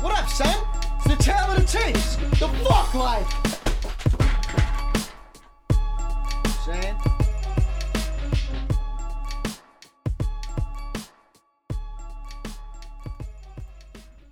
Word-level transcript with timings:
What 0.00 0.18
up, 0.18 0.30
son? 0.30 0.66
It's 0.96 1.08
the 1.08 1.16
tale 1.22 1.50
of 1.50 1.56
the 1.56 1.66
tapes. 1.66 2.16
The 2.16 2.48
fuck 2.64 2.94
life. 2.94 3.28
Saying? 6.64 6.96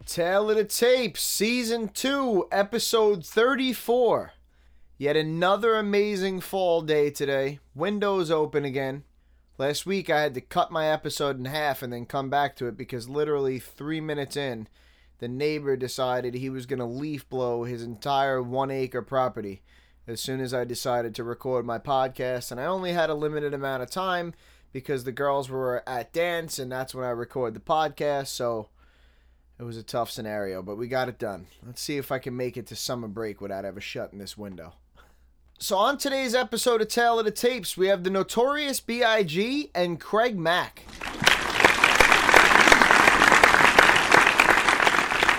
Tale 0.07 0.51
of 0.51 0.57
the 0.57 0.65
Tapes, 0.65 1.21
Season 1.21 1.89
2, 1.89 2.49
Episode 2.51 3.27
34. 3.27 4.33
Yet 4.97 5.17
another 5.19 5.77
amazing 5.77 6.41
fall 6.41 6.81
day 6.81 7.11
today. 7.11 7.59
Windows 7.75 8.31
open 8.31 8.65
again. 8.65 9.05
Last 9.59 9.85
week 9.85 10.09
I 10.09 10.23
had 10.23 10.33
to 10.33 10.41
cut 10.41 10.73
my 10.73 10.87
episode 10.87 11.39
in 11.39 11.45
half 11.45 11.83
and 11.83 11.93
then 11.93 12.07
come 12.07 12.31
back 12.31 12.57
to 12.57 12.69
it 12.69 12.77
because 12.79 13.07
literally 13.11 13.59
three 13.59 14.01
minutes 14.01 14.35
in, 14.35 14.67
the 15.19 15.29
neighbor 15.29 15.77
decided 15.77 16.35
he 16.35 16.51
was 16.51 16.67
going 16.67 16.79
to 16.79 16.85
leaf 16.85 17.29
blow 17.29 17.65
his 17.65 17.83
entire 17.83 18.43
one 18.43 18.71
acre 18.71 19.03
property 19.03 19.63
as 20.07 20.21
soon 20.21 20.41
as 20.41 20.55
I 20.55 20.65
decided 20.65 21.15
to 21.15 21.25
record 21.25 21.67
my 21.67 21.79
podcast. 21.79 22.51
And 22.51 22.61
I 22.61 22.65
only 22.65 22.93
had 22.93 23.11
a 23.11 23.15
limited 23.15 23.53
amount 23.53 23.83
of 23.83 23.91
time 23.91 24.35
because 24.73 25.05
the 25.05 25.13
girls 25.13 25.51
were 25.51 25.83
at 25.87 26.13
dance 26.13 26.59
and 26.59 26.71
that's 26.71 26.95
when 26.95 27.05
I 27.05 27.11
record 27.11 27.55
the 27.55 27.61
podcast. 27.61 28.29
So 28.29 28.69
it 29.59 29.65
was 29.65 29.77
a 29.77 29.83
tough 29.83 30.11
scenario, 30.11 30.63
but 30.63 30.77
we 30.77 30.87
got 30.89 31.09
it 31.09 31.19
done. 31.19 31.47
Let's 31.67 31.83
see 31.83 31.97
if 31.97 32.13
I 32.13 32.19
can 32.19 32.37
make 32.37 32.57
it 32.57 32.67
to 32.69 32.77
summer 32.77 33.09
break 33.09 33.41
without 33.41 33.65
ever 33.65 33.81
shutting 33.81 34.19
this 34.19 34.39
window. 34.39 34.75
So 35.59 35.77
on 35.77 35.99
today's 35.99 36.37
episode 36.37 36.81
of 36.81 36.87
Tale 36.87 37.19
of 37.19 37.25
the 37.25 37.33
Tapes, 37.33 37.77
we 37.77 37.89
have 37.89 38.05
the 38.05 38.11
Notorious 38.11 38.79
B.I.G. 38.79 39.73
and 39.75 39.99
Craig 39.99 40.39
Mack. 40.39 40.85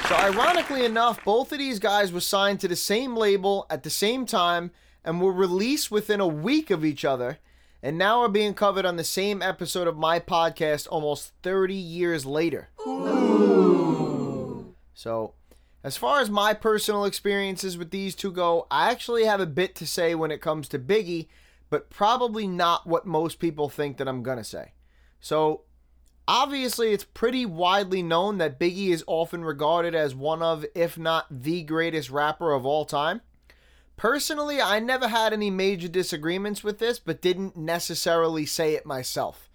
So 0.09 0.15
ironically 0.15 0.85
enough, 0.85 1.23
both 1.23 1.51
of 1.51 1.59
these 1.59 1.77
guys 1.77 2.11
were 2.11 2.19
signed 2.19 2.59
to 2.61 2.67
the 2.67 2.75
same 2.75 3.15
label 3.15 3.67
at 3.69 3.83
the 3.83 3.91
same 3.91 4.25
time 4.25 4.71
and 5.05 5.21
were 5.21 5.31
released 5.31 5.91
within 5.91 6.19
a 6.19 6.25
week 6.25 6.71
of 6.71 6.83
each 6.83 7.05
other, 7.05 7.37
and 7.83 7.95
now 7.95 8.21
are 8.21 8.27
being 8.27 8.55
covered 8.55 8.87
on 8.87 8.95
the 8.95 9.03
same 9.03 9.43
episode 9.43 9.87
of 9.87 9.99
my 9.99 10.19
podcast 10.19 10.87
almost 10.89 11.33
30 11.43 11.75
years 11.75 12.25
later. 12.25 12.69
So, 14.95 15.35
as 15.83 15.95
far 15.95 16.21
as 16.21 16.29
my 16.31 16.55
personal 16.55 17.05
experiences 17.05 17.77
with 17.77 17.91
these 17.91 18.15
two 18.15 18.31
go, 18.31 18.65
I 18.71 18.89
actually 18.89 19.25
have 19.25 19.39
a 19.39 19.45
bit 19.45 19.75
to 19.75 19.85
say 19.85 20.15
when 20.15 20.31
it 20.31 20.41
comes 20.41 20.67
to 20.69 20.79
Biggie, 20.79 21.27
but 21.69 21.91
probably 21.91 22.47
not 22.47 22.87
what 22.87 23.05
most 23.05 23.37
people 23.37 23.69
think 23.69 23.97
that 23.97 24.07
I'm 24.07 24.23
going 24.23 24.39
to 24.39 24.43
say. 24.43 24.71
So, 25.19 25.65
obviously, 26.29 26.93
it's 26.93 27.03
pretty 27.03 27.43
widely 27.43 28.03
known 28.03 28.37
that 28.37 28.59
Biggie 28.59 28.89
is 28.89 29.03
often 29.07 29.43
regarded 29.43 29.95
as 29.95 30.13
one 30.13 30.43
of, 30.43 30.63
if 30.75 30.95
not 30.95 31.25
the 31.31 31.63
greatest 31.63 32.11
rapper 32.11 32.53
of 32.53 32.67
all 32.67 32.85
time. 32.85 33.21
Personally, 33.97 34.61
I 34.61 34.79
never 34.79 35.07
had 35.07 35.33
any 35.33 35.49
major 35.49 35.87
disagreements 35.87 36.63
with 36.63 36.77
this, 36.77 36.99
but 36.99 37.21
didn't 37.21 37.57
necessarily 37.57 38.45
say 38.45 38.75
it 38.75 38.85
myself. 38.85 39.49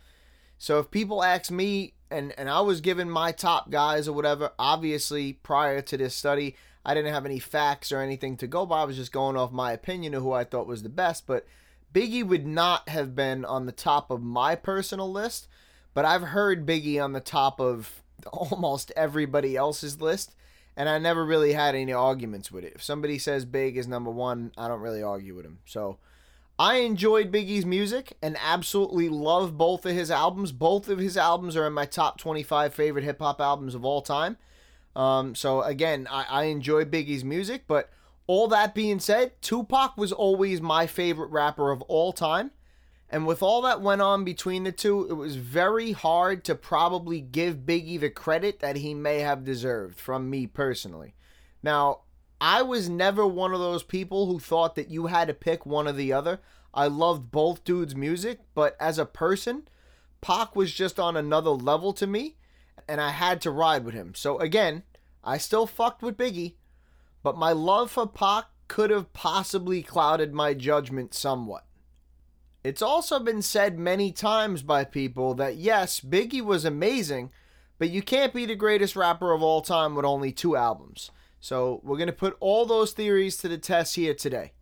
So 0.58 0.80
if 0.80 0.90
people 0.90 1.22
ask 1.22 1.50
me, 1.50 1.94
and, 2.10 2.34
and 2.36 2.50
I 2.50 2.60
was 2.60 2.80
given 2.80 3.08
my 3.08 3.30
top 3.30 3.70
guys 3.70 4.08
or 4.08 4.12
whatever, 4.12 4.50
obviously 4.58 5.32
prior 5.32 5.80
to 5.80 5.96
this 5.96 6.14
study, 6.14 6.56
I 6.84 6.92
didn't 6.92 7.14
have 7.14 7.24
any 7.24 7.38
facts 7.38 7.92
or 7.92 8.00
anything 8.00 8.36
to 8.38 8.46
go 8.48 8.66
by. 8.66 8.82
I 8.82 8.84
was 8.84 8.96
just 8.96 9.12
going 9.12 9.36
off 9.36 9.52
my 9.52 9.72
opinion 9.72 10.12
of 10.12 10.22
who 10.22 10.32
I 10.32 10.44
thought 10.44 10.66
was 10.66 10.82
the 10.82 10.88
best. 10.88 11.26
But 11.26 11.46
Biggie 11.94 12.26
would 12.26 12.46
not 12.46 12.88
have 12.88 13.14
been 13.14 13.44
on 13.44 13.66
the 13.66 13.72
top 13.72 14.10
of 14.10 14.22
my 14.22 14.56
personal 14.56 15.10
list, 15.10 15.48
but 15.94 16.04
I've 16.04 16.22
heard 16.22 16.66
Biggie 16.66 17.02
on 17.02 17.12
the 17.12 17.20
top 17.20 17.60
of 17.60 18.02
almost 18.32 18.92
everybody 18.96 19.56
else's 19.56 20.00
list, 20.00 20.34
and 20.76 20.88
I 20.88 20.98
never 20.98 21.24
really 21.24 21.52
had 21.52 21.74
any 21.74 21.92
arguments 21.92 22.52
with 22.52 22.64
it. 22.64 22.74
If 22.74 22.82
somebody 22.82 23.18
says 23.18 23.44
Big 23.44 23.76
is 23.76 23.88
number 23.88 24.10
one, 24.10 24.52
I 24.58 24.68
don't 24.68 24.80
really 24.80 25.02
argue 25.02 25.34
with 25.34 25.46
him. 25.46 25.60
So 25.64 25.98
I 26.58 26.76
enjoyed 26.76 27.32
Biggie's 27.32 27.66
music 27.66 28.16
and 28.22 28.36
absolutely 28.40 29.08
love 29.08 29.56
both 29.58 29.86
of 29.86 29.92
his 29.92 30.10
albums. 30.10 30.52
Both 30.52 30.88
of 30.88 30.98
his 30.98 31.16
albums 31.16 31.56
are 31.56 31.66
in 31.66 31.72
my 31.72 31.86
top 31.86 32.18
25 32.18 32.74
favorite 32.74 33.04
hip 33.04 33.20
hop 33.20 33.40
albums 33.40 33.74
of 33.74 33.84
all 33.84 34.02
time. 34.02 34.36
Um, 34.94 35.34
so 35.34 35.62
again, 35.62 36.06
I, 36.10 36.26
I 36.28 36.44
enjoy 36.44 36.84
Biggie's 36.84 37.24
music, 37.24 37.64
but 37.66 37.90
all 38.26 38.46
that 38.48 38.74
being 38.74 39.00
said, 39.00 39.32
Tupac 39.42 39.96
was 39.96 40.12
always 40.12 40.60
my 40.60 40.86
favorite 40.86 41.30
rapper 41.30 41.72
of 41.72 41.82
all 41.82 42.12
time. 42.12 42.52
And 43.10 43.26
with 43.26 43.42
all 43.42 43.62
that 43.62 43.80
went 43.80 44.02
on 44.02 44.24
between 44.24 44.64
the 44.64 44.72
two, 44.72 45.06
it 45.08 45.14
was 45.14 45.36
very 45.36 45.92
hard 45.92 46.44
to 46.44 46.54
probably 46.54 47.20
give 47.20 47.58
Biggie 47.66 48.00
the 48.00 48.10
credit 48.10 48.60
that 48.60 48.76
he 48.76 48.94
may 48.94 49.20
have 49.20 49.44
deserved 49.44 49.98
from 49.98 50.30
me 50.30 50.46
personally. 50.46 51.14
Now, 51.62 52.00
I 52.40 52.62
was 52.62 52.88
never 52.88 53.26
one 53.26 53.52
of 53.52 53.60
those 53.60 53.82
people 53.82 54.26
who 54.26 54.38
thought 54.38 54.74
that 54.74 54.90
you 54.90 55.06
had 55.06 55.28
to 55.28 55.34
pick 55.34 55.64
one 55.64 55.86
or 55.86 55.92
the 55.92 56.12
other. 56.12 56.40
I 56.72 56.88
loved 56.88 57.30
both 57.30 57.64
dudes' 57.64 57.94
music, 57.94 58.40
but 58.54 58.76
as 58.80 58.98
a 58.98 59.06
person, 59.06 59.68
Pac 60.20 60.56
was 60.56 60.72
just 60.72 60.98
on 60.98 61.16
another 61.16 61.50
level 61.50 61.92
to 61.92 62.06
me, 62.06 62.36
and 62.88 63.00
I 63.00 63.10
had 63.10 63.40
to 63.42 63.50
ride 63.50 63.84
with 63.84 63.94
him. 63.94 64.14
So 64.14 64.38
again, 64.38 64.82
I 65.22 65.38
still 65.38 65.66
fucked 65.66 66.02
with 66.02 66.16
Biggie, 66.16 66.54
but 67.22 67.38
my 67.38 67.52
love 67.52 67.90
for 67.90 68.06
Pac 68.06 68.46
could 68.66 68.90
have 68.90 69.12
possibly 69.12 69.82
clouded 69.82 70.34
my 70.34 70.52
judgment 70.52 71.14
somewhat. 71.14 71.64
It's 72.64 72.80
also 72.80 73.20
been 73.20 73.42
said 73.42 73.78
many 73.78 74.10
times 74.10 74.62
by 74.62 74.84
people 74.84 75.34
that 75.34 75.56
yes, 75.56 76.00
Biggie 76.00 76.40
was 76.40 76.64
amazing, 76.64 77.30
but 77.78 77.90
you 77.90 78.00
can't 78.00 78.32
be 78.32 78.46
the 78.46 78.56
greatest 78.56 78.96
rapper 78.96 79.32
of 79.32 79.42
all 79.42 79.60
time 79.60 79.94
with 79.94 80.06
only 80.06 80.32
two 80.32 80.56
albums. 80.56 81.10
So 81.40 81.82
we're 81.84 81.98
going 81.98 82.06
to 82.06 82.12
put 82.14 82.38
all 82.40 82.64
those 82.64 82.92
theories 82.92 83.36
to 83.38 83.48
the 83.48 83.58
test 83.58 83.96
here 83.96 84.14
today. 84.14 84.52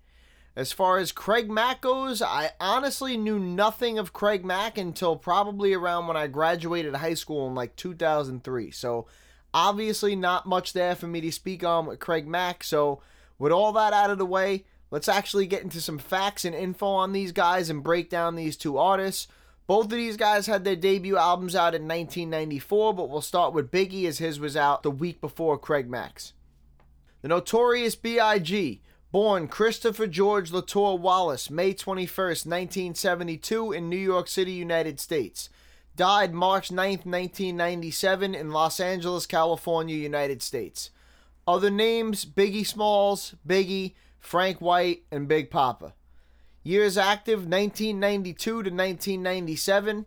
As 0.57 0.73
far 0.73 0.99
as 0.99 1.13
Craig 1.13 1.49
Mack 1.49 1.81
goes, 1.81 2.21
I 2.21 2.51
honestly 2.61 3.17
knew 3.17 3.39
nothing 3.39 4.01
of 4.01 4.13
Craig 4.13 4.45
Mack 4.45 4.77
until 4.77 5.15
probably 5.15 5.73
around 5.73 6.09
when 6.09 6.17
I 6.17 6.27
graduated 6.27 6.97
high 6.97 7.15
school 7.15 7.47
in 7.47 7.55
like 7.55 7.77
2003. 7.77 8.73
So 8.73 9.07
obviously 9.55 10.17
not 10.17 10.45
much 10.45 10.73
there 10.73 10.97
for 10.97 11.07
me 11.07 11.21
to 11.21 11.31
speak 11.31 11.63
on 11.63 11.87
with 11.87 12.01
Craig 12.01 12.27
Mack. 12.27 12.65
So 12.65 13.01
with 13.39 13.53
all 13.53 13.73
that 13.75 13.93
out 13.93 14.11
of 14.11 14.19
the 14.19 14.27
way, 14.27 14.65
let's 14.93 15.09
actually 15.09 15.47
get 15.47 15.63
into 15.63 15.81
some 15.81 15.99
facts 15.99 16.45
and 16.45 16.55
info 16.55 16.87
on 16.87 17.13
these 17.13 17.33
guys 17.33 17.69
and 17.71 17.83
break 17.83 18.09
down 18.09 18.37
these 18.37 18.57
two 18.57 18.79
artists. 18.79 19.27
Both 19.67 19.87
of 19.87 19.93
these 19.93 20.19
guys 20.19 20.47
had 20.47 20.65
their 20.65 20.77
debut 20.77 21.17
albums 21.17 21.57
out 21.57 21.75
in 21.75 21.89
1994, 21.89 22.95
but 22.95 23.09
we'll 23.09 23.23
start 23.23 23.55
with 23.55 23.71
Biggie 23.71 24.07
as 24.07 24.19
his 24.19 24.39
was 24.39 24.57
out 24.57 24.83
the 24.83 24.91
week 24.91 25.21
before 25.21 25.59
Craig 25.59 25.89
Mack's. 25.89 26.35
The 27.23 27.29
Notorious 27.29 27.97
B.I.G., 27.97 28.83
born 29.11 29.49
Christopher 29.49 30.07
George 30.07 30.53
Latour 30.53 30.99
Wallace, 30.99 31.49
May 31.49 31.73
21st, 31.73 32.47
1972, 32.47 33.73
in 33.73 33.89
New 33.89 33.97
York 33.97 34.29
City, 34.29 34.53
United 34.53 35.01
States. 35.01 35.49
Died 35.97 36.35
March 36.35 36.69
9th, 36.69 37.07
1997, 37.07 38.35
in 38.35 38.51
Los 38.51 38.79
Angeles, 38.79 39.27
California, 39.27 39.97
United 39.97 40.43
States. 40.43 40.91
Other 41.47 41.71
names 41.71 42.25
Biggie 42.27 42.67
Smalls, 42.67 43.35
Biggie, 43.47 43.95
Frank 44.23 44.61
White, 44.61 45.03
and 45.11 45.29
Big 45.29 45.51
Papa. 45.51 45.93
Years 46.63 46.97
active 46.97 47.41
1992 47.41 48.35
to 48.51 48.57
1997, 48.57 50.07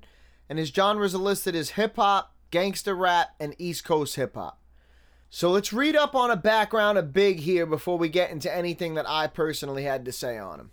and 0.49 0.57
his 0.57 0.69
genres 0.69 1.13
are 1.13 1.19
listed 1.19 1.55
as 1.55 1.71
hip 1.71 1.97
hop, 1.97 2.33
gangster 2.49 2.95
rap, 2.95 3.35
and 3.39 3.53
East 3.59 3.83
Coast 3.83 4.15
hip 4.15 4.35
hop. 4.35 4.59
So 5.29 5.51
let's 5.51 5.73
read 5.73 5.97
up 5.97 6.15
on 6.15 6.31
a 6.31 6.37
background 6.37 6.97
of 6.97 7.11
Big 7.11 7.41
here 7.41 7.65
before 7.65 7.97
we 7.97 8.07
get 8.07 8.31
into 8.31 8.53
anything 8.55 8.93
that 8.93 9.07
I 9.07 9.27
personally 9.27 9.83
had 9.83 10.05
to 10.05 10.11
say 10.13 10.37
on 10.37 10.61
him. 10.61 10.71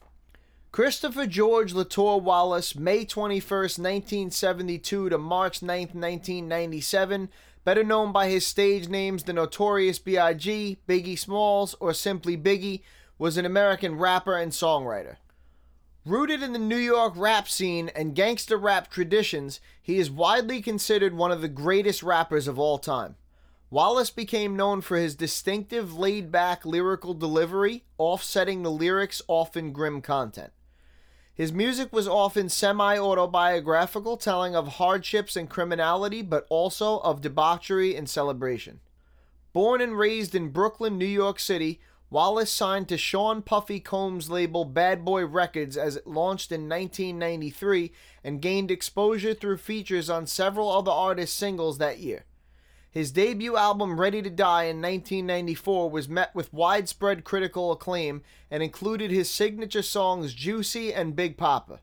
Christopher 0.71 1.27
George 1.27 1.75
Latour 1.75 2.21
Wallace, 2.21 2.77
May 2.77 3.05
21st, 3.05 3.79
1972 3.79 5.11
to 5.11 5.19
March 5.19 5.61
9th, 5.61 5.95
1997, 5.95 7.29
better 7.65 7.83
known 7.83 8.13
by 8.13 8.29
his 8.29 8.47
stage 8.47 8.89
names 8.89 9.25
The 9.25 9.33
Notorious 9.33 9.99
B.I.G., 9.99 10.79
Biggie 10.89 11.19
Smalls, 11.19 11.75
or 11.81 11.93
simply 11.93 12.39
Biggie, 12.39 12.83
was 13.23 13.37
an 13.37 13.47
American 13.47 13.97
rapper 13.97 14.37
and 14.37 14.51
songwriter. 14.51 15.15
Rooted 16.05 16.43
in 16.43 16.53
the 16.53 16.59
New 16.59 16.75
York 16.75 17.13
rap 17.15 17.47
scene 17.47 17.89
and 17.95 18.17
gangster 18.17 18.57
rap 18.57 18.91
traditions, 18.91 19.61
he 19.81 19.99
is 19.99 20.11
widely 20.11 20.61
considered 20.61 21.15
one 21.15 21.31
of 21.31 21.41
the 21.41 21.47
greatest 21.47 22.03
rappers 22.03 22.49
of 22.49 22.59
all 22.59 22.79
time. 22.79 23.15
Wallace 23.71 24.11
became 24.11 24.57
known 24.57 24.81
for 24.81 24.97
his 24.97 25.15
distinctive 25.15 25.97
laid 25.97 26.33
back 26.33 26.67
lyrical 26.67 27.15
delivery, 27.15 27.85
offsetting 27.97 28.65
the 28.65 28.73
lyrics' 28.73 29.23
often 29.29 29.71
grim 29.71 30.03
content. 30.03 30.51
His 31.33 31.53
music 31.53 31.93
was 31.93 32.09
often 32.09 32.49
semi 32.49 32.99
autobiographical, 32.99 34.17
telling 34.17 34.57
of 34.57 34.67
hardships 34.67 35.37
and 35.37 35.49
criminality, 35.49 36.23
but 36.23 36.45
also 36.51 36.99
of 36.99 37.21
debauchery 37.21 37.95
and 37.95 38.11
celebration. 38.11 38.81
Born 39.53 39.81
and 39.81 39.97
raised 39.97 40.35
in 40.35 40.49
Brooklyn, 40.49 40.99
New 40.99 41.05
York 41.05 41.39
City, 41.39 41.79
Wallace 42.13 42.51
signed 42.51 42.89
to 42.91 42.99
Sean 42.99 43.41
Puffy 43.41 43.81
Combs' 43.81 44.29
label 44.29 44.67
Bad 44.67 45.03
Boy 45.03 45.25
Records 45.25 45.79
as 45.79 45.97
it 45.97 46.07
launched 46.07 46.53
in 46.53 46.69
1993 46.69 47.91
and 48.23 48.43
gained 48.43 48.71
exposure 48.71 49.33
through 49.33 49.57
features 49.57 50.11
on 50.11 50.27
several 50.27 50.71
other 50.71 50.91
artists' 50.91 51.35
singles 51.35 51.79
that 51.79 52.01
year. 52.01 52.27
His 52.91 53.13
debut 53.13 53.57
album, 53.57 53.99
Ready 53.99 54.21
to 54.21 54.29
Die, 54.29 54.65
in 54.65 54.83
1994, 54.83 55.89
was 55.89 56.07
met 56.07 56.35
with 56.35 56.53
widespread 56.53 57.25
critical 57.25 57.73
acclaim 57.73 58.21
and 58.51 58.63
included 58.63 59.11
his 59.11 59.31
signature 59.31 59.81
songs 59.81 60.35
Juicy 60.35 60.93
and 60.93 61.17
Big 61.17 61.39
Papa. 61.39 61.81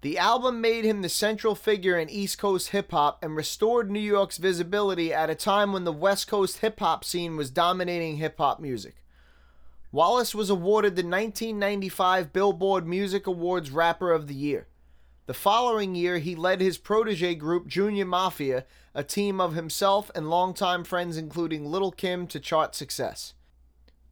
The 0.00 0.16
album 0.16 0.62
made 0.62 0.86
him 0.86 1.02
the 1.02 1.10
central 1.10 1.54
figure 1.54 1.98
in 1.98 2.08
East 2.08 2.38
Coast 2.38 2.70
hip 2.70 2.92
hop 2.92 3.22
and 3.22 3.36
restored 3.36 3.90
New 3.90 4.00
York's 4.00 4.38
visibility 4.38 5.12
at 5.12 5.28
a 5.28 5.34
time 5.34 5.74
when 5.74 5.84
the 5.84 5.92
West 5.92 6.28
Coast 6.28 6.60
hip 6.60 6.80
hop 6.80 7.04
scene 7.04 7.36
was 7.36 7.50
dominating 7.50 8.16
hip 8.16 8.38
hop 8.38 8.58
music. 8.58 8.99
Wallace 9.92 10.36
was 10.36 10.50
awarded 10.50 10.94
the 10.94 11.02
1995 11.02 12.32
Billboard 12.32 12.86
Music 12.86 13.26
Awards 13.26 13.72
Rapper 13.72 14.12
of 14.12 14.28
the 14.28 14.34
Year. 14.34 14.68
The 15.26 15.34
following 15.34 15.96
year, 15.96 16.18
he 16.18 16.36
led 16.36 16.60
his 16.60 16.78
protege 16.78 17.34
group 17.34 17.66
Junior 17.66 18.04
Mafia, 18.04 18.66
a 18.94 19.02
team 19.02 19.40
of 19.40 19.54
himself 19.54 20.08
and 20.14 20.30
longtime 20.30 20.84
friends 20.84 21.16
including 21.16 21.64
Lil' 21.64 21.90
Kim, 21.90 22.28
to 22.28 22.38
chart 22.38 22.76
success. 22.76 23.34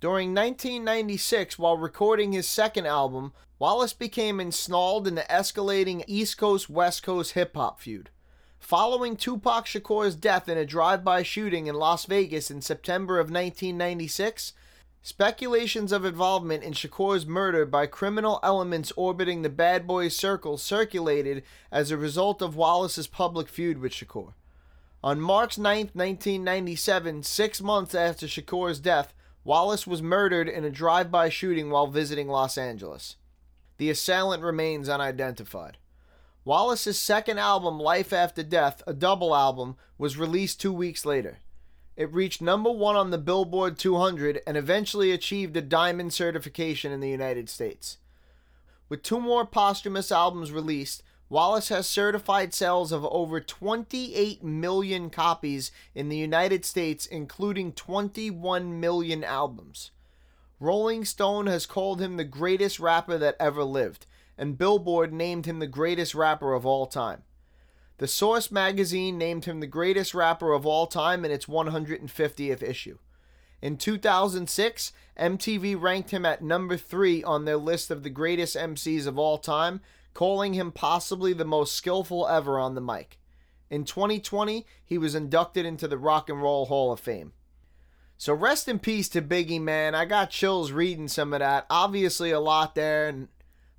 During 0.00 0.34
1996, 0.34 1.60
while 1.60 1.76
recording 1.76 2.32
his 2.32 2.48
second 2.48 2.86
album, 2.86 3.32
Wallace 3.60 3.92
became 3.92 4.40
ensnarled 4.40 5.06
in 5.06 5.14
the 5.14 5.22
escalating 5.22 6.02
East 6.08 6.38
Coast 6.38 6.68
West 6.68 7.04
Coast 7.04 7.32
hip 7.32 7.54
hop 7.54 7.78
feud. 7.78 8.10
Following 8.58 9.16
Tupac 9.16 9.66
Shakur's 9.66 10.16
death 10.16 10.48
in 10.48 10.58
a 10.58 10.66
drive 10.66 11.04
by 11.04 11.22
shooting 11.22 11.68
in 11.68 11.76
Las 11.76 12.04
Vegas 12.04 12.50
in 12.50 12.62
September 12.62 13.20
of 13.20 13.26
1996, 13.26 14.54
Speculations 15.08 15.90
of 15.90 16.04
involvement 16.04 16.62
in 16.62 16.74
Shakur's 16.74 17.24
murder 17.24 17.64
by 17.64 17.86
criminal 17.86 18.40
elements 18.42 18.92
orbiting 18.94 19.40
the 19.40 19.48
Bad 19.48 19.86
Boys 19.86 20.14
circle 20.14 20.58
circulated 20.58 21.44
as 21.72 21.90
a 21.90 21.96
result 21.96 22.42
of 22.42 22.56
Wallace's 22.56 23.06
public 23.06 23.48
feud 23.48 23.78
with 23.78 23.92
Shakur. 23.92 24.34
On 25.02 25.18
March 25.18 25.56
9, 25.56 25.92
1997, 25.94 27.22
six 27.22 27.62
months 27.62 27.94
after 27.94 28.26
Shakur's 28.26 28.80
death, 28.80 29.14
Wallace 29.44 29.86
was 29.86 30.02
murdered 30.02 30.46
in 30.46 30.62
a 30.62 30.70
drive 30.70 31.10
by 31.10 31.30
shooting 31.30 31.70
while 31.70 31.86
visiting 31.86 32.28
Los 32.28 32.58
Angeles. 32.58 33.16
The 33.78 33.88
assailant 33.88 34.42
remains 34.42 34.90
unidentified. 34.90 35.78
Wallace's 36.44 36.98
second 36.98 37.38
album, 37.38 37.80
Life 37.80 38.12
After 38.12 38.42
Death, 38.42 38.82
a 38.86 38.92
double 38.92 39.34
album, 39.34 39.76
was 39.96 40.18
released 40.18 40.60
two 40.60 40.72
weeks 40.72 41.06
later. 41.06 41.38
It 41.98 42.14
reached 42.14 42.40
number 42.40 42.70
one 42.70 42.94
on 42.94 43.10
the 43.10 43.18
Billboard 43.18 43.76
200 43.76 44.40
and 44.46 44.56
eventually 44.56 45.10
achieved 45.10 45.56
a 45.56 45.60
diamond 45.60 46.12
certification 46.12 46.92
in 46.92 47.00
the 47.00 47.10
United 47.10 47.48
States. 47.50 47.98
With 48.88 49.02
two 49.02 49.18
more 49.18 49.44
posthumous 49.44 50.12
albums 50.12 50.52
released, 50.52 51.02
Wallace 51.28 51.70
has 51.70 51.88
certified 51.88 52.54
sales 52.54 52.92
of 52.92 53.04
over 53.06 53.40
28 53.40 54.44
million 54.44 55.10
copies 55.10 55.72
in 55.92 56.08
the 56.08 56.16
United 56.16 56.64
States, 56.64 57.04
including 57.04 57.72
21 57.72 58.78
million 58.78 59.24
albums. 59.24 59.90
Rolling 60.60 61.04
Stone 61.04 61.48
has 61.48 61.66
called 61.66 62.00
him 62.00 62.16
the 62.16 62.22
greatest 62.22 62.78
rapper 62.78 63.18
that 63.18 63.34
ever 63.40 63.64
lived, 63.64 64.06
and 64.38 64.56
Billboard 64.56 65.12
named 65.12 65.46
him 65.46 65.58
the 65.58 65.66
greatest 65.66 66.14
rapper 66.14 66.54
of 66.54 66.64
all 66.64 66.86
time. 66.86 67.24
The 67.98 68.06
Source 68.06 68.52
magazine 68.52 69.18
named 69.18 69.44
him 69.44 69.58
the 69.58 69.66
greatest 69.66 70.14
rapper 70.14 70.52
of 70.52 70.64
all 70.64 70.86
time 70.86 71.24
in 71.24 71.32
its 71.32 71.46
150th 71.46 72.62
issue. 72.62 72.98
In 73.60 73.76
2006, 73.76 74.92
MTV 75.18 75.80
ranked 75.80 76.10
him 76.10 76.24
at 76.24 76.40
number 76.40 76.76
three 76.76 77.24
on 77.24 77.44
their 77.44 77.56
list 77.56 77.90
of 77.90 78.04
the 78.04 78.10
greatest 78.10 78.56
MCs 78.56 79.08
of 79.08 79.18
all 79.18 79.36
time, 79.36 79.80
calling 80.14 80.54
him 80.54 80.70
possibly 80.70 81.32
the 81.32 81.44
most 81.44 81.74
skillful 81.74 82.28
ever 82.28 82.56
on 82.58 82.76
the 82.76 82.80
mic. 82.80 83.18
In 83.68 83.84
2020, 83.84 84.64
he 84.84 84.96
was 84.96 85.16
inducted 85.16 85.66
into 85.66 85.88
the 85.88 85.98
Rock 85.98 86.30
and 86.30 86.40
Roll 86.40 86.66
Hall 86.66 86.92
of 86.92 87.00
Fame. 87.00 87.32
So 88.16 88.32
rest 88.32 88.68
in 88.68 88.78
peace 88.78 89.08
to 89.10 89.22
Biggie, 89.22 89.60
man. 89.60 89.96
I 89.96 90.04
got 90.04 90.30
chills 90.30 90.70
reading 90.70 91.08
some 91.08 91.32
of 91.32 91.40
that. 91.40 91.66
Obviously, 91.68 92.30
a 92.30 92.40
lot 92.40 92.76
there, 92.76 93.08
and 93.08 93.28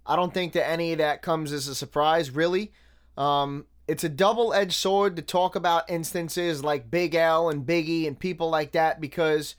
I 0.06 0.18
don't 0.18 0.34
think 0.34 0.52
that 0.54 0.70
any 0.70 0.92
of 0.92 0.98
that 0.98 1.22
comes 1.22 1.54
as 1.54 1.70
a 1.70 1.76
surprise, 1.76 2.32
really. 2.32 2.74
Um, 3.18 3.66
it's 3.90 4.04
a 4.04 4.10
double 4.10 4.54
edged 4.54 4.74
sword 4.74 5.16
to 5.16 5.24
talk 5.24 5.56
about 5.56 5.90
instances 5.90 6.64
like 6.64 6.92
Big 6.92 7.16
L 7.16 7.50
and 7.50 7.66
Biggie 7.66 8.06
and 8.06 8.20
people 8.20 8.48
like 8.48 8.74
that 8.74 9.02
because 9.02 9.56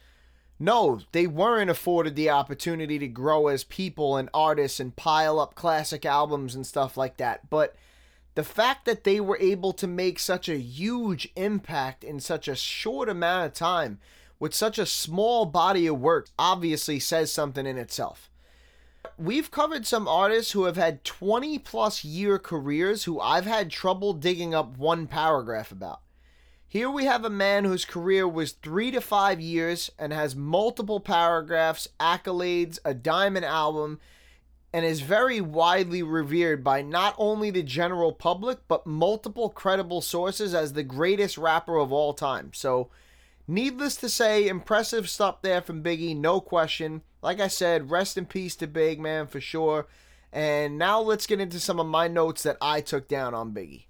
no, 0.61 1.01
they 1.11 1.27
weren't 1.27 1.71
afforded 1.71 2.15
the 2.15 2.31
opportunity 2.31 2.97
to 3.01 3.09
grow 3.09 3.49
as 3.49 3.65
people 3.65 4.17
and 4.17 4.31
artists 4.33 4.79
and 4.79 4.95
pile 4.95 5.41
up 5.41 5.57
classic 5.57 6.05
albums 6.05 6.55
and 6.55 6.65
stuff 6.65 6.97
like 6.97 7.17
that. 7.17 7.51
But 7.51 7.75
the 8.37 8.45
fact 8.45 8.85
that 8.85 9.03
they 9.03 9.21
were 9.21 9.39
able 9.41 9.73
to 9.73 9.89
make 9.89 10.21
such 10.21 10.49
a 10.49 10.59
huge 10.59 11.29
impact 11.35 12.05
in 12.05 12.21
such 12.21 12.47
a 12.47 12.55
short 12.55 13.09
amount 13.09 13.47
of 13.47 13.53
time 13.53 13.99
with 14.39 14.55
such 14.55 14.79
a 14.79 14.87
small 14.87 15.45
body 15.45 15.89
of 15.89 16.01
work 16.01 16.29
obviously 16.39 17.01
says 17.01 17.33
something 17.33 17.67
in 17.67 17.79
itself 17.79 18.30
we've 19.21 19.51
covered 19.51 19.87
some 19.87 20.09
artists 20.09 20.53
who 20.53 20.65
have 20.65 20.77
had 20.77 21.05
20 21.05 21.59
plus 21.59 22.05
year 22.05 22.39
careers 22.39 23.05
who 23.05 23.21
I've 23.21 23.45
had 23.45 23.71
trouble 23.71 24.15
digging 24.15 24.55
up 24.55 24.79
one 24.79 25.07
paragraph 25.07 25.71
about. 25.71 26.01
Here 26.67 26.91
we 26.91 27.05
have 27.05 27.25
a 27.25 27.31
man 27.31 27.65
whose 27.65 27.85
career 27.85 28.27
was 28.27 28.53
three 28.53 28.91
to 28.93 29.01
five 29.01 29.41
years 29.41 29.91
and 29.99 30.13
has 30.13 30.35
multiple 30.35 31.01
paragraphs, 31.01 31.89
accolades, 31.99 32.79
a 32.85 32.95
diamond 32.95 33.45
album, 33.45 34.01
and 34.73 34.87
is 34.87 35.01
very 35.01 35.41
widely 35.41 36.03
revered 36.03 36.65
by 36.65 36.81
not 36.81 37.15
only 37.19 37.51
the 37.51 37.63
general 37.63 38.13
public 38.13 38.61
but 38.69 38.87
multiple 38.87 39.51
credible 39.51 40.01
sources 40.01 40.55
as 40.55 40.73
the 40.73 40.85
greatest 40.85 41.37
rapper 41.37 41.77
of 41.77 41.93
all 41.93 42.15
time. 42.15 42.53
So, 42.55 42.89
needless 43.51 43.97
to 43.97 44.09
say, 44.09 44.47
impressive 44.47 45.11
stuff 45.11 45.43
there 45.43 45.61
from 45.61 45.83
Biggie, 45.83 46.17
no 46.17 46.41
question. 46.41 47.03
Like 47.23 47.41
I 47.41 47.49
said, 47.49 47.91
rest 47.91 48.17
in 48.17 48.27
peace 48.27 48.57
to 48.57 48.67
Big 48.67 49.01
Man 49.01 49.27
for 49.27 49.41
sure. 49.41 49.87
And 50.33 50.79
now 50.79 51.01
let's 51.01 51.27
get 51.27 51.41
into 51.41 51.59
some 51.59 51.81
of 51.81 51.87
my 51.87 52.09
notes 52.09 52.43
that 52.45 52.57
I 52.61 52.81
took 52.81 53.09
down 53.09 53.35
on 53.35 53.53
Biggie. 53.53 53.87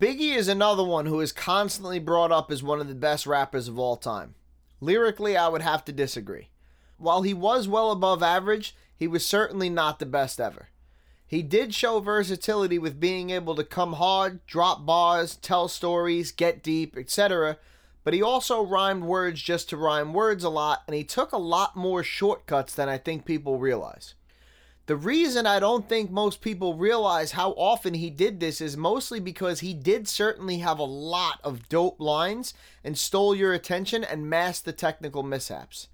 Biggie 0.00 0.36
is 0.36 0.48
another 0.48 0.82
one 0.82 1.06
who 1.06 1.20
is 1.20 1.30
constantly 1.30 2.00
brought 2.00 2.32
up 2.32 2.50
as 2.50 2.62
one 2.62 2.80
of 2.80 2.88
the 2.88 2.94
best 2.94 3.24
rappers 3.24 3.68
of 3.68 3.78
all 3.78 3.96
time. 3.96 4.34
Lyrically, 4.80 5.36
I 5.36 5.46
would 5.46 5.62
have 5.62 5.84
to 5.84 5.92
disagree. 5.92 6.48
While 6.96 7.22
he 7.22 7.32
was 7.32 7.68
well 7.68 7.92
above 7.92 8.22
average, 8.22 8.74
he 8.96 9.06
was 9.06 9.24
certainly 9.24 9.70
not 9.70 10.00
the 10.00 10.06
best 10.06 10.40
ever. 10.40 10.70
He 11.24 11.42
did 11.42 11.72
show 11.72 12.00
versatility 12.00 12.78
with 12.78 13.00
being 13.00 13.30
able 13.30 13.54
to 13.54 13.64
come 13.64 13.94
hard, 13.94 14.44
drop 14.46 14.84
bars, 14.84 15.36
tell 15.36 15.68
stories, 15.68 16.32
get 16.32 16.62
deep, 16.62 16.96
etc., 16.96 17.58
but 18.04 18.14
he 18.14 18.22
also 18.22 18.64
rhymed 18.64 19.04
words 19.04 19.40
just 19.40 19.68
to 19.68 19.76
rhyme 19.76 20.12
words 20.12 20.44
a 20.44 20.48
lot, 20.48 20.82
and 20.86 20.96
he 20.96 21.04
took 21.04 21.32
a 21.32 21.38
lot 21.38 21.76
more 21.76 22.02
shortcuts 22.02 22.74
than 22.74 22.88
I 22.88 22.98
think 22.98 23.24
people 23.24 23.58
realize. 23.58 24.14
The 24.86 24.96
reason 24.96 25.46
I 25.46 25.60
don't 25.60 25.88
think 25.88 26.10
most 26.10 26.40
people 26.40 26.74
realize 26.74 27.32
how 27.32 27.52
often 27.52 27.94
he 27.94 28.10
did 28.10 28.40
this 28.40 28.60
is 28.60 28.76
mostly 28.76 29.20
because 29.20 29.60
he 29.60 29.74
did 29.74 30.08
certainly 30.08 30.58
have 30.58 30.80
a 30.80 30.84
lot 30.84 31.40
of 31.44 31.68
dope 31.68 32.00
lines 32.00 32.52
and 32.82 32.98
stole 32.98 33.34
your 33.34 33.52
attention 33.52 34.02
and 34.02 34.28
masked 34.28 34.64
the 34.64 34.72
technical 34.72 35.22
mishaps. 35.22 35.86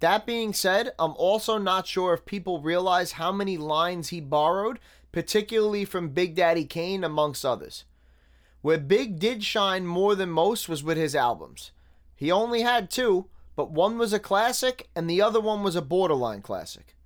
That 0.00 0.26
being 0.26 0.52
said, 0.52 0.90
I'm 0.98 1.14
also 1.16 1.56
not 1.56 1.86
sure 1.86 2.12
if 2.14 2.26
people 2.26 2.60
realize 2.60 3.12
how 3.12 3.30
many 3.30 3.56
lines 3.56 4.08
he 4.08 4.20
borrowed, 4.20 4.80
particularly 5.12 5.84
from 5.84 6.08
Big 6.08 6.34
Daddy 6.34 6.64
Kane, 6.64 7.04
amongst 7.04 7.46
others. 7.46 7.84
Where 8.66 8.78
Big 8.78 9.20
did 9.20 9.44
shine 9.44 9.86
more 9.86 10.16
than 10.16 10.28
most 10.28 10.68
was 10.68 10.82
with 10.82 10.96
his 10.96 11.14
albums. 11.14 11.70
He 12.16 12.32
only 12.32 12.62
had 12.62 12.90
two, 12.90 13.26
but 13.54 13.70
one 13.70 13.96
was 13.96 14.12
a 14.12 14.18
classic 14.18 14.88
and 14.96 15.08
the 15.08 15.22
other 15.22 15.40
one 15.40 15.62
was 15.62 15.76
a 15.76 15.80
borderline 15.80 16.42
classic. 16.42 16.96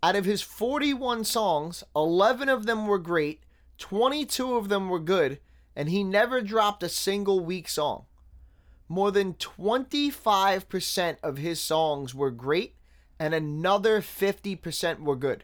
Out 0.00 0.14
of 0.14 0.26
his 0.26 0.42
41 0.42 1.24
songs, 1.24 1.82
11 1.96 2.48
of 2.48 2.66
them 2.66 2.86
were 2.86 3.00
great, 3.00 3.42
22 3.78 4.54
of 4.54 4.68
them 4.68 4.88
were 4.88 5.00
good, 5.00 5.40
and 5.74 5.88
he 5.88 6.04
never 6.04 6.40
dropped 6.40 6.84
a 6.84 6.88
single 6.88 7.40
weak 7.40 7.68
song. 7.68 8.04
More 8.88 9.10
than 9.10 9.34
25% 9.34 11.16
of 11.20 11.36
his 11.36 11.60
songs 11.60 12.14
were 12.14 12.30
great, 12.30 12.76
and 13.18 13.34
another 13.34 14.00
50% 14.00 15.00
were 15.00 15.16
good. 15.16 15.42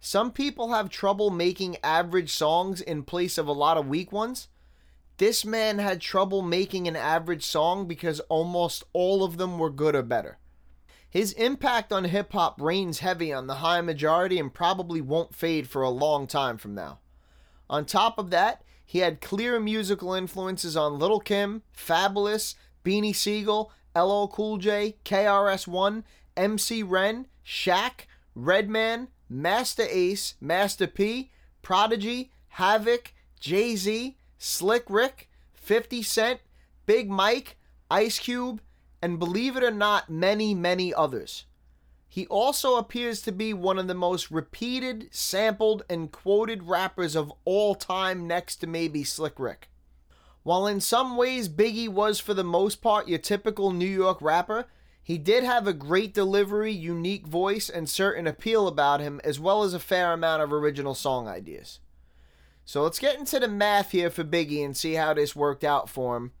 Some 0.00 0.32
people 0.32 0.72
have 0.72 0.90
trouble 0.90 1.30
making 1.30 1.76
average 1.84 2.32
songs 2.32 2.80
in 2.80 3.04
place 3.04 3.38
of 3.38 3.46
a 3.46 3.52
lot 3.52 3.76
of 3.76 3.86
weak 3.86 4.10
ones, 4.10 4.48
this 5.18 5.44
man 5.44 5.78
had 5.78 6.00
trouble 6.00 6.42
making 6.42 6.88
an 6.88 6.96
average 6.96 7.44
song 7.44 7.86
because 7.86 8.20
almost 8.20 8.84
all 8.92 9.22
of 9.22 9.36
them 9.36 9.58
were 9.58 9.70
good 9.70 9.94
or 9.94 10.02
better. 10.02 10.38
His 11.08 11.32
impact 11.34 11.92
on 11.92 12.04
hip 12.04 12.32
hop 12.32 12.60
reigns 12.60 12.98
heavy 12.98 13.32
on 13.32 13.46
the 13.46 13.56
high 13.56 13.80
majority 13.80 14.40
and 14.40 14.52
probably 14.52 15.00
won't 15.00 15.34
fade 15.34 15.68
for 15.68 15.82
a 15.82 15.90
long 15.90 16.26
time 16.26 16.58
from 16.58 16.74
now. 16.74 16.98
On 17.70 17.84
top 17.84 18.18
of 18.18 18.30
that, 18.30 18.62
he 18.84 18.98
had 18.98 19.20
clear 19.20 19.60
musical 19.60 20.12
influences 20.12 20.76
on 20.76 20.98
Lil' 20.98 21.20
Kim, 21.20 21.62
Fabolous, 21.76 22.56
Beanie 22.84 23.14
Sigel, 23.14 23.70
LL 23.96 24.26
Cool 24.26 24.58
J, 24.58 24.96
KRS-One, 25.04 26.04
MC 26.36 26.82
Ren, 26.82 27.26
Shaq, 27.46 28.06
Redman, 28.34 29.08
Masta 29.28 29.86
Ace, 29.96 30.34
Master 30.40 30.88
P, 30.88 31.30
Prodigy, 31.62 32.32
Havoc, 32.48 33.12
Jay 33.38 33.76
Z, 33.76 34.16
Slick 34.44 34.84
Rick, 34.90 35.30
50 35.54 36.02
Cent, 36.02 36.40
Big 36.84 37.08
Mike, 37.08 37.56
Ice 37.90 38.18
Cube, 38.18 38.60
and 39.00 39.18
believe 39.18 39.56
it 39.56 39.64
or 39.64 39.70
not, 39.70 40.10
many, 40.10 40.54
many 40.54 40.92
others. 40.92 41.46
He 42.10 42.26
also 42.26 42.76
appears 42.76 43.22
to 43.22 43.32
be 43.32 43.54
one 43.54 43.78
of 43.78 43.88
the 43.88 43.94
most 43.94 44.30
repeated, 44.30 45.08
sampled, 45.10 45.82
and 45.88 46.12
quoted 46.12 46.64
rappers 46.64 47.16
of 47.16 47.32
all 47.46 47.74
time, 47.74 48.26
next 48.26 48.56
to 48.56 48.66
maybe 48.66 49.02
Slick 49.02 49.38
Rick. 49.40 49.70
While 50.42 50.66
in 50.66 50.82
some 50.82 51.16
ways 51.16 51.48
Biggie 51.48 51.88
was 51.88 52.20
for 52.20 52.34
the 52.34 52.44
most 52.44 52.82
part 52.82 53.08
your 53.08 53.20
typical 53.20 53.72
New 53.72 53.88
York 53.88 54.20
rapper, 54.20 54.66
he 55.02 55.16
did 55.16 55.44
have 55.44 55.66
a 55.66 55.72
great 55.72 56.12
delivery, 56.12 56.70
unique 56.70 57.26
voice, 57.26 57.70
and 57.70 57.88
certain 57.88 58.26
appeal 58.26 58.68
about 58.68 59.00
him, 59.00 59.22
as 59.24 59.40
well 59.40 59.62
as 59.62 59.72
a 59.72 59.80
fair 59.80 60.12
amount 60.12 60.42
of 60.42 60.52
original 60.52 60.94
song 60.94 61.28
ideas. 61.28 61.80
So 62.64 62.82
let's 62.82 62.98
get 62.98 63.18
into 63.18 63.38
the 63.38 63.48
math 63.48 63.90
here 63.90 64.10
for 64.10 64.24
Biggie 64.24 64.64
and 64.64 64.76
see 64.76 64.94
how 64.94 65.14
this 65.14 65.36
worked 65.36 65.64
out 65.64 65.88
for 65.88 66.16
him. 66.16 66.32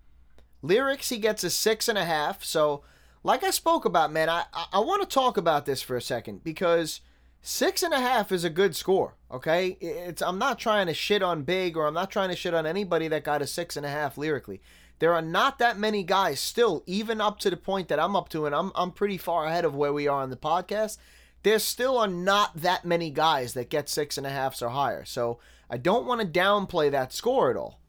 Lyrics, 0.62 1.10
he 1.10 1.18
gets 1.18 1.44
a 1.44 1.50
six 1.50 1.88
and 1.88 1.98
a 1.98 2.04
half, 2.04 2.42
so 2.42 2.82
like 3.22 3.42
I 3.42 3.50
spoke 3.50 3.84
about, 3.84 4.12
man, 4.12 4.28
I, 4.28 4.44
I, 4.72 4.78
want 4.80 5.02
to 5.02 5.08
talk 5.08 5.36
about 5.36 5.66
this 5.66 5.82
for 5.82 5.96
a 5.96 6.02
second 6.02 6.44
because 6.44 7.00
six 7.40 7.82
and 7.82 7.92
a 7.92 8.00
half 8.00 8.30
is 8.30 8.44
a 8.44 8.50
good 8.50 8.76
score. 8.76 9.16
Okay, 9.30 9.76
it's 9.80 10.22
I'm 10.22 10.38
not 10.38 10.58
trying 10.58 10.86
to 10.86 10.94
shit 10.94 11.22
on 11.22 11.42
Big 11.42 11.76
or 11.76 11.86
I'm 11.86 11.94
not 11.94 12.10
trying 12.10 12.28
to 12.28 12.36
shit 12.36 12.54
on 12.54 12.66
anybody 12.66 13.08
that 13.08 13.24
got 13.24 13.42
a 13.42 13.46
six 13.46 13.76
and 13.76 13.84
a 13.84 13.90
half 13.90 14.16
lyrically. 14.18 14.60
There 15.00 15.12
are 15.12 15.22
not 15.22 15.58
that 15.58 15.78
many 15.78 16.02
guys 16.02 16.38
still, 16.38 16.82
even 16.86 17.20
up 17.20 17.38
to 17.40 17.50
the 17.50 17.56
point 17.56 17.88
that 17.88 17.98
I'm 17.98 18.14
up 18.14 18.28
to, 18.30 18.46
and 18.46 18.54
I'm 18.54 18.72
I'm 18.74 18.90
pretty 18.90 19.18
far 19.18 19.46
ahead 19.46 19.64
of 19.64 19.74
where 19.74 19.92
we 19.92 20.06
are 20.06 20.22
on 20.22 20.30
the 20.30 20.36
podcast. 20.36 20.98
There 21.42 21.58
still 21.58 21.98
are 21.98 22.08
not 22.08 22.56
that 22.56 22.84
many 22.84 23.10
guys 23.10 23.54
that 23.54 23.68
get 23.68 23.88
six 23.88 24.16
and 24.16 24.26
a 24.26 24.30
halfs 24.30 24.62
or 24.62 24.70
higher. 24.70 25.04
So 25.04 25.38
I 25.74 25.76
don't 25.76 26.06
want 26.06 26.20
to 26.20 26.40
downplay 26.40 26.92
that 26.92 27.12
score 27.12 27.50
at 27.50 27.56
all. 27.56 27.80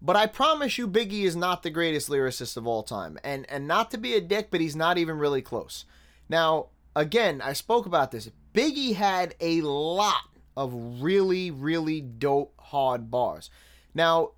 But 0.00 0.16
I 0.16 0.26
promise 0.26 0.76
you, 0.76 0.88
Biggie 0.88 1.22
is 1.22 1.36
not 1.36 1.62
the 1.62 1.70
greatest 1.70 2.08
lyricist 2.08 2.56
of 2.56 2.66
all 2.66 2.82
time. 2.82 3.16
And 3.22 3.48
and 3.48 3.68
not 3.68 3.92
to 3.92 3.96
be 3.96 4.14
a 4.14 4.20
dick, 4.20 4.48
but 4.50 4.60
he's 4.60 4.74
not 4.74 4.98
even 4.98 5.18
really 5.18 5.40
close. 5.40 5.84
Now, 6.28 6.70
again, 6.96 7.40
I 7.40 7.52
spoke 7.52 7.86
about 7.86 8.10
this. 8.10 8.28
Biggie 8.52 8.96
had 8.96 9.36
a 9.40 9.60
lot 9.60 10.24
of 10.56 10.74
really, 11.00 11.52
really 11.52 12.00
dope 12.00 12.54
hard 12.58 13.08
bars. 13.08 13.50
Now, 13.94 14.32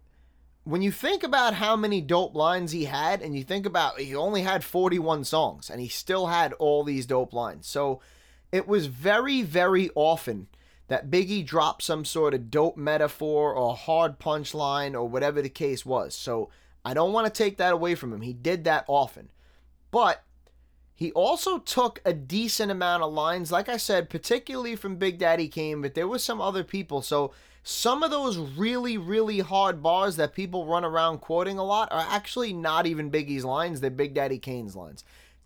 when 0.64 0.83
you 0.83 0.93
think 0.93 1.23
about 1.23 1.55
how 1.55 1.76
many 1.76 2.03
dope 2.03 2.35
lines 2.35 2.73
he 2.73 2.85
had, 2.85 3.23
and 3.23 3.35
you 3.35 3.45
think 3.45 3.64
about 3.64 3.99
he 3.99 4.14
only 4.14 4.43
had 4.43 4.62
41 4.62 5.25
songs, 5.25 5.71
and 5.71 5.81
he 5.81 5.88
still 5.88 6.26
had 6.26 6.53
all 6.55 6.85
these 6.85 7.07
dope 7.07 7.33
lines. 7.33 7.67
So 7.67 8.03
it 8.53 8.69
was 8.69 8.88
very, 8.88 9.41
very 9.41 9.88
often 9.95 10.49
that 10.88 11.11
Biggie 11.11 11.47
dropped 11.47 11.83
some 11.83 12.05
sort 12.05 12.35
of 12.35 12.50
dope 12.50 12.76
metaphor 12.76 13.55
or 13.55 13.75
hard 13.76 14.19
punchline 14.19 14.95
or 14.95 15.09
whatever 15.09 15.41
the 15.41 15.49
case 15.49 15.87
was. 15.87 16.14
So 16.14 16.50
I 16.85 16.95
don't 16.95 17.12
want 17.12 17.26
to 17.26 17.43
take 17.43 17.57
that 17.57 17.73
away 17.73 17.95
from 17.95 18.12
him. 18.12 18.21
He 18.21 18.33
did 18.33 18.64
that 18.64 18.85
often. 18.87 19.31
But 19.91 20.23
he 20.95 21.11
also 21.12 21.59
took 21.59 22.00
a 22.05 22.12
decent 22.12 22.71
amount 22.71 23.03
of 23.03 23.12
lines, 23.12 23.50
like 23.50 23.69
I 23.69 23.79
said, 23.79 24.11
particularly 24.11 24.76
from 24.76 24.97
Big 24.97 25.19
Daddy 25.19 25.49
Kane, 25.49 25.83
but 25.83 25.95
there 25.95 26.09
were 26.09 26.19
some 26.19 26.41
other 26.41 26.62
people. 26.62 27.03
So 27.03 27.33
some 27.62 28.03
of 28.03 28.11
those 28.11 28.37
really, 28.37 28.99
really 28.99 29.41
hard 29.41 29.83
bars 29.83 30.17
that 30.17 30.35
people 30.35 30.67
run 30.67 30.85
around 30.85 31.19
quoting 31.19 31.59
a 31.59 31.64
lot 31.64 31.91
are 31.91 32.07
actually 32.11 32.53
not 32.53 32.87
even 32.87 33.11
Biggie's 33.11 33.45
lines, 33.45 33.81
they're 33.81 33.91
Big 33.91 34.14
Daddy 34.14 34.38
Kane's 34.38 34.76
lines. 34.76 35.03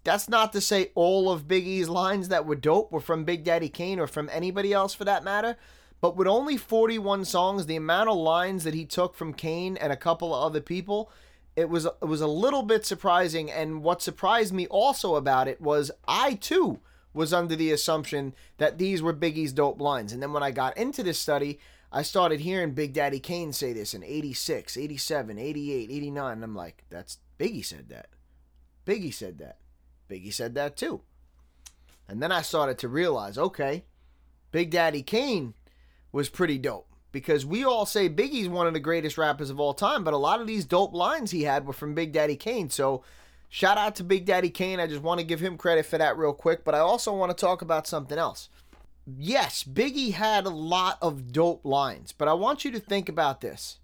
That's 0.09 0.27
not 0.27 0.55
to 0.55 0.63
say 0.63 0.91
all 0.95 1.31
of 1.31 1.47
Biggie's 1.47 1.91
lines 1.91 2.31
that 2.31 2.47
were 2.47 2.55
dope 2.55 2.91
were 2.91 2.99
from 2.99 3.25
Big 3.25 3.45
Daddy 3.45 3.69
Kane 3.69 4.01
or 4.01 4.07
from 4.07 4.31
anybody 4.33 4.73
else 4.73 4.95
for 4.95 5.05
that 5.05 5.23
matter. 5.23 5.59
But 6.01 6.17
with 6.17 6.27
only 6.27 6.57
41 6.57 7.27
songs, 7.27 7.67
the 7.67 7.77
amount 7.77 8.09
of 8.09 8.17
lines 8.17 8.65
that 8.65 8.73
he 8.73 8.87
took 8.87 9.15
from 9.15 9.35
Kane 9.35 9.77
and 9.77 9.93
a 9.93 9.99
couple 9.99 10.35
of 10.35 10.43
other 10.43 10.63
people, 10.63 11.11
it 11.57 11.69
was 11.69 11.85
it 11.85 12.07
was 12.07 12.23
a 12.23 12.27
little 12.27 12.63
bit 12.63 12.87
surprising. 12.87 13.51
And 13.51 13.83
what 13.83 14.01
surprised 14.01 14.55
me 14.55 14.67
also 14.69 15.15
about 15.15 15.47
it 15.47 15.61
was 15.61 15.91
I 16.09 16.37
too 16.37 16.81
was 17.13 17.35
under 17.35 17.55
the 17.55 17.71
assumption 17.71 18.35
that 18.57 18.79
these 18.79 19.03
were 19.03 19.13
Biggie's 19.13 19.53
dope 19.53 19.79
lines. 19.79 20.15
And 20.15 20.23
then 20.23 20.33
when 20.33 20.43
I 20.43 20.53
got 20.53 20.79
into 20.79 21.03
this 21.03 21.19
study, 21.19 21.59
I 21.93 22.01
started 22.01 22.41
hearing 22.41 22.71
Big 22.73 22.95
Daddy 22.95 23.21
Kane 23.21 23.53
say 23.53 23.75
this 23.75 23.93
in 23.93 24.03
86, 24.03 24.75
87, 24.79 25.39
88, 25.39 25.91
89. 25.91 26.33
And 26.33 26.45
I'm 26.45 26.57
like, 26.57 26.85
that's 26.89 27.19
Biggie 27.39 27.63
said 27.63 27.91
that. 27.91 28.09
Biggie 28.87 29.13
said 29.13 29.37
that. 29.37 29.59
Biggie 30.09 30.33
said 30.33 30.55
that 30.55 30.77
too. 30.77 31.03
And 32.09 32.23
then 32.23 32.33
I 32.33 32.43
started 32.43 32.79
to 32.79 32.89
realize, 32.89 33.37
okay, 33.37 33.85
Big 34.51 34.71
Daddy 34.71 35.03
Kane 35.03 35.55
was 36.11 36.29
pretty 36.29 36.59
dope 36.59 36.89
because 37.13 37.45
we 37.45 37.65
all 37.65 37.87
say 37.87 38.09
Biggie's 38.09 38.49
one 38.49 38.67
of 38.67 38.73
the 38.73 38.81
greatest 38.81 39.19
rappers 39.19 39.51
of 39.51 39.61
all 39.61 39.75
time, 39.75 40.05
but 40.05 40.15
a 40.15 40.19
lot 40.19 40.41
of 40.41 40.47
these 40.47 40.65
dope 40.65 40.95
lines 40.95 41.31
he 41.31 41.43
had 41.43 41.67
were 41.67 41.73
from 41.73 41.95
Big 41.95 42.13
Daddy 42.13 42.37
Kane. 42.37 42.71
So 42.71 43.03
shout 43.49 43.77
out 43.77 43.95
to 43.97 44.05
Big 44.05 44.25
Daddy 44.25 44.51
Kane. 44.51 44.81
I 44.81 44.87
just 44.87 45.03
want 45.03 45.21
to 45.21 45.27
give 45.27 45.41
him 45.41 45.59
credit 45.59 45.87
for 45.87 45.99
that 45.99 46.17
real 46.17 46.33
quick, 46.33 46.65
but 46.65 46.75
I 46.75 46.79
also 46.79 47.15
want 47.15 47.31
to 47.31 47.41
talk 47.41 47.61
about 47.61 47.87
something 47.87 48.19
else. 48.19 48.49
Yes, 49.07 49.65
Biggie 49.65 50.13
had 50.13 50.45
a 50.45 50.51
lot 50.51 50.99
of 51.01 51.33
dope 51.33 51.65
lines, 51.65 52.13
but 52.13 52.29
I 52.29 52.35
want 52.35 52.65
you 52.65 52.71
to 52.73 52.81
think 52.81 53.09
about 53.09 53.41
this 53.41 53.79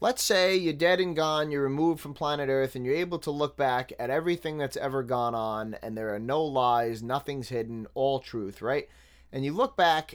let's 0.00 0.22
say 0.22 0.56
you're 0.56 0.72
dead 0.72 1.00
and 1.00 1.16
gone, 1.16 1.50
you're 1.50 1.62
removed 1.62 2.00
from 2.00 2.14
planet 2.14 2.48
Earth, 2.48 2.74
and 2.74 2.84
you're 2.84 2.94
able 2.94 3.18
to 3.20 3.30
look 3.30 3.56
back 3.56 3.92
at 3.98 4.10
everything 4.10 4.58
that's 4.58 4.76
ever 4.76 5.02
gone 5.02 5.34
on, 5.34 5.76
and 5.82 5.96
there 5.96 6.14
are 6.14 6.20
no 6.20 6.42
lies, 6.42 7.02
nothing's 7.02 7.48
hidden, 7.48 7.86
all 7.94 8.20
truth, 8.20 8.62
right? 8.62 8.88
And 9.32 9.44
you 9.44 9.52
look 9.52 9.76
back, 9.76 10.14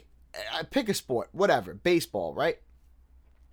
pick 0.70 0.88
a 0.88 0.94
sport, 0.94 1.28
whatever, 1.32 1.74
baseball, 1.74 2.34
right? 2.34 2.58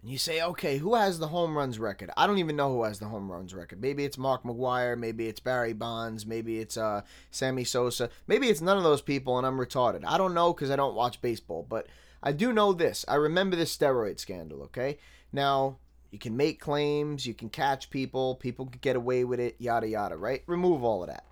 And 0.02 0.10
you 0.10 0.18
say, 0.18 0.42
okay, 0.42 0.78
who 0.78 0.96
has 0.96 1.20
the 1.20 1.28
home 1.28 1.56
runs 1.56 1.78
record? 1.78 2.10
I 2.18 2.26
don't 2.26 2.40
even 2.40 2.56
know 2.56 2.74
who 2.74 2.84
has 2.86 2.98
the 2.98 3.06
home 3.06 3.32
runs 3.32 3.54
record. 3.54 3.82
Maybe 3.82 4.04
it's 4.04 4.18
Mark 4.18 4.44
McGwire, 4.44 4.98
maybe 4.98 5.28
it's 5.28 5.40
Barry 5.40 5.74
Bonds, 5.74 6.26
maybe 6.26 6.60
it's 6.60 6.76
uh, 6.78 7.02
Sammy 7.30 7.64
Sosa, 7.64 8.10
maybe 8.26 8.48
it's 8.48 8.62
none 8.62 8.78
of 8.78 8.84
those 8.84 9.02
people, 9.02 9.38
and 9.38 9.46
I'm 9.46 9.60
retarded. 9.60 10.04
I 10.06 10.18
don't 10.18 10.34
know 10.34 10.54
because 10.54 10.72
I 10.72 10.76
don't 10.76 10.96
watch 10.96 11.22
baseball, 11.22 11.66
but 11.70 11.88
I 12.24 12.32
do 12.32 12.52
know 12.54 12.74
this. 12.74 13.06
I 13.08 13.16
remember 13.16 13.56
this 13.56 13.76
steroid 13.76 14.20
scandal, 14.20 14.64
okay? 14.64 14.98
Now, 15.32 15.78
you 16.12 16.20
can 16.20 16.36
make 16.36 16.60
claims, 16.60 17.26
you 17.26 17.34
can 17.34 17.50
catch 17.50 17.90
people, 17.90 18.36
people 18.36 18.66
can 18.66 18.80
get 18.82 18.96
away 18.96 19.24
with 19.24 19.40
it, 19.40 19.56
yada 19.60 19.88
yada, 19.88 20.18
right? 20.18 20.44
Remove 20.46 20.84
all 20.84 21.02
of 21.02 21.10
that. 21.10 21.26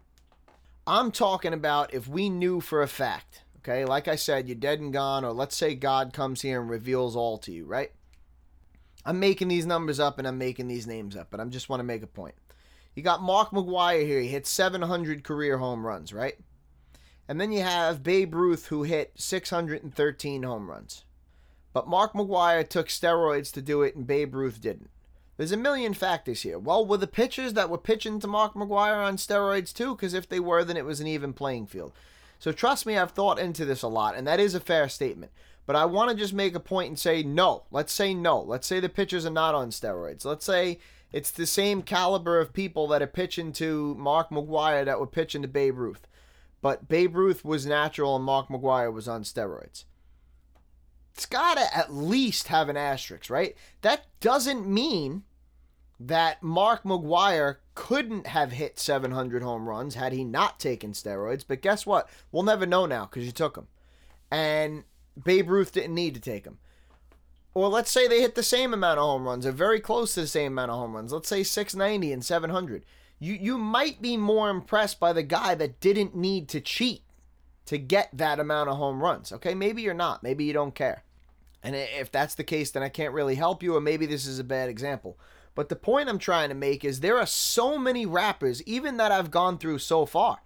I'm 0.88 1.12
talking 1.12 1.54
about 1.54 1.94
if 1.94 2.08
we 2.08 2.30
knew 2.30 2.62
for 2.62 2.82
a 2.82 2.88
fact, 2.88 3.44
okay, 3.58 3.86
like 3.86 4.08
I 4.08 4.16
said, 4.16 4.48
you're 4.48 4.56
dead 4.56 4.80
and 4.80 4.94
gone, 4.94 5.26
or 5.26 5.34
let's 5.34 5.56
say 5.56 5.76
God 5.76 6.14
comes 6.14 6.42
here 6.42 6.62
and 6.62 6.70
reveals 6.70 7.16
all 7.16 7.38
to 7.40 7.52
you, 7.52 7.66
right? 7.66 7.92
I'm 9.06 9.20
making 9.20 9.50
these 9.50 9.66
numbers 9.66 10.00
up 10.00 10.18
and 10.18 10.28
I'm 10.28 10.38
making 10.38 10.68
these 10.68 10.88
names 10.88 11.16
up, 11.16 11.28
but 11.30 11.40
I 11.40 11.46
just 11.46 11.70
want 11.70 11.82
to 11.82 11.86
make 11.86 12.04
a 12.04 12.08
point. 12.08 12.36
You 12.96 13.04
got 13.04 13.22
Mark 13.22 13.52
McGwire 13.52 14.06
here, 14.06 14.20
he 14.22 14.28
hit 14.30 14.48
700 14.48 15.24
career 15.24 15.58
home 15.58 15.86
runs, 15.86 16.14
right? 16.14 16.36
And 17.28 17.40
then 17.40 17.52
you 17.52 17.62
have 17.62 18.02
Babe 18.02 18.34
Ruth, 18.34 18.68
who 18.68 18.84
hit 18.84 19.14
613 19.16 20.44
home 20.44 20.70
runs. 20.70 21.04
But 21.72 21.88
Mark 21.88 22.14
McGwire 22.14 22.68
took 22.68 22.88
steroids 22.88 23.52
to 23.54 23.62
do 23.62 23.82
it 23.84 23.96
and 23.96 24.08
Babe 24.08 24.34
Ruth 24.34 24.60
didn't. 24.60 24.90
There's 25.38 25.52
a 25.52 25.58
million 25.58 25.94
factors 25.94 26.42
here. 26.42 26.60
Well, 26.60 26.86
were 26.86 26.98
the 26.98 27.08
pitchers 27.08 27.54
that 27.54 27.70
were 27.70 27.78
pitching 27.78 28.20
to 28.20 28.28
Mark 28.28 28.56
McGwire 28.56 28.98
on 28.98 29.16
steroids 29.16 29.74
too? 29.74 29.96
Because 29.96 30.14
if 30.14 30.28
they 30.28 30.40
were, 30.40 30.66
then 30.66 30.76
it 30.76 30.86
was 30.86 31.00
an 31.00 31.08
even 31.08 31.32
playing 31.32 31.68
field. 31.68 31.94
So 32.40 32.52
trust 32.52 32.86
me, 32.86 32.98
I've 32.98 33.12
thought 33.12 33.40
into 33.40 33.64
this 33.66 33.82
a 33.82 33.88
lot, 33.88 34.16
and 34.16 34.28
that 34.28 34.40
is 34.40 34.54
a 34.54 34.60
fair 34.60 34.90
statement. 34.90 35.32
But 35.66 35.76
I 35.76 35.86
want 35.86 36.10
to 36.10 36.18
just 36.18 36.34
make 36.34 36.56
a 36.56 36.60
point 36.60 36.90
and 36.90 37.00
say 37.00 37.24
no. 37.24 37.64
Let's 37.72 37.94
say 37.94 38.14
no. 38.14 38.42
Let's 38.42 38.68
say 38.68 38.80
the 38.80 38.90
pitchers 38.90 39.26
are 39.26 39.30
not 39.30 39.56
on 39.56 39.70
steroids. 39.70 40.26
Let's 40.26 40.46
say 40.46 40.80
it's 41.14 41.32
the 41.32 41.46
same 41.46 41.84
caliber 41.84 42.40
of 42.40 42.52
people 42.52 42.88
that 42.88 43.02
are 43.02 43.08
pitching 43.08 43.54
to 43.54 43.96
Mark 43.96 44.32
McGwire 44.32 44.84
that 44.84 45.00
were 45.00 45.08
pitching 45.08 45.44
to 45.44 45.48
Babe 45.48 45.78
Ruth. 45.78 46.08
But 46.62 46.90
Babe 46.90 47.16
Ruth 47.16 47.46
was 47.46 47.66
natural 47.66 48.16
and 48.16 48.26
Mark 48.26 48.50
McGwire 48.50 48.92
was 48.92 49.08
on 49.08 49.24
steroids 49.24 49.86
it's 51.20 51.26
got 51.26 51.58
to 51.58 51.78
at 51.78 51.94
least 51.94 52.48
have 52.48 52.70
an 52.70 52.78
asterisk, 52.78 53.30
right? 53.30 53.54
That 53.82 54.06
doesn't 54.22 54.66
mean 54.66 55.24
that 56.00 56.42
Mark 56.42 56.84
McGwire 56.84 57.58
couldn't 57.76 58.28
have 58.28 58.54
hit 58.54 58.80
700 58.80 59.44
home 59.44 59.68
runs 59.68 59.96
had 59.96 60.14
he 60.14 60.24
not 60.24 60.62
taken 60.62 60.94
steroids. 60.94 61.44
But 61.46 61.62
guess 61.62 61.86
what? 61.86 62.08
We'll 62.32 62.44
never 62.44 62.66
know 62.66 62.86
now 62.86 63.04
because 63.06 63.26
you 63.26 63.34
took 63.34 63.56
them. 63.56 63.68
And 64.32 64.86
Babe 65.22 65.50
Ruth 65.50 65.74
didn't 65.74 65.94
need 65.94 66.16
to 66.16 66.22
take 66.22 66.46
them. 66.46 66.60
Or 67.54 67.68
let's 67.68 67.92
say 67.92 68.08
they 68.08 68.22
hit 68.22 68.36
the 68.36 68.42
same 68.42 68.74
amount 68.74 69.00
of 69.00 69.04
home 69.04 69.26
runs, 69.26 69.46
or 69.46 69.52
very 69.52 69.82
close 69.82 70.14
to 70.14 70.22
the 70.22 70.28
same 70.28 70.54
amount 70.54 70.72
of 70.72 70.78
home 70.78 70.96
runs. 70.96 71.12
Let's 71.12 71.28
say 71.28 71.44
690 71.44 72.14
and 72.14 72.24
700. 72.24 72.86
You 73.20 73.34
you 73.34 73.58
might 73.58 74.02
be 74.02 74.16
more 74.16 74.50
impressed 74.50 75.02
by 75.02 75.12
the 75.12 75.24
guy 75.24 75.54
that 75.56 75.82
didn't 75.82 76.16
need 76.16 76.48
to 76.48 76.62
cheat 76.62 77.02
to 77.66 77.78
get 77.78 78.10
that 78.14 78.40
amount 78.40 78.70
of 78.70 78.78
home 78.78 79.04
runs. 79.04 79.34
Okay, 79.34 79.54
maybe 79.54 79.82
you're 79.82 79.94
not. 79.94 80.24
Maybe 80.24 80.46
you 80.46 80.54
don't 80.54 80.74
care. 80.74 81.04
And 81.62 81.76
if 81.76 82.12
that's 82.12 82.36
the 82.36 82.44
case, 82.44 82.72
then 82.72 82.84
I 82.84 82.90
can't 82.90 83.14
really 83.14 83.36
help 83.36 83.62
you, 83.62 83.76
or 83.76 83.82
maybe 83.82 84.06
this 84.06 84.26
is 84.26 84.40
a 84.40 84.44
bad 84.44 84.70
example. 84.70 85.20
But 85.56 85.70
the 85.70 85.76
point 85.76 86.08
I'm 86.08 86.20
trying 86.20 86.50
to 86.50 86.56
make 86.56 86.86
is 86.86 87.00
there 87.00 87.18
are 87.18 87.26
so 87.26 87.78
many 87.78 88.06
rappers, 88.06 88.64
even 88.64 88.98
that 88.98 89.12
I've 89.12 89.32
gone 89.32 89.58
through 89.58 89.80
so 89.80 90.06
far, 90.06 90.40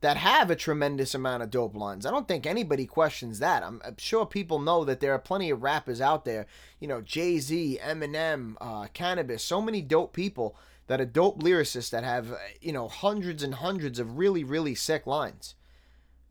that 0.00 0.16
have 0.18 0.50
a 0.50 0.56
tremendous 0.56 1.14
amount 1.14 1.42
of 1.42 1.50
dope 1.50 1.74
lines. 1.74 2.04
I 2.04 2.10
don't 2.10 2.28
think 2.28 2.46
anybody 2.46 2.86
questions 2.86 3.38
that. 3.38 3.62
I'm, 3.62 3.80
sure 3.96 4.26
people 4.26 4.58
know 4.58 4.84
that 4.84 5.00
there 5.00 5.12
are 5.12 5.18
plenty 5.18 5.50
of 5.50 5.62
rappers 5.62 6.00
out 6.00 6.24
there, 6.24 6.46
you 6.78 6.86
know, 6.86 7.00
Jay 7.00 7.38
Z, 7.38 7.80
Eminem, 7.82 8.54
uh, 8.60 8.86
Canibus, 8.94 9.40
so 9.40 9.60
many 9.62 9.80
dope 9.80 10.12
people 10.12 10.56
that 10.86 11.00
are 11.00 11.06
dope 11.06 11.42
lyricists 11.42 11.90
that 11.90 12.04
have, 12.04 12.32
uh, 12.32 12.36
you 12.60 12.70
know, 12.70 12.86
hundreds 12.86 13.42
and 13.42 13.54
hundreds 13.54 13.98
of 13.98 14.18
really, 14.18 14.44
really 14.44 14.74
sick 14.74 15.06
lines, 15.06 15.54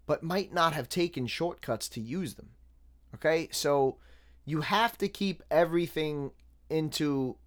but 0.05 0.21
might 0.21 0.53
not 0.53 0.73
have 0.73 0.87
taken 0.87 1.25
shortcuts 1.25 1.89
to 1.89 1.99
use 1.99 2.35
them. 2.35 2.49
Okay? 3.15 3.49
So 3.51 3.97
you 4.45 4.61
have 4.61 4.97
to 4.97 5.07
keep 5.07 5.43
everything 5.49 6.31
into, 6.69 7.37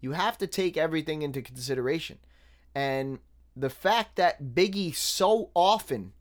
you 0.00 0.12
have 0.12 0.38
to 0.38 0.46
take 0.46 0.76
everything 0.76 1.22
into 1.22 1.42
consideration. 1.42 2.18
And 2.74 3.18
the 3.56 3.70
fact 3.70 4.16
that 4.16 4.54
Biggie 4.54 4.94
so 4.94 5.50
often 5.54 6.12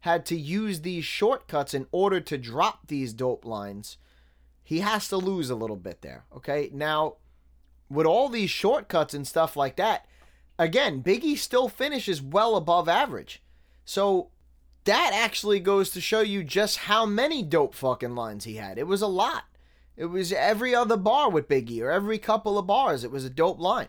had 0.00 0.24
to 0.26 0.36
use 0.36 0.80
these 0.80 1.04
shortcuts 1.04 1.74
in 1.74 1.86
order 1.90 2.20
to 2.20 2.38
drop 2.38 2.86
these 2.86 3.12
dope 3.12 3.44
lines, 3.44 3.98
he 4.62 4.80
has 4.80 5.08
to 5.08 5.16
lose 5.16 5.50
a 5.50 5.56
little 5.56 5.76
bit 5.76 6.02
there. 6.02 6.24
Okay? 6.34 6.70
Now, 6.72 7.16
with 7.90 8.06
all 8.06 8.28
these 8.28 8.50
shortcuts 8.50 9.14
and 9.14 9.26
stuff 9.26 9.56
like 9.56 9.76
that, 9.76 10.06
again, 10.58 11.02
Biggie 11.02 11.38
still 11.38 11.68
finishes 11.68 12.22
well 12.22 12.56
above 12.56 12.88
average. 12.88 13.42
So 13.84 14.28
that 14.84 15.12
actually 15.14 15.60
goes 15.60 15.90
to 15.90 16.00
show 16.00 16.20
you 16.20 16.44
just 16.44 16.78
how 16.78 17.06
many 17.06 17.42
dope 17.42 17.74
fucking 17.74 18.14
lines 18.14 18.44
he 18.44 18.54
had. 18.54 18.78
It 18.78 18.86
was 18.86 19.02
a 19.02 19.06
lot. 19.06 19.44
It 19.98 20.06
was 20.06 20.32
every 20.32 20.76
other 20.76 20.96
bar 20.96 21.28
with 21.28 21.48
Biggie 21.48 21.82
or 21.82 21.90
every 21.90 22.18
couple 22.18 22.56
of 22.56 22.68
bars. 22.68 23.02
It 23.02 23.10
was 23.10 23.24
a 23.24 23.30
dope 23.30 23.58
line. 23.58 23.88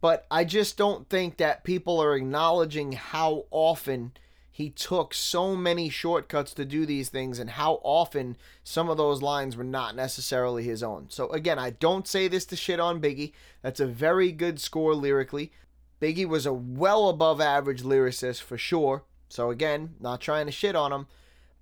But 0.00 0.26
I 0.30 0.44
just 0.44 0.78
don't 0.78 1.06
think 1.10 1.36
that 1.36 1.64
people 1.64 2.00
are 2.00 2.16
acknowledging 2.16 2.92
how 2.92 3.44
often 3.50 4.12
he 4.50 4.70
took 4.70 5.12
so 5.12 5.54
many 5.54 5.90
shortcuts 5.90 6.54
to 6.54 6.64
do 6.64 6.86
these 6.86 7.10
things 7.10 7.38
and 7.38 7.50
how 7.50 7.80
often 7.82 8.38
some 8.62 8.88
of 8.88 8.96
those 8.96 9.20
lines 9.20 9.54
were 9.54 9.64
not 9.64 9.94
necessarily 9.94 10.62
his 10.64 10.82
own. 10.82 11.06
So 11.10 11.28
again, 11.28 11.58
I 11.58 11.70
don't 11.70 12.08
say 12.08 12.26
this 12.26 12.46
to 12.46 12.56
shit 12.56 12.80
on 12.80 13.02
Biggie. 13.02 13.32
That's 13.60 13.80
a 13.80 13.86
very 13.86 14.32
good 14.32 14.58
score 14.58 14.94
lyrically. 14.94 15.52
Biggie 16.00 16.28
was 16.28 16.46
a 16.46 16.54
well 16.54 17.10
above 17.10 17.42
average 17.42 17.82
lyricist 17.82 18.40
for 18.40 18.56
sure. 18.56 19.04
So 19.28 19.50
again, 19.50 19.94
not 20.00 20.22
trying 20.22 20.46
to 20.46 20.52
shit 20.52 20.74
on 20.74 20.90
him, 20.90 21.06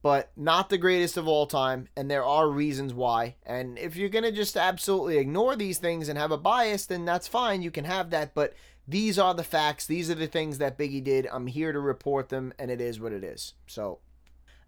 but 0.02 0.32
not 0.36 0.68
the 0.68 0.78
greatest 0.78 1.16
of 1.16 1.28
all 1.28 1.46
time 1.46 1.88
and 1.96 2.10
there 2.10 2.24
are 2.24 2.50
reasons 2.50 2.92
why. 2.92 3.36
And 3.46 3.78
if 3.78 3.96
you're 3.96 4.08
going 4.08 4.24
to 4.24 4.32
just 4.32 4.56
absolutely 4.56 5.16
ignore 5.16 5.54
these 5.54 5.78
things 5.78 6.08
and 6.08 6.18
have 6.18 6.32
a 6.32 6.36
bias, 6.36 6.86
then 6.86 7.04
that's 7.04 7.28
fine. 7.28 7.62
You 7.62 7.70
can 7.70 7.84
have 7.84 8.10
that, 8.10 8.34
but 8.34 8.52
these 8.86 9.18
are 9.18 9.32
the 9.32 9.44
facts. 9.44 9.86
These 9.86 10.10
are 10.10 10.16
the 10.16 10.26
things 10.26 10.58
that 10.58 10.76
Biggie 10.76 11.04
did. 11.04 11.28
I'm 11.30 11.46
here 11.46 11.72
to 11.72 11.78
report 11.78 12.30
them, 12.30 12.52
and 12.58 12.70
it 12.70 12.80
is 12.80 12.98
what 12.98 13.12
it 13.12 13.22
is. 13.22 13.54
So, 13.66 14.00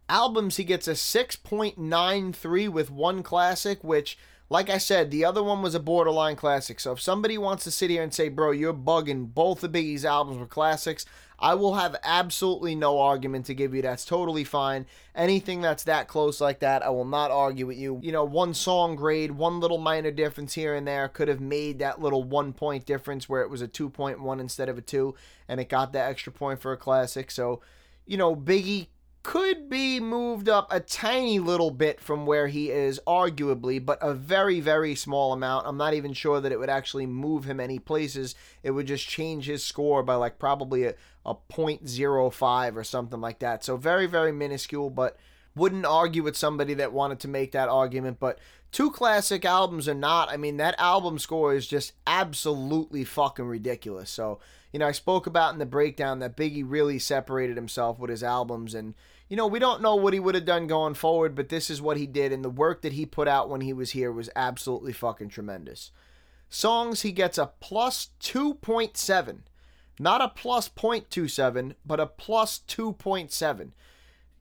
albums, 0.09 0.57
he 0.57 0.65
gets 0.65 0.87
a 0.87 0.93
6.93 0.93 2.69
with 2.69 2.91
one 2.93 3.25
classic, 3.25 3.83
which, 3.83 4.17
like 4.49 4.71
I 4.71 4.79
said, 4.79 5.11
the 5.11 5.25
other 5.25 5.43
one 5.43 5.63
was 5.63 5.75
a 5.75 5.81
borderline 5.81 6.37
classic. 6.37 6.79
So, 6.79 6.93
if 6.93 7.01
somebody 7.01 7.37
wants 7.37 7.65
to 7.65 7.73
sit 7.73 7.91
here 7.91 8.05
and 8.05 8.15
say, 8.15 8.29
bro, 8.29 8.53
you're 8.53 8.73
bugging, 8.73 9.35
both 9.35 9.65
of 9.65 9.73
Biggie's 9.73 10.05
albums 10.05 10.39
were 10.39 10.47
classics, 10.47 11.05
I 11.45 11.53
will 11.53 11.75
have 11.75 11.95
absolutely 12.03 12.75
no 12.75 12.99
argument 12.99 13.45
to 13.47 13.55
give 13.55 13.75
you. 13.75 13.83
That's 13.83 14.07
totally 14.07 14.45
fine. 14.45 14.87
Anything 15.15 15.61
that's 15.61 15.85
that 15.85 16.09
close 16.09 16.41
like 16.41 16.61
that, 16.61 16.83
I 16.83 16.89
will 16.89 17.05
not 17.05 17.31
argue 17.31 17.67
with 17.67 17.77
you. 17.77 18.01
You 18.03 18.13
know, 18.13 18.25
one 18.25 18.55
song 18.55 18.97
grade, 18.97 19.31
one 19.31 19.61
little 19.61 19.77
minor 19.77 20.11
difference 20.11 20.55
here 20.55 20.75
and 20.75 20.89
there 20.89 21.07
could 21.07 21.29
have 21.29 21.43
made 21.43 21.81
that 21.81 22.01
little 22.01 22.25
one 22.25 22.55
point 22.55 22.87
difference 22.87 23.29
where 23.29 23.43
it 23.43 23.51
was 23.51 23.61
a 23.61 23.69
2.1 23.69 24.41
instead 24.41 24.71
of 24.71 24.79
a 24.79 24.81
2, 24.81 25.15
and 25.47 25.61
it 25.61 25.69
got 25.69 25.93
that 25.93 26.09
extra 26.09 26.33
point 26.33 26.63
for 26.63 26.73
a 26.73 26.79
classic. 26.79 27.31
So, 27.31 27.61
you 28.07 28.17
know, 28.17 28.35
Biggie 28.35 28.87
could 29.25 29.71
be 29.71 29.99
moved 29.99 30.51
up 30.51 30.69
a 30.71 30.79
tiny 30.79 31.39
little 31.39 31.71
bit 31.71 31.99
from 31.99 32.27
where 32.27 32.47
he 32.47 32.71
is, 32.71 33.01
arguably, 33.07 33.85
but 33.85 33.99
a 34.03 34.13
very, 34.13 34.61
very 34.61 34.95
small 34.95 35.33
amount. 35.33 35.67
I'm 35.67 35.79
not 35.79 35.95
even 35.95 36.13
sure 36.13 36.43
that 36.43 36.53
it 36.53 36.59
would 36.59 36.69
actually 36.69 37.07
move 37.07 37.45
him 37.45 37.59
any 37.59 37.79
places. 37.79 38.35
It 38.63 38.73
would 38.73 38.87
just 38.87 39.09
change 39.09 39.47
his 39.47 39.65
score 39.65 40.03
by 40.03 40.15
like 40.17 40.39
probably 40.39 40.85
a, 40.85 40.95
a 41.25 41.35
0.05 41.35 42.77
or 42.77 42.85
something 42.85 43.21
like 43.21 43.39
that. 43.39 43.65
So 43.65 43.79
very, 43.79 44.07
very 44.07 44.31
minuscule, 44.31 44.91
but 44.91 45.17
wouldn't 45.57 45.87
argue 45.87 46.23
with 46.23 46.37
somebody 46.37 46.75
that 46.75 46.93
wanted 46.93 47.19
to 47.21 47.29
make 47.29 47.53
that 47.53 47.71
argument. 47.71 48.21
But 48.21 48.39
two 48.75 48.91
classic 48.91 49.45
albums 49.45 49.89
or 49.89 49.95
not, 49.95 50.29
I 50.29 50.37
mean, 50.37 50.57
that 50.57 50.75
album 50.79 51.21
score 51.21 51.55
is 51.55 51.69
just 51.69 51.93
absolutely 52.09 53.05
fucking 53.05 53.45
ridiculous. 53.45 54.11
So, 54.11 54.41
you 54.73 54.81
know, 54.81 54.89
I 54.89 54.93
spoke 54.93 55.29
about 55.29 55.53
in 55.53 55.61
the 55.61 55.65
breakdown 55.65 56.19
that 56.19 56.37
Biggie 56.37 56.65
really 56.67 56.99
separated 56.99 57.57
himself 57.57 58.01
with 58.01 58.11
his 58.11 58.25
albums 58.25 58.75
and 58.75 58.95
you 59.29 59.37
know, 59.39 59.47
we 59.47 59.59
don't 59.59 59.81
know 59.81 59.95
what 59.95 60.13
he 60.13 60.21
would 60.21 60.35
have 60.35 60.45
done 60.45 60.67
going 60.67 60.93
forward, 60.95 61.35
but 61.35 61.49
this 61.49 61.71
is 61.71 61.81
what 61.81 61.97
he 61.97 62.07
did, 62.07 62.31
and 62.31 62.45
the 62.45 62.51
work 62.51 62.83
that 62.83 62.93
he 62.93 63.07
put 63.07 63.27
out 63.27 63.49
when 63.49 63.63
he 63.63 63.73
was 63.73 63.93
here 63.93 64.13
was 64.13 64.29
absolutely 64.37 64.93
fucking 64.93 65.31
tremendous. 65.31 65.91
Songs, 66.51 67.01
he 67.01 67.11
gets 67.11 67.39
a 67.39 67.51
plus 67.59 68.11
2.7. 68.21 69.39
Not 69.99 70.21
a 70.21 70.29
plus 70.29 70.69
0.27, 70.69 71.75
but 71.87 72.01
a 72.01 72.07
plus 72.07 72.61
2.7. 72.69 73.71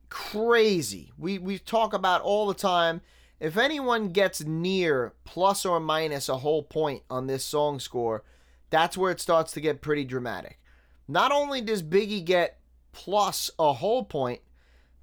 Crazy. 0.10 1.12
We, 1.17 1.39
we 1.39 1.60
talk 1.60 1.93
about 1.93 2.22
all 2.22 2.46
the 2.46 2.54
time. 2.54 3.02
If 3.43 3.58
anyone 3.58 4.13
gets 4.13 4.41
near 4.45 5.12
plus 5.25 5.65
or 5.65 5.82
minus 5.82 6.29
a 6.29 6.38
whole 6.38 6.63
point 6.63 7.03
on 7.10 7.27
this 7.27 7.43
song 7.43 7.82
score, 7.82 8.23
that's 8.69 8.97
where 8.97 9.12
it 9.12 9.19
starts 9.19 9.51
to 9.51 9.60
get 9.60 9.82
pretty 9.82 10.06
dramatic. 10.06 10.62
Not 11.10 11.34
only 11.34 11.60
does 11.60 11.84
Biggie 11.84 12.23
get 12.23 12.60
plus 12.93 13.51
a 13.60 13.73
whole 13.73 14.06
point, 14.06 14.39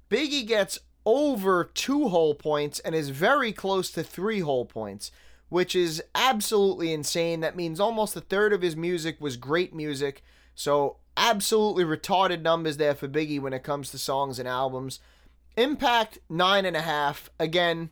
Biggie 0.09 0.47
gets 0.47 0.79
over 1.05 1.65
two 1.65 2.07
whole 2.07 2.33
points 2.33 2.79
and 2.79 2.95
is 2.95 3.09
very 3.09 3.53
close 3.53 3.91
to 3.91 4.01
three 4.01 4.39
whole 4.39 4.65
points, 4.65 5.11
which 5.49 5.75
is 5.75 6.01
absolutely 6.15 6.91
insane. 6.91 7.41
That 7.41 7.55
means 7.55 7.79
almost 7.79 8.15
a 8.15 8.21
third 8.21 8.53
of 8.53 8.63
his 8.63 8.75
music 8.75 9.21
was 9.21 9.37
great 9.37 9.71
music. 9.71 10.23
So, 10.55 10.97
absolutely 11.15 11.83
retarded 11.83 12.41
numbers 12.41 12.77
there 12.77 12.95
for 12.95 13.07
Biggie 13.07 13.39
when 13.39 13.53
it 13.53 13.61
comes 13.61 13.91
to 13.91 13.99
songs 13.99 14.39
and 14.39 14.47
albums. 14.47 14.99
Impact, 15.57 16.17
nine 16.27 16.65
and 16.65 16.75
a 16.75 16.81
half. 16.81 17.29
Again, 17.39 17.91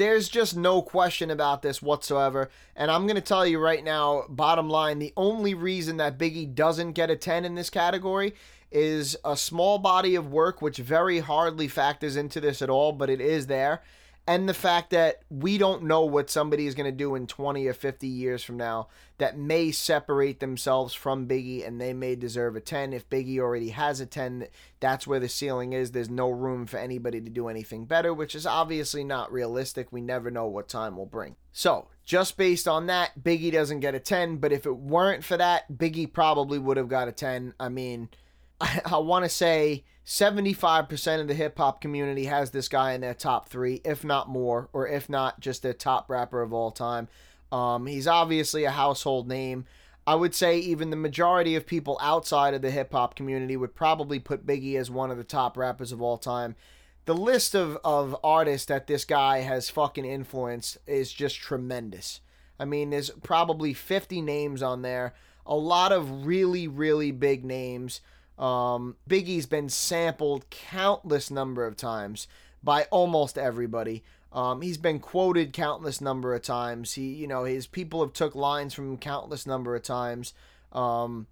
there's 0.00 0.30
just 0.30 0.56
no 0.56 0.80
question 0.80 1.30
about 1.30 1.60
this 1.60 1.82
whatsoever. 1.82 2.48
And 2.74 2.90
I'm 2.90 3.02
going 3.06 3.16
to 3.16 3.20
tell 3.20 3.46
you 3.46 3.58
right 3.58 3.84
now, 3.84 4.24
bottom 4.30 4.70
line, 4.70 4.98
the 4.98 5.12
only 5.14 5.52
reason 5.52 5.98
that 5.98 6.16
Biggie 6.16 6.54
doesn't 6.54 6.92
get 6.92 7.10
a 7.10 7.16
10 7.16 7.44
in 7.44 7.54
this 7.54 7.68
category 7.68 8.34
is 8.72 9.14
a 9.26 9.36
small 9.36 9.78
body 9.78 10.14
of 10.14 10.32
work, 10.32 10.62
which 10.62 10.78
very 10.78 11.18
hardly 11.18 11.68
factors 11.68 12.16
into 12.16 12.40
this 12.40 12.62
at 12.62 12.70
all, 12.70 12.92
but 12.92 13.10
it 13.10 13.20
is 13.20 13.46
there. 13.46 13.82
And 14.26 14.48
the 14.48 14.54
fact 14.54 14.90
that 14.90 15.22
we 15.28 15.58
don't 15.58 15.84
know 15.84 16.04
what 16.04 16.30
somebody 16.30 16.66
is 16.66 16.74
going 16.74 16.90
to 16.90 16.96
do 16.96 17.14
in 17.16 17.26
20 17.26 17.66
or 17.66 17.72
50 17.72 18.06
years 18.06 18.44
from 18.44 18.56
now 18.56 18.88
that 19.18 19.36
may 19.36 19.72
separate 19.72 20.38
themselves 20.38 20.94
from 20.94 21.26
Biggie 21.26 21.66
and 21.66 21.80
they 21.80 21.92
may 21.92 22.14
deserve 22.14 22.54
a 22.54 22.60
10. 22.60 22.92
If 22.92 23.10
Biggie 23.10 23.38
already 23.38 23.70
has 23.70 24.00
a 24.00 24.06
10, 24.06 24.46
that's 24.78 25.06
where 25.06 25.18
the 25.18 25.28
ceiling 25.28 25.72
is. 25.72 25.90
There's 25.90 26.10
no 26.10 26.30
room 26.30 26.66
for 26.66 26.76
anybody 26.76 27.20
to 27.20 27.30
do 27.30 27.48
anything 27.48 27.86
better, 27.86 28.14
which 28.14 28.34
is 28.34 28.46
obviously 28.46 29.02
not 29.02 29.32
realistic. 29.32 29.88
We 29.90 30.00
never 30.00 30.30
know 30.30 30.46
what 30.46 30.68
time 30.68 30.96
will 30.96 31.06
bring. 31.06 31.34
So, 31.52 31.88
just 32.04 32.36
based 32.36 32.68
on 32.68 32.86
that, 32.86 33.22
Biggie 33.22 33.52
doesn't 33.52 33.80
get 33.80 33.94
a 33.94 34.00
10, 34.00 34.36
but 34.36 34.52
if 34.52 34.64
it 34.64 34.76
weren't 34.76 35.24
for 35.24 35.36
that, 35.38 35.72
Biggie 35.72 36.12
probably 36.12 36.58
would 36.58 36.76
have 36.76 36.88
got 36.88 37.08
a 37.08 37.12
10. 37.12 37.54
I 37.58 37.68
mean, 37.68 38.10
I, 38.74 38.80
I 38.84 38.98
want 38.98 39.24
to 39.24 39.28
say 39.28 39.84
75% 40.06 41.20
of 41.20 41.28
the 41.28 41.34
hip 41.34 41.56
hop 41.56 41.80
community 41.80 42.24
has 42.24 42.50
this 42.50 42.68
guy 42.68 42.92
in 42.92 43.00
their 43.00 43.14
top 43.14 43.48
three, 43.48 43.80
if 43.84 44.04
not 44.04 44.28
more, 44.28 44.68
or 44.72 44.88
if 44.88 45.08
not 45.08 45.40
just 45.40 45.62
their 45.62 45.72
top 45.72 46.10
rapper 46.10 46.42
of 46.42 46.52
all 46.52 46.70
time. 46.70 47.08
Um, 47.52 47.86
he's 47.86 48.06
obviously 48.06 48.64
a 48.64 48.70
household 48.70 49.28
name. 49.28 49.66
I 50.06 50.14
would 50.14 50.34
say 50.34 50.58
even 50.58 50.90
the 50.90 50.96
majority 50.96 51.54
of 51.54 51.66
people 51.66 51.98
outside 52.00 52.54
of 52.54 52.62
the 52.62 52.70
hip 52.70 52.92
hop 52.92 53.14
community 53.14 53.56
would 53.56 53.74
probably 53.74 54.18
put 54.18 54.46
Biggie 54.46 54.76
as 54.76 54.90
one 54.90 55.10
of 55.10 55.18
the 55.18 55.24
top 55.24 55.56
rappers 55.56 55.92
of 55.92 56.02
all 56.02 56.18
time. 56.18 56.56
The 57.04 57.14
list 57.14 57.54
of, 57.54 57.78
of 57.84 58.16
artists 58.22 58.66
that 58.66 58.86
this 58.86 59.04
guy 59.04 59.38
has 59.38 59.70
fucking 59.70 60.04
influenced 60.04 60.78
is 60.86 61.12
just 61.12 61.36
tremendous. 61.36 62.20
I 62.58 62.64
mean, 62.64 62.90
there's 62.90 63.10
probably 63.22 63.72
50 63.72 64.20
names 64.20 64.62
on 64.62 64.82
there, 64.82 65.14
a 65.46 65.54
lot 65.54 65.92
of 65.92 66.26
really, 66.26 66.68
really 66.68 67.10
big 67.10 67.44
names. 67.44 68.00
Um, 68.40 68.96
Biggie's 69.06 69.46
been 69.46 69.68
sampled 69.68 70.48
countless 70.48 71.30
number 71.30 71.66
of 71.66 71.76
times 71.76 72.26
by 72.62 72.84
almost 72.84 73.36
everybody. 73.36 74.02
Um, 74.32 74.62
he's 74.62 74.78
been 74.78 74.98
quoted 74.98 75.52
countless 75.52 76.00
number 76.00 76.34
of 76.34 76.42
times. 76.42 76.94
He, 76.94 77.08
you 77.14 77.26
know, 77.26 77.44
his 77.44 77.66
people 77.66 78.00
have 78.00 78.14
took 78.14 78.34
lines 78.34 78.72
from 78.72 78.90
him 78.90 78.96
countless 78.98 79.46
number 79.46 79.76
of 79.76 79.82
times. 79.82 80.32
Um, 80.72 81.26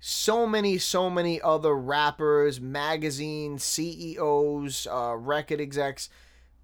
so 0.00 0.46
many, 0.46 0.76
so 0.78 1.08
many 1.08 1.40
other 1.40 1.74
rappers, 1.74 2.60
magazines, 2.60 3.62
CEOs, 3.64 4.86
uh, 4.90 5.14
record 5.16 5.60
execs, 5.60 6.08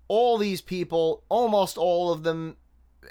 all 0.08 0.36
these 0.38 0.60
people, 0.60 1.22
almost 1.28 1.78
all 1.78 2.12
of 2.12 2.22
them 2.22 2.56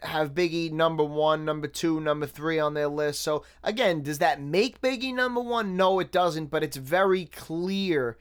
have 0.04 0.34
Biggie 0.34 0.72
number 0.72 1.04
one, 1.04 1.46
number 1.46 1.68
two, 1.68 2.00
number 2.00 2.26
three 2.26 2.60
on 2.60 2.74
their 2.74 2.88
list. 2.88 3.22
So 3.22 3.44
again, 3.64 4.02
does 4.02 4.20
that 4.20 4.42
make 4.42 4.82
Biggie 4.82 5.14
number 5.14 5.42
one? 5.42 5.76
No, 5.76 6.00
it 6.00 6.12
doesn't, 6.12 6.48
but 6.48 6.64
it's 6.64 6.78
very 6.78 7.26
clear 7.26 8.18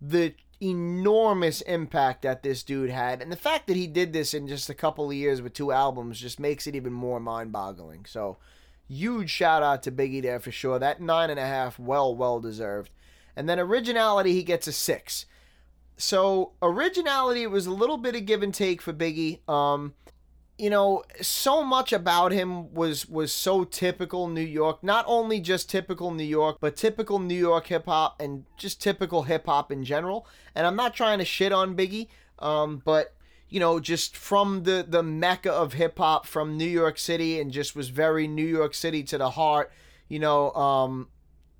the 0.00 0.34
enormous 0.60 1.60
impact 1.62 2.22
that 2.22 2.42
this 2.42 2.62
dude 2.62 2.90
had. 2.90 3.20
And 3.20 3.30
the 3.30 3.36
fact 3.36 3.66
that 3.66 3.76
he 3.76 3.86
did 3.86 4.12
this 4.12 4.34
in 4.34 4.48
just 4.48 4.70
a 4.70 4.74
couple 4.74 5.08
of 5.08 5.16
years 5.16 5.42
with 5.42 5.52
two 5.52 5.72
albums 5.72 6.20
just 6.20 6.40
makes 6.40 6.66
it 6.66 6.74
even 6.74 6.92
more 6.92 7.20
mind 7.20 7.52
boggling. 7.52 8.04
So, 8.06 8.38
huge 8.88 9.30
shout 9.30 9.62
out 9.62 9.82
to 9.84 9.92
Biggie 9.92 10.22
there 10.22 10.40
for 10.40 10.52
sure. 10.52 10.78
That 10.78 11.00
nine 11.00 11.30
and 11.30 11.40
a 11.40 11.46
half, 11.46 11.78
well, 11.78 12.14
well 12.14 12.40
deserved. 12.40 12.90
And 13.36 13.48
then 13.48 13.58
originality, 13.58 14.32
he 14.32 14.42
gets 14.42 14.66
a 14.66 14.72
six. 14.72 15.26
So 15.96 16.52
originality 16.60 17.46
was 17.46 17.66
a 17.66 17.72
little 17.72 17.98
bit 17.98 18.16
of 18.16 18.26
give 18.26 18.42
and 18.42 18.52
take 18.52 18.82
for 18.82 18.92
Biggie. 18.92 19.48
Um, 19.48 19.94
you 20.56 20.70
know, 20.70 21.02
so 21.20 21.64
much 21.64 21.92
about 21.92 22.30
him 22.30 22.72
was 22.72 23.08
was 23.08 23.32
so 23.32 23.64
typical 23.64 24.28
New 24.28 24.40
York. 24.40 24.84
Not 24.84 25.04
only 25.08 25.40
just 25.40 25.68
typical 25.68 26.12
New 26.12 26.24
York, 26.24 26.58
but 26.60 26.76
typical 26.76 27.18
New 27.18 27.34
York 27.34 27.66
hip 27.66 27.86
hop 27.86 28.20
and 28.20 28.44
just 28.56 28.80
typical 28.80 29.24
hip 29.24 29.46
hop 29.46 29.72
in 29.72 29.84
general. 29.84 30.26
And 30.54 30.66
I'm 30.66 30.76
not 30.76 30.94
trying 30.94 31.18
to 31.18 31.24
shit 31.24 31.52
on 31.52 31.76
Biggie, 31.76 32.06
um, 32.38 32.82
but 32.84 33.14
you 33.48 33.58
know, 33.58 33.80
just 33.80 34.16
from 34.16 34.62
the 34.62 34.84
the 34.88 35.02
mecca 35.02 35.52
of 35.52 35.72
hip 35.72 35.98
hop 35.98 36.24
from 36.24 36.56
New 36.56 36.68
York 36.68 36.98
City, 36.98 37.40
and 37.40 37.50
just 37.50 37.74
was 37.74 37.88
very 37.88 38.28
New 38.28 38.46
York 38.46 38.74
City 38.74 39.02
to 39.04 39.18
the 39.18 39.30
heart. 39.30 39.72
You 40.08 40.20
know, 40.20 40.52
um, 40.52 41.08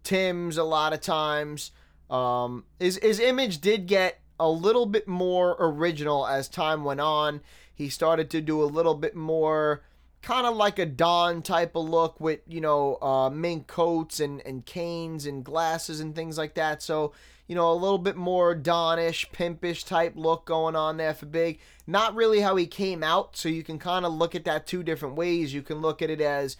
Timbs 0.04 0.56
a 0.56 0.64
lot 0.64 0.92
of 0.92 1.00
times. 1.00 1.72
Um, 2.10 2.64
his 2.78 3.00
his 3.02 3.18
image 3.18 3.60
did 3.60 3.86
get 3.86 4.20
a 4.38 4.48
little 4.48 4.86
bit 4.86 5.08
more 5.08 5.56
original 5.58 6.26
as 6.26 6.48
time 6.48 6.84
went 6.84 7.00
on. 7.00 7.40
He 7.74 7.88
started 7.88 8.30
to 8.30 8.40
do 8.40 8.62
a 8.62 8.66
little 8.66 8.94
bit 8.94 9.16
more 9.16 9.82
kind 10.24 10.46
of 10.46 10.56
like 10.56 10.78
a 10.78 10.86
Don 10.86 11.42
type 11.42 11.76
of 11.76 11.88
look 11.88 12.18
with, 12.18 12.40
you 12.46 12.60
know, 12.60 12.96
uh, 13.02 13.28
mink 13.30 13.66
coats 13.66 14.20
and, 14.20 14.40
and 14.46 14.64
canes 14.64 15.26
and 15.26 15.44
glasses 15.44 16.00
and 16.00 16.14
things 16.14 16.38
like 16.38 16.54
that. 16.54 16.82
So, 16.82 17.12
you 17.46 17.54
know, 17.54 17.70
a 17.70 17.74
little 17.74 17.98
bit 17.98 18.16
more 18.16 18.56
Donish, 18.56 19.30
pimpish 19.32 19.84
type 19.84 20.14
look 20.16 20.46
going 20.46 20.76
on 20.76 20.96
there 20.96 21.12
for 21.12 21.26
Big. 21.26 21.60
Not 21.86 22.14
really 22.14 22.40
how 22.40 22.56
he 22.56 22.66
came 22.66 23.02
out, 23.02 23.36
so 23.36 23.50
you 23.50 23.62
can 23.62 23.78
kind 23.78 24.06
of 24.06 24.14
look 24.14 24.34
at 24.34 24.44
that 24.44 24.66
two 24.66 24.82
different 24.82 25.16
ways. 25.16 25.52
You 25.52 25.60
can 25.60 25.78
look 25.82 26.00
at 26.00 26.08
it 26.08 26.22
as 26.22 26.56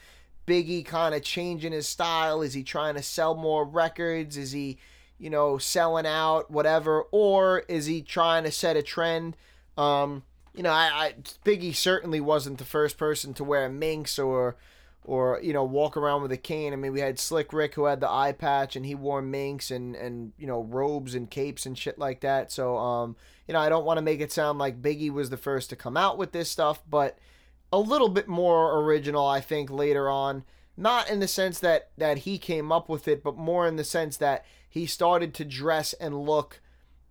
Biggie 0.46 0.84
kind 0.84 1.14
of 1.14 1.22
changing 1.22 1.72
his 1.72 1.88
style. 1.88 2.42
Is 2.42 2.52
he 2.52 2.62
trying 2.62 2.96
to 2.96 3.02
sell 3.02 3.34
more 3.34 3.64
records? 3.64 4.36
Is 4.36 4.52
he, 4.52 4.76
you 5.18 5.30
know, 5.30 5.56
selling 5.56 6.06
out, 6.06 6.50
whatever? 6.50 7.04
Or 7.10 7.60
is 7.60 7.86
he 7.86 8.02
trying 8.02 8.44
to 8.44 8.50
set 8.50 8.76
a 8.76 8.82
trend? 8.82 9.38
Um, 9.78 10.22
you 10.54 10.62
know, 10.62 10.70
I, 10.70 10.90
I 10.94 11.14
Biggie 11.44 11.74
certainly 11.74 12.20
wasn't 12.20 12.58
the 12.58 12.64
first 12.64 12.96
person 12.96 13.34
to 13.34 13.44
wear 13.44 13.68
minks 13.68 14.18
or 14.18 14.56
or 15.04 15.38
you 15.42 15.52
know 15.52 15.64
walk 15.64 15.96
around 15.96 16.22
with 16.22 16.32
a 16.32 16.36
cane. 16.36 16.72
I 16.72 16.76
mean, 16.76 16.92
we 16.92 17.00
had 17.00 17.18
Slick 17.18 17.52
Rick 17.52 17.74
who 17.74 17.84
had 17.84 18.00
the 18.00 18.10
eye 18.10 18.32
patch 18.32 18.76
and 18.76 18.86
he 18.86 18.94
wore 18.94 19.20
minks 19.20 19.70
and 19.70 19.94
and 19.94 20.32
you 20.38 20.46
know 20.46 20.62
robes 20.62 21.14
and 21.14 21.30
capes 21.30 21.66
and 21.66 21.76
shit 21.76 21.98
like 21.98 22.20
that. 22.20 22.52
So 22.52 22.76
um, 22.78 23.16
you 23.46 23.54
know, 23.54 23.60
I 23.60 23.68
don't 23.68 23.84
want 23.84 23.98
to 23.98 24.02
make 24.02 24.20
it 24.20 24.32
sound 24.32 24.58
like 24.58 24.80
Biggie 24.80 25.10
was 25.10 25.30
the 25.30 25.36
first 25.36 25.70
to 25.70 25.76
come 25.76 25.96
out 25.96 26.16
with 26.16 26.32
this 26.32 26.50
stuff, 26.50 26.82
but 26.88 27.18
a 27.72 27.78
little 27.78 28.08
bit 28.08 28.28
more 28.28 28.78
original, 28.80 29.26
I 29.26 29.40
think, 29.40 29.68
later 29.70 30.08
on. 30.08 30.44
Not 30.76 31.10
in 31.10 31.20
the 31.20 31.28
sense 31.28 31.58
that 31.60 31.90
that 31.98 32.18
he 32.18 32.38
came 32.38 32.72
up 32.72 32.88
with 32.88 33.06
it, 33.08 33.22
but 33.22 33.36
more 33.36 33.66
in 33.66 33.76
the 33.76 33.84
sense 33.84 34.16
that 34.18 34.44
he 34.68 34.86
started 34.86 35.34
to 35.34 35.44
dress 35.44 35.92
and 35.94 36.18
look 36.18 36.60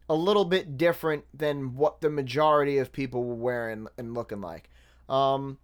a 0.10 0.16
little 0.16 0.46
bit 0.46 0.78
different 0.78 1.26
than 1.34 1.76
what 1.76 2.02
the 2.02 2.10
majority 2.10 2.78
of 2.78 2.92
people 2.92 3.24
were 3.24 3.36
wearing 3.36 3.88
and 3.98 4.14
looking 4.14 4.42
like. 4.42 4.70
Um, 5.08 5.58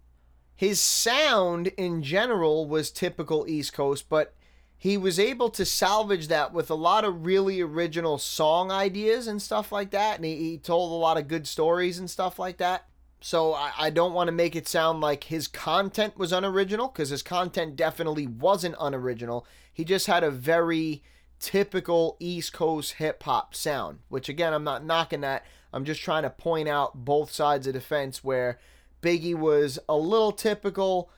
his 0.56 0.80
sound 0.80 1.68
in 1.76 2.02
general 2.02 2.66
was 2.66 2.90
typical 2.90 3.46
East 3.48 3.72
Coast, 3.72 4.08
but 4.08 4.34
he 4.76 4.96
was 4.96 5.18
able 5.18 5.50
to 5.50 5.64
salvage 5.64 6.28
that 6.28 6.54
with 6.54 6.70
a 6.70 6.74
lot 6.74 7.04
of 7.04 7.26
really 7.26 7.60
original 7.60 8.16
song 8.16 8.70
ideas 8.70 9.26
and 9.26 9.42
stuff 9.42 9.70
like 9.70 9.90
that. 9.90 10.16
And 10.16 10.24
he, 10.24 10.36
he 10.36 10.58
told 10.58 10.90
a 10.90 10.94
lot 10.94 11.18
of 11.18 11.28
good 11.28 11.46
stories 11.46 11.98
and 11.98 12.08
stuff 12.08 12.38
like 12.38 12.56
that. 12.58 12.86
So 13.20 13.52
I, 13.52 13.72
I 13.78 13.90
don't 13.90 14.14
want 14.14 14.28
to 14.28 14.32
make 14.32 14.56
it 14.56 14.66
sound 14.66 15.02
like 15.02 15.24
his 15.24 15.48
content 15.48 16.16
was 16.16 16.32
unoriginal, 16.32 16.88
because 16.88 17.10
his 17.10 17.22
content 17.22 17.76
definitely 17.76 18.26
wasn't 18.26 18.76
unoriginal. 18.80 19.46
He 19.70 19.84
just 19.84 20.06
had 20.06 20.24
a 20.24 20.30
very 20.30 21.02
typical 21.40 22.16
East 22.20 22.52
Coast 22.52 22.94
hip 22.94 23.22
hop 23.22 23.54
sound, 23.54 24.00
which 24.08 24.28
again, 24.28 24.52
I'm 24.52 24.64
not 24.64 24.84
knocking 24.84 25.22
that. 25.22 25.44
I'm 25.72 25.84
just 25.84 26.02
trying 26.02 26.22
to 26.24 26.30
point 26.30 26.68
out 26.68 27.04
both 27.04 27.32
sides 27.32 27.66
of 27.66 27.74
the 27.74 27.80
fence 27.80 28.22
where 28.22 28.58
Biggie 29.02 29.34
was 29.34 29.78
a 29.88 29.96
little 29.96 30.32
typical, 30.32 31.10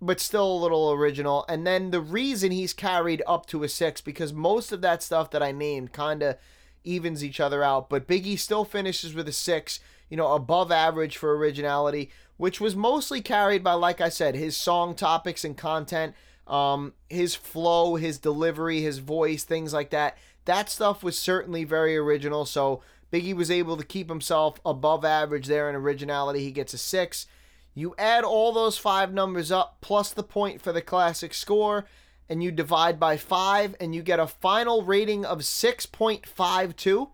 but 0.00 0.20
still 0.20 0.50
a 0.52 0.62
little 0.62 0.92
original. 0.92 1.44
And 1.48 1.66
then 1.66 1.90
the 1.90 2.00
reason 2.00 2.52
he's 2.52 2.72
carried 2.72 3.22
up 3.26 3.46
to 3.46 3.64
a 3.64 3.68
six, 3.68 4.00
because 4.00 4.32
most 4.32 4.70
of 4.72 4.80
that 4.82 5.02
stuff 5.02 5.30
that 5.32 5.42
I 5.42 5.52
named 5.52 5.92
kind 5.92 6.22
of 6.22 6.36
evens 6.84 7.24
each 7.24 7.40
other 7.40 7.64
out, 7.64 7.90
but 7.90 8.06
Biggie 8.06 8.38
still 8.38 8.64
finishes 8.64 9.14
with 9.14 9.26
a 9.26 9.32
six, 9.32 9.80
you 10.08 10.16
know, 10.16 10.32
above 10.34 10.70
average 10.70 11.16
for 11.16 11.36
originality, 11.36 12.10
which 12.36 12.60
was 12.60 12.76
mostly 12.76 13.20
carried 13.20 13.64
by, 13.64 13.72
like 13.72 14.00
I 14.00 14.08
said, 14.08 14.36
his 14.36 14.56
song 14.56 14.94
topics 14.94 15.44
and 15.44 15.56
content 15.56 16.14
um, 16.48 16.94
his 17.08 17.34
flow, 17.34 17.96
his 17.96 18.18
delivery, 18.18 18.80
his 18.80 18.98
voice, 18.98 19.44
things 19.44 19.72
like 19.72 19.90
that. 19.90 20.16
That 20.46 20.70
stuff 20.70 21.02
was 21.02 21.18
certainly 21.18 21.64
very 21.64 21.96
original. 21.96 22.46
So 22.46 22.82
Biggie 23.12 23.34
was 23.34 23.50
able 23.50 23.76
to 23.76 23.84
keep 23.84 24.08
himself 24.08 24.58
above 24.64 25.04
average 25.04 25.46
there 25.46 25.68
in 25.68 25.76
originality. 25.76 26.40
He 26.40 26.50
gets 26.50 26.74
a 26.74 26.78
six. 26.78 27.26
You 27.74 27.94
add 27.98 28.24
all 28.24 28.52
those 28.52 28.78
five 28.78 29.12
numbers 29.12 29.52
up 29.52 29.78
plus 29.80 30.10
the 30.10 30.22
point 30.22 30.60
for 30.60 30.72
the 30.72 30.82
classic 30.82 31.32
score, 31.32 31.86
and 32.28 32.42
you 32.42 32.50
divide 32.50 32.98
by 32.98 33.16
five, 33.16 33.76
and 33.78 33.94
you 33.94 34.02
get 34.02 34.18
a 34.18 34.26
final 34.26 34.82
rating 34.82 35.24
of 35.24 35.38
6.52, 35.38 37.10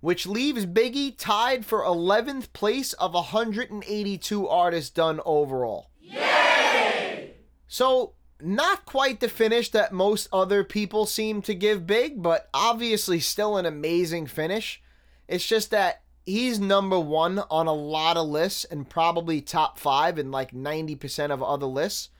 which 0.00 0.26
leaves 0.26 0.66
Biggie 0.66 1.14
tied 1.16 1.64
for 1.64 1.82
11th 1.82 2.52
place 2.52 2.92
of 2.94 3.14
182 3.14 4.48
artists 4.48 4.90
done 4.90 5.20
overall. 5.24 5.90
Yay! 6.00 7.34
So 7.68 8.14
not 8.42 8.84
quite 8.84 9.20
the 9.20 9.28
finish 9.28 9.70
that 9.70 9.92
most 9.92 10.28
other 10.32 10.64
people 10.64 11.06
seem 11.06 11.42
to 11.42 11.54
give 11.54 11.86
big, 11.86 12.22
but 12.22 12.48
obviously 12.52 13.20
still 13.20 13.56
an 13.56 13.66
amazing 13.66 14.26
finish. 14.26 14.82
It's 15.28 15.46
just 15.46 15.70
that 15.70 16.02
he's 16.26 16.58
number 16.60 16.98
one 16.98 17.40
on 17.50 17.66
a 17.66 17.72
lot 17.72 18.16
of 18.16 18.28
lists 18.28 18.64
and 18.64 18.88
probably 18.88 19.40
top 19.40 19.78
five 19.78 20.18
in 20.18 20.30
like 20.30 20.52
90% 20.52 21.30
of 21.30 21.42
other 21.42 21.66
lists. 21.66 22.10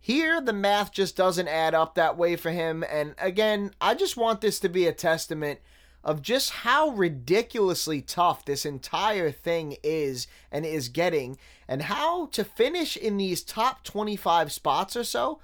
Here, 0.00 0.40
the 0.40 0.52
math 0.52 0.92
just 0.92 1.16
doesn't 1.16 1.48
add 1.48 1.74
up 1.74 1.94
that 1.94 2.18
way 2.18 2.36
for 2.36 2.50
him. 2.50 2.84
And 2.90 3.14
again, 3.18 3.70
I 3.80 3.94
just 3.94 4.16
want 4.16 4.40
this 4.40 4.60
to 4.60 4.68
be 4.68 4.86
a 4.86 4.92
testament 4.92 5.60
of 6.04 6.20
just 6.20 6.50
how 6.50 6.90
ridiculously 6.90 8.02
tough 8.02 8.44
this 8.44 8.66
entire 8.66 9.30
thing 9.30 9.76
is 9.82 10.26
and 10.52 10.66
is 10.66 10.90
getting, 10.90 11.38
and 11.66 11.82
how 11.82 12.26
to 12.26 12.44
finish 12.44 12.96
in 12.96 13.16
these 13.16 13.42
top 13.42 13.82
25 13.84 14.52
spots 14.52 14.94
or 14.96 15.04
so 15.04 15.40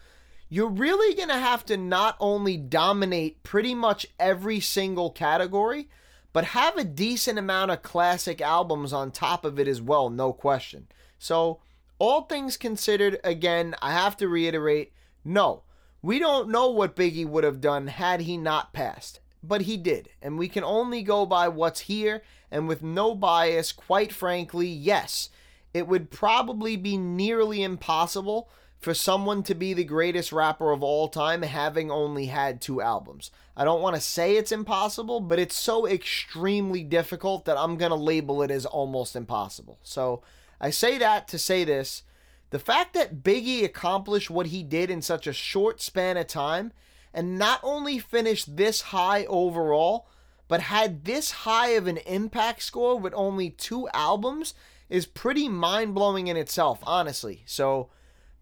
you're 0.53 0.69
really 0.69 1.15
going 1.15 1.29
to 1.29 1.39
have 1.39 1.65
to 1.67 1.77
not 1.77 2.17
only 2.19 2.57
dominate 2.57 3.43
pretty 3.45 3.75
much 3.75 4.05
every 4.19 4.59
single 4.59 5.11
category, 5.11 5.89
but 6.33 6.45
have 6.47 6.77
a 6.77 6.85
decent 6.85 7.39
amount 7.39 7.71
of 7.71 7.83
classic 7.83 8.41
albums 8.41 8.93
on 8.93 9.13
top 9.13 9.45
of 9.45 9.59
it 9.59 9.69
as 9.69 9.81
well, 9.81 10.11
no 10.11 10.33
question. 10.33 10.89
So, 11.19 11.61
all 11.99 12.23
things 12.23 12.57
considered, 12.57 13.21
again, 13.23 13.75
I 13.81 13.93
have 13.93 14.17
to 14.19 14.29
reiterate 14.29 14.93
no, 15.25 15.63
we 16.03 16.19
don't 16.19 16.49
know 16.49 16.71
what 16.71 16.97
Biggie 16.97 17.27
would 17.27 17.45
have 17.45 17.61
done 17.61 17.89
had 17.89 18.23
he 18.23 18.37
not 18.37 18.73
passed, 18.73 19.21
but 19.43 19.63
he 19.63 19.77
did, 19.77 20.09
and 20.23 20.39
we 20.39 20.49
can 20.49 20.65
only 20.65 21.03
go 21.03 21.27
by 21.27 21.47
what's 21.47 21.81
here, 21.81 22.23
and 22.51 22.67
with 22.67 22.83
no 22.83 23.15
bias, 23.15 23.71
quite 23.71 24.13
frankly, 24.13 24.67
yes, 24.67 25.29
it 25.75 25.87
would 25.87 26.11
probably 26.11 26.77
be 26.77 26.97
nearly 26.97 27.63
impossible 27.63 28.49
for 28.81 28.95
someone 28.95 29.43
to 29.43 29.55
be 29.55 29.75
the 29.75 29.85
greatest 29.85 30.33
rapper 30.33 30.73
of 30.73 30.83
all 30.83 31.07
time 31.09 31.43
having 31.43 31.91
only 31.91 32.27
had 32.27 32.61
two 32.61 32.81
albums. 32.81 33.31
I 33.55 33.65
don't 33.65 33.83
want 33.83 33.95
to 33.95 34.01
say 34.01 34.37
it's 34.37 34.53
impossible, 34.53 35.21
but 35.21 35.39
it's 35.39 35.57
so 35.57 35.87
extremely 35.87 36.83
difficult 36.83 37.45
that 37.45 37.59
I'm 37.59 37.77
going 37.77 37.91
to 37.91 37.97
label 37.97 38.43
it 38.43 38.51
as 38.51 38.65
almost 38.65 39.15
impossible. 39.15 39.79
So 39.83 40.23
I 40.61 40.71
say 40.71 40.97
that 40.97 41.29
to 41.29 41.39
say 41.39 41.65
this. 41.65 42.05
The 42.49 42.59
fact 42.59 42.95
that 42.95 43.23
Biggie 43.23 43.65
accomplished 43.65 44.31
what 44.31 44.47
he 44.47 44.63
did 44.63 44.91
in 44.91 45.03
such 45.03 45.27
a 45.27 45.33
short 45.33 45.83
span 45.83 46.17
of 46.17 46.27
time 46.27 46.73
and 47.13 47.39
not 47.39 47.61
only 47.63 47.99
finished 47.99 48.57
this 48.57 48.81
high 48.81 49.27
overall, 49.27 50.09
but 50.49 50.63
had 50.63 51.05
this 51.05 51.31
high 51.31 51.71
of 51.71 51.87
an 51.87 51.99
impact 51.99 52.63
score 52.63 52.99
with 52.99 53.13
only 53.15 53.51
two 53.51 53.89
albums 53.91 54.55
is 54.89 55.07
pretty 55.07 55.49
mind 55.49 55.95
blowing 55.95 56.27
in 56.29 56.37
itself, 56.37 56.81
honestly. 56.83 57.43
So, 57.47 57.91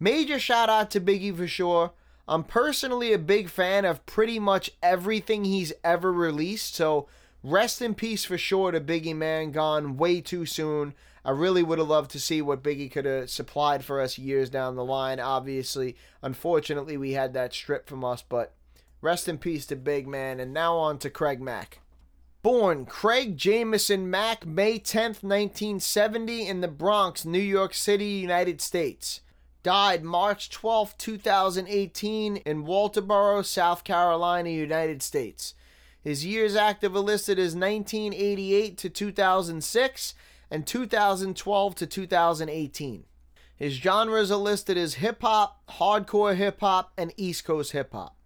Major 0.01 0.39
shout 0.39 0.71
out 0.71 0.91
to 0.93 1.01
Biggie 1.01 1.37
for 1.37 1.49
sure. 1.49 1.93
I'm 2.29 2.45
personally 2.45 3.13
a 3.13 3.19
big 3.19 3.49
fan 3.49 3.85
of 3.85 4.05
pretty 4.07 4.39
much 4.39 4.71
everything 4.83 5.45
he's 5.45 5.73
ever 5.83 6.13
released, 6.13 6.75
so 6.75 7.09
rest 7.43 7.83
in 7.83 7.95
peace 7.95 8.25
for 8.25 8.39
sure 8.39 8.71
to 8.71 8.81
Biggie 8.81 9.17
Man, 9.17 9.51
gone 9.51 9.97
way 9.97 10.21
too 10.21 10.47
soon. 10.47 10.95
I 11.25 11.31
really 11.33 11.63
would 11.63 11.79
have 11.79 11.89
loved 11.89 12.13
to 12.13 12.21
see 12.21 12.41
what 12.41 12.63
Biggie 12.63 12.91
could 12.91 13.07
have 13.07 13.29
supplied 13.29 13.85
for 13.85 14.01
us 14.01 14.19
years 14.19 14.51
down 14.51 14.77
the 14.77 14.85
line. 14.85 15.19
Obviously, 15.19 15.97
unfortunately, 16.23 16.97
we 16.97 17.13
had 17.13 17.35
that 17.35 17.53
stripped 17.53 17.89
from 17.89 18.05
us, 18.05 18.23
but 18.23 18.55
rest 19.01 19.27
in 19.27 19.39
peace 19.39 19.67
to 19.67 19.77
Big 19.77 20.07
Man. 20.07 20.39
And 20.39 20.53
now 20.53 20.77
on 20.77 20.99
to 20.99 21.11
Craig 21.11 21.41
Mack. 21.41 21.81
Born 22.43 22.87
Craig 22.87 23.37
Jameson 23.37 24.09
Mack, 24.09 24.47
May 24.47 24.79
10th, 24.79 25.25
1970, 25.25 26.47
in 26.47 26.61
the 26.61 26.69
Bronx, 26.69 27.25
New 27.25 27.39
York 27.39 27.75
City, 27.75 28.07
United 28.07 28.61
States 28.61 29.23
died 29.69 30.03
March 30.03 30.49
12, 30.49 30.97
2018, 30.97 32.37
in 32.39 32.65
Walterboro, 32.65 33.45
South 33.45 33.85
Carolina, 33.85 34.49
United 34.49 35.03
States. 35.03 35.53
His 36.01 36.25
years 36.25 36.57
active 36.57 36.97
are 36.97 37.01
listed 37.01 37.39
as 37.39 37.55
1988 37.55 38.79
to 38.79 38.89
2006 38.89 40.15
and 40.51 40.67
2012 40.67 41.75
to 41.75 41.87
2018. 41.87 43.05
His 43.57 43.75
genres 43.75 44.31
are 44.31 44.37
listed 44.37 44.79
as 44.79 44.95
hip 44.95 45.21
hop, 45.21 45.61
hardcore 45.73 46.35
hip 46.35 46.61
hop, 46.61 46.95
and 46.97 47.13
East 47.19 47.45
Coast 47.45 47.73
hip 47.73 47.93
hop. 47.93 48.17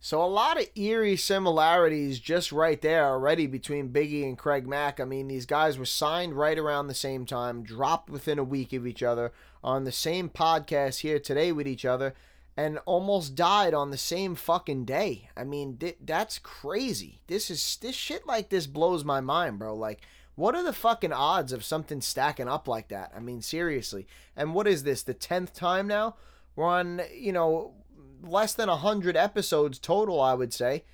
So 0.00 0.20
a 0.20 0.24
lot 0.24 0.58
of 0.58 0.66
eerie 0.74 1.16
similarities 1.16 2.18
just 2.18 2.50
right 2.50 2.80
there 2.80 3.06
already 3.06 3.46
between 3.46 3.92
Biggie 3.92 4.24
and 4.24 4.36
Craig 4.36 4.66
Mack. 4.66 4.98
I 4.98 5.04
mean, 5.04 5.28
these 5.28 5.46
guys 5.46 5.78
were 5.78 5.84
signed 5.84 6.34
right 6.34 6.58
around 6.58 6.88
the 6.88 6.94
same 6.94 7.26
time, 7.26 7.62
dropped 7.62 8.10
within 8.10 8.40
a 8.40 8.44
week 8.44 8.72
of 8.72 8.88
each 8.88 9.04
other, 9.04 9.30
on 9.62 9.84
the 9.84 9.92
same 9.92 10.28
podcast 10.28 11.00
here 11.00 11.18
today 11.18 11.52
with 11.52 11.66
each 11.68 11.84
other, 11.84 12.14
and 12.56 12.78
almost 12.86 13.34
died 13.34 13.74
on 13.74 13.90
the 13.90 13.96
same 13.96 14.34
fucking 14.34 14.84
day. 14.84 15.30
I 15.36 15.44
mean, 15.44 15.76
th- 15.76 15.98
that's 16.04 16.38
crazy. 16.38 17.20
This 17.26 17.50
is 17.50 17.78
this 17.80 17.94
shit 17.94 18.26
like 18.26 18.48
this 18.48 18.66
blows 18.66 19.04
my 19.04 19.20
mind, 19.20 19.58
bro. 19.58 19.74
Like 19.74 20.00
what 20.40 20.54
are 20.54 20.62
the 20.62 20.72
fucking 20.72 21.12
odds 21.12 21.52
of 21.52 21.62
something 21.62 22.00
stacking 22.00 22.48
up 22.48 22.66
like 22.66 22.88
that? 22.88 23.12
I 23.14 23.20
mean, 23.20 23.42
seriously. 23.42 24.06
And 24.34 24.54
what 24.54 24.66
is 24.66 24.84
this? 24.84 25.02
The 25.02 25.12
10th 25.12 25.52
time 25.52 25.86
now? 25.86 26.16
We're 26.56 26.64
on, 26.64 27.02
you 27.14 27.30
know, 27.30 27.74
less 28.22 28.54
than 28.54 28.70
100 28.70 29.18
episodes 29.18 29.78
total, 29.78 30.18
I 30.18 30.32
would 30.32 30.54
say. 30.54 30.84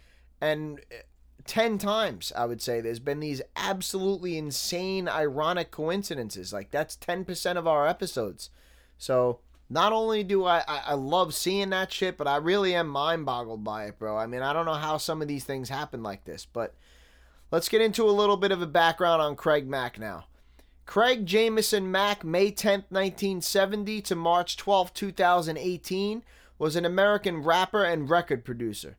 And 0.41 0.81
eh, 0.91 1.03
10 1.47 1.79
times, 1.79 2.33
I 2.35 2.45
would 2.45 2.61
say, 2.61 2.81
there's 2.81 2.99
been 2.99 3.21
these 3.21 3.41
absolutely 3.55 4.37
insane, 4.37 5.09
ironic 5.09 5.71
coincidences. 5.71 6.53
Like, 6.53 6.73
that's 6.73 6.97
10% 6.97 7.57
of 7.57 7.69
our 7.69 7.87
episodes. 7.87 8.51
So, 8.99 9.41
not 9.69 9.93
only 9.93 10.23
do 10.23 10.45
I, 10.45 10.63
I, 10.67 10.83
I 10.89 10.95
love 10.95 11.35
seeing 11.35 11.71
that 11.71 11.93
shit, 11.93 12.17
but 12.17 12.29
I 12.29 12.37
really 12.37 12.75
am 12.75 12.89
mind 12.89 13.27
boggled 13.27 13.65
by 13.65 13.87
it, 13.87 13.99
bro. 13.99 14.17
I 14.17 14.27
mean, 14.27 14.43
I 14.43 14.53
don't 14.53 14.67
know 14.67 14.75
how 14.75 14.97
some 14.97 15.21
of 15.21 15.29
these 15.29 15.45
things 15.45 15.69
happen 15.69 16.03
like 16.03 16.25
this, 16.25 16.47
but 16.47 16.75
let's 17.51 17.69
get 17.69 17.81
into 17.81 18.09
a 18.09 18.13
little 18.13 18.37
bit 18.37 18.53
of 18.53 18.63
a 18.63 18.67
background 18.67 19.21
on 19.21 19.37
Craig 19.37 19.69
Mack 19.69 19.99
now. 19.99 20.27
Craig 20.87 21.27
Jameson 21.27 21.91
Mack, 21.91 22.23
May 22.23 22.53
10, 22.53 22.85
1970 22.91 24.01
to 24.03 24.15
March 24.15 24.57
12, 24.57 24.95
2018 24.95 26.23
was 26.59 26.77
an 26.77 26.85
American 26.85 27.43
rapper 27.43 27.85
and 27.85 28.09
record 28.09 28.45
producer. 28.45 28.97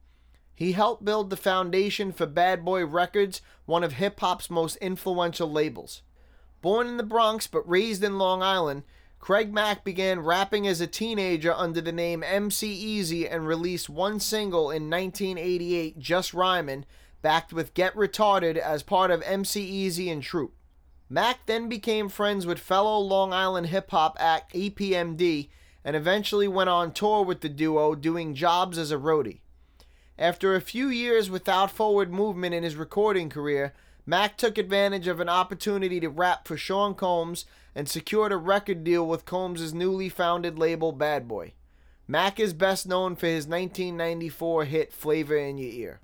He 0.54 0.74
helped 0.74 1.06
build 1.06 1.30
the 1.30 1.38
foundation 1.38 2.12
for 2.12 2.26
Bad 2.26 2.66
Boy 2.66 2.86
Records, 2.86 3.42
one 3.66 3.84
of 3.84 3.94
hip 3.94 4.20
hop's 4.20 4.50
most 4.50 4.76
influential 4.78 5.50
labels. 5.50 6.02
Born 6.62 6.88
in 6.88 6.98
the 6.98 7.04
Bronx 7.04 7.48
but 7.48 7.68
raised 7.68 8.04
in 8.04 8.18
Long 8.18 8.44
Island, 8.44 8.84
Craig 9.20 9.54
Mack 9.54 9.84
began 9.84 10.22
rapping 10.22 10.68
as 10.68 10.80
a 10.80 10.88
teenager 10.88 11.54
under 11.54 11.82
the 11.82 11.92
name 11.92 12.24
MC 12.24 13.00
EZ 13.00 13.12
and 13.30 13.48
released 13.48 13.90
one 13.90 14.20
single 14.20 14.72
in 14.72 14.90
1988, 14.90 16.00
Just 16.00 16.34
Rhymin', 16.34 16.86
backed 17.22 17.52
with 17.52 17.74
Get 17.74 17.96
Retarded 17.96 18.58
as 18.58 18.84
part 18.84 19.12
of 19.12 19.22
MC 19.24 19.86
EZ 19.86 20.00
and 20.00 20.24
Troup. 20.24 20.54
Mack 21.10 21.46
then 21.46 21.68
became 21.68 22.10
friends 22.10 22.46
with 22.46 22.60
fellow 22.60 23.00
Long 23.00 23.34
Island 23.34 23.68
hip 23.68 23.92
hop 23.92 24.18
act 24.20 24.54
EPMD 24.54 25.50
and 25.84 25.96
eventually 25.96 26.48
went 26.48 26.70
on 26.70 26.92
tour 26.92 27.24
with 27.24 27.42
the 27.42 27.50
duo 27.50 27.96
doing 27.96 28.36
jobs 28.36 28.78
as 28.78 28.92
a 28.92 28.98
roadie. 28.98 29.40
After 30.20 30.54
a 30.54 30.62
few 30.62 30.90
years 30.90 31.30
without 31.30 31.72
forward 31.72 32.12
movement 32.12 32.54
in 32.54 32.64
his 32.64 32.76
recording 32.76 33.30
career, 33.30 33.74
Mack 34.10 34.38
took 34.38 34.58
advantage 34.58 35.08
of 35.10 35.20
an 35.20 35.28
opportunity 35.28 36.00
to 36.00 36.08
rap 36.10 36.48
for 36.48 36.56
Sean 36.56 36.96
Combs 36.96 37.46
and 37.76 37.90
secured 37.90 38.32
a 38.32 38.38
record 38.38 38.86
deal 38.86 39.06
with 39.06 39.26
Combs' 39.26 39.74
newly 39.74 40.08
founded 40.08 40.58
label 40.58 40.94
Bad 40.94 41.28
Boy. 41.28 41.52
Mack 42.08 42.40
is 42.40 42.54
best 42.54 42.88
known 42.88 43.18
for 43.18 43.26
his 43.26 43.48
1994 43.48 44.64
hit 44.64 44.94
Flavor 44.94 45.36
in 45.36 45.58
Your 45.58 45.72
Ear. 45.72 46.00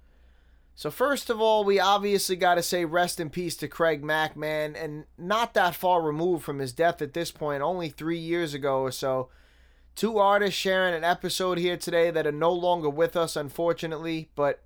So 0.75 0.91
first 0.91 1.29
of 1.29 1.39
all, 1.39 1.63
we 1.63 1.79
obviously 1.79 2.35
got 2.35 2.55
to 2.55 2.61
say 2.61 2.83
rest 2.83 3.21
in 3.21 3.29
peace 3.29 3.55
to 3.57 3.69
Craig 3.69 4.03
Mack, 4.03 4.35
man, 4.35 4.75
and 4.75 5.05
not 5.17 5.53
that 5.53 5.73
far 5.73 6.01
removed 6.01 6.43
from 6.43 6.59
his 6.59 6.73
death 6.73 7.01
at 7.01 7.13
this 7.13 7.31
point, 7.31 7.61
only 7.61 7.87
three 7.87 8.17
years 8.17 8.53
ago 8.53 8.81
or 8.81 8.91
so. 8.91 9.29
Two 9.95 10.17
artists 10.17 10.59
sharing 10.59 10.93
an 10.93 11.05
episode 11.05 11.57
here 11.57 11.77
today 11.77 12.11
that 12.11 12.27
are 12.27 12.33
no 12.33 12.51
longer 12.51 12.89
with 12.89 13.15
us, 13.15 13.37
unfortunately, 13.37 14.29
but 14.35 14.61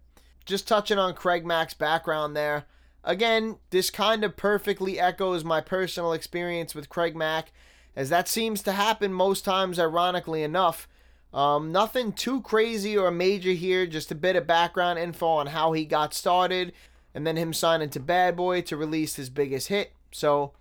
just 0.46 0.68
touching 0.68 0.98
on 0.98 1.14
Craig 1.14 1.46
Mack's 1.46 1.76
background 1.76 2.36
there. 2.36 2.66
Again, 3.08 3.56
this 3.70 3.90
kind 3.90 4.26
of 4.26 4.36
perfectly 4.36 5.00
echoes 5.00 5.46
my 5.46 5.62
personal 5.62 6.12
experience 6.12 6.76
with 6.76 6.90
Craig 6.90 7.16
Mack, 7.16 7.54
as 7.96 8.10
that 8.10 8.28
seems 8.28 8.62
to 8.64 8.74
happen 8.74 9.14
most 9.14 9.46
times, 9.46 9.80
ironically 9.80 10.44
enough. 10.44 10.90
Um, 11.34 11.72
nothing 11.72 12.12
too 12.12 12.42
crazy 12.42 12.98
or 12.98 13.10
major 13.10 13.52
here, 13.54 13.88
just 13.88 14.12
a 14.12 14.16
bit 14.16 14.36
of 14.36 14.46
background 14.46 15.00
info 15.00 15.26
on 15.26 15.48
how 15.48 15.72
he 15.72 15.86
got 15.86 16.14
started, 16.14 16.74
and 17.16 17.26
then 17.26 17.38
him 17.38 17.54
signing 17.54 17.90
to 17.92 18.02
Bad 18.02 18.36
Boy 18.36 18.60
to 18.64 18.76
release 18.76 19.16
his 19.16 19.30
biggest 19.30 19.70
hit. 19.70 19.94
So, 20.12 20.52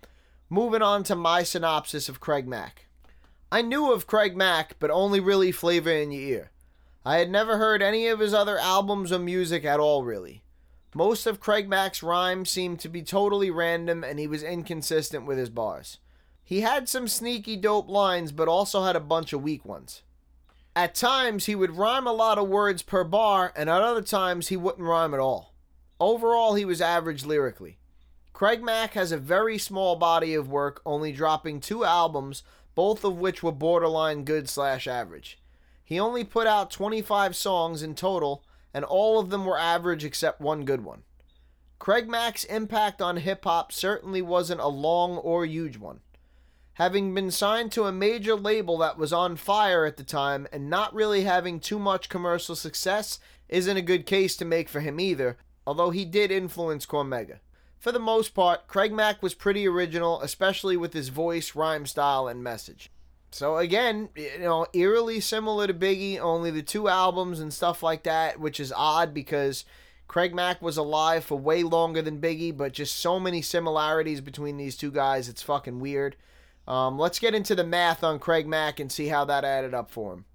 moving 0.49 0.81
on 0.81 1.03
to 1.03 1.17
my 1.17 1.43
synopsis 1.43 2.07
of 2.07 2.21
Craig 2.21 2.47
Mack. 2.47 2.85
I 3.51 3.61
knew 3.61 3.91
of 3.91 4.07
Craig 4.07 4.37
Mack, 4.37 4.77
but 4.79 4.89
only 4.89 5.19
really 5.19 5.51
Flavor 5.51 5.91
in 5.91 6.11
Your 6.11 6.23
Ear. 6.23 6.51
I 7.05 7.17
had 7.17 7.29
never 7.29 7.57
heard 7.57 7.81
any 7.81 8.07
of 8.07 8.19
his 8.19 8.33
other 8.33 8.57
albums 8.57 9.11
or 9.11 9.19
music 9.19 9.65
at 9.65 9.81
all, 9.81 10.05
really. 10.05 10.43
Most 10.97 11.27
of 11.27 11.39
Craig 11.39 11.69
Mack's 11.69 12.01
rhymes 12.01 12.49
seemed 12.49 12.79
to 12.79 12.89
be 12.89 13.03
totally 13.03 13.51
random 13.51 14.03
and 14.03 14.17
he 14.17 14.25
was 14.25 14.41
inconsistent 14.41 15.27
with 15.27 15.37
his 15.37 15.51
bars. 15.51 15.99
He 16.43 16.61
had 16.61 16.89
some 16.89 17.07
sneaky 17.07 17.55
dope 17.55 17.87
lines, 17.87 18.31
but 18.31 18.47
also 18.47 18.83
had 18.83 18.95
a 18.95 18.99
bunch 18.99 19.31
of 19.31 19.43
weak 19.43 19.63
ones. 19.63 20.01
At 20.75 20.95
times, 20.95 21.45
he 21.45 21.53
would 21.53 21.77
rhyme 21.77 22.07
a 22.07 22.13
lot 22.13 22.39
of 22.39 22.47
words 22.47 22.81
per 22.81 23.03
bar, 23.03 23.53
and 23.55 23.69
at 23.69 23.83
other 23.83 24.01
times, 24.01 24.47
he 24.47 24.57
wouldn't 24.57 24.87
rhyme 24.87 25.13
at 25.13 25.19
all. 25.19 25.53
Overall, 25.99 26.55
he 26.55 26.65
was 26.65 26.81
average 26.81 27.23
lyrically. 27.23 27.77
Craig 28.33 28.63
Mack 28.63 28.93
has 28.93 29.11
a 29.11 29.17
very 29.17 29.59
small 29.59 29.97
body 29.97 30.33
of 30.33 30.49
work, 30.49 30.81
only 30.83 31.11
dropping 31.11 31.59
two 31.59 31.85
albums, 31.85 32.41
both 32.73 33.03
of 33.03 33.19
which 33.19 33.43
were 33.43 33.51
borderline 33.51 34.23
good 34.23 34.49
slash 34.49 34.87
average. 34.87 35.37
He 35.83 35.99
only 35.99 36.23
put 36.23 36.47
out 36.47 36.71
25 36.71 37.35
songs 37.35 37.83
in 37.83 37.93
total, 37.93 38.43
and 38.77 38.85
all 38.85 39.19
of 39.19 39.31
them 39.31 39.43
were 39.43 39.57
average 39.57 40.05
except 40.05 40.39
one 40.39 40.63
good 40.63 40.83
one. 40.83 41.01
Craig 41.79 42.07
Mack's 42.07 42.43
impact 42.43 43.01
on 43.01 43.17
hip 43.17 43.43
hop 43.43 43.71
certainly 43.71 44.21
wasn't 44.21 44.61
a 44.61 44.67
long 44.67 45.17
or 45.17 45.47
huge 45.47 45.77
one. 45.77 46.01
Having 46.73 47.15
been 47.15 47.31
signed 47.31 47.71
to 47.71 47.85
a 47.85 47.91
major 47.91 48.35
label 48.35 48.77
that 48.77 48.99
was 48.99 49.11
on 49.11 49.35
fire 49.35 49.83
at 49.83 49.97
the 49.97 50.03
time 50.03 50.47
and 50.51 50.69
not 50.69 50.93
really 50.93 51.23
having 51.23 51.59
too 51.59 51.79
much 51.79 52.07
commercial 52.07 52.55
success 52.55 53.19
isn't 53.49 53.77
a 53.77 53.81
good 53.81 54.05
case 54.05 54.37
to 54.37 54.45
make 54.45 54.69
for 54.69 54.81
him 54.81 54.99
either, 54.99 55.39
although 55.65 55.89
he 55.89 56.05
did 56.05 56.29
influence 56.29 56.85
Cormega. 56.85 57.39
For 57.79 57.91
the 57.91 57.97
most 57.97 58.35
part, 58.35 58.67
Craig 58.67 58.93
Mack 58.93 59.23
was 59.23 59.33
pretty 59.33 59.67
original, 59.67 60.21
especially 60.21 60.77
with 60.77 60.93
his 60.93 61.09
voice, 61.09 61.55
rhyme 61.55 61.87
style, 61.87 62.27
and 62.27 62.43
message. 62.43 62.91
So 63.31 63.57
again, 63.57 64.09
you 64.15 64.39
know, 64.39 64.65
eerily 64.73 65.19
similar 65.19 65.67
to 65.67 65.73
Biggie, 65.73 66.19
only 66.19 66.51
the 66.51 66.63
two 66.63 66.87
albums 66.87 67.39
and 67.39 67.53
stuff 67.53 67.83
like 67.83 68.03
that, 68.03 68.39
which 68.39 68.59
is 68.59 68.73
odd 68.75 69.13
because 69.13 69.65
Craig 70.07 70.33
Mack 70.33 70.61
was 70.61 70.77
alive 70.77 71.25
for 71.25 71.37
way 71.37 71.63
longer 71.63 72.01
than 72.01 72.21
Biggie, 72.21 72.55
but 72.55 72.71
just 72.71 72.95
so 72.95 73.19
many 73.19 73.41
similarities 73.41 74.21
between 74.21 74.57
these 74.57 74.77
two 74.77 74.91
guys, 74.91 75.27
it's 75.27 75.43
fucking 75.43 75.79
weird. 75.79 76.15
Um, 76.67 76.97
let's 76.97 77.19
get 77.19 77.35
into 77.35 77.55
the 77.55 77.63
math 77.63 78.03
on 78.03 78.19
Craig 78.19 78.47
Mack 78.47 78.79
and 78.79 78.91
see 78.91 79.07
how 79.07 79.25
that 79.25 79.45
added 79.45 79.73
up 79.73 79.91
for 79.91 80.13
him. 80.13 80.25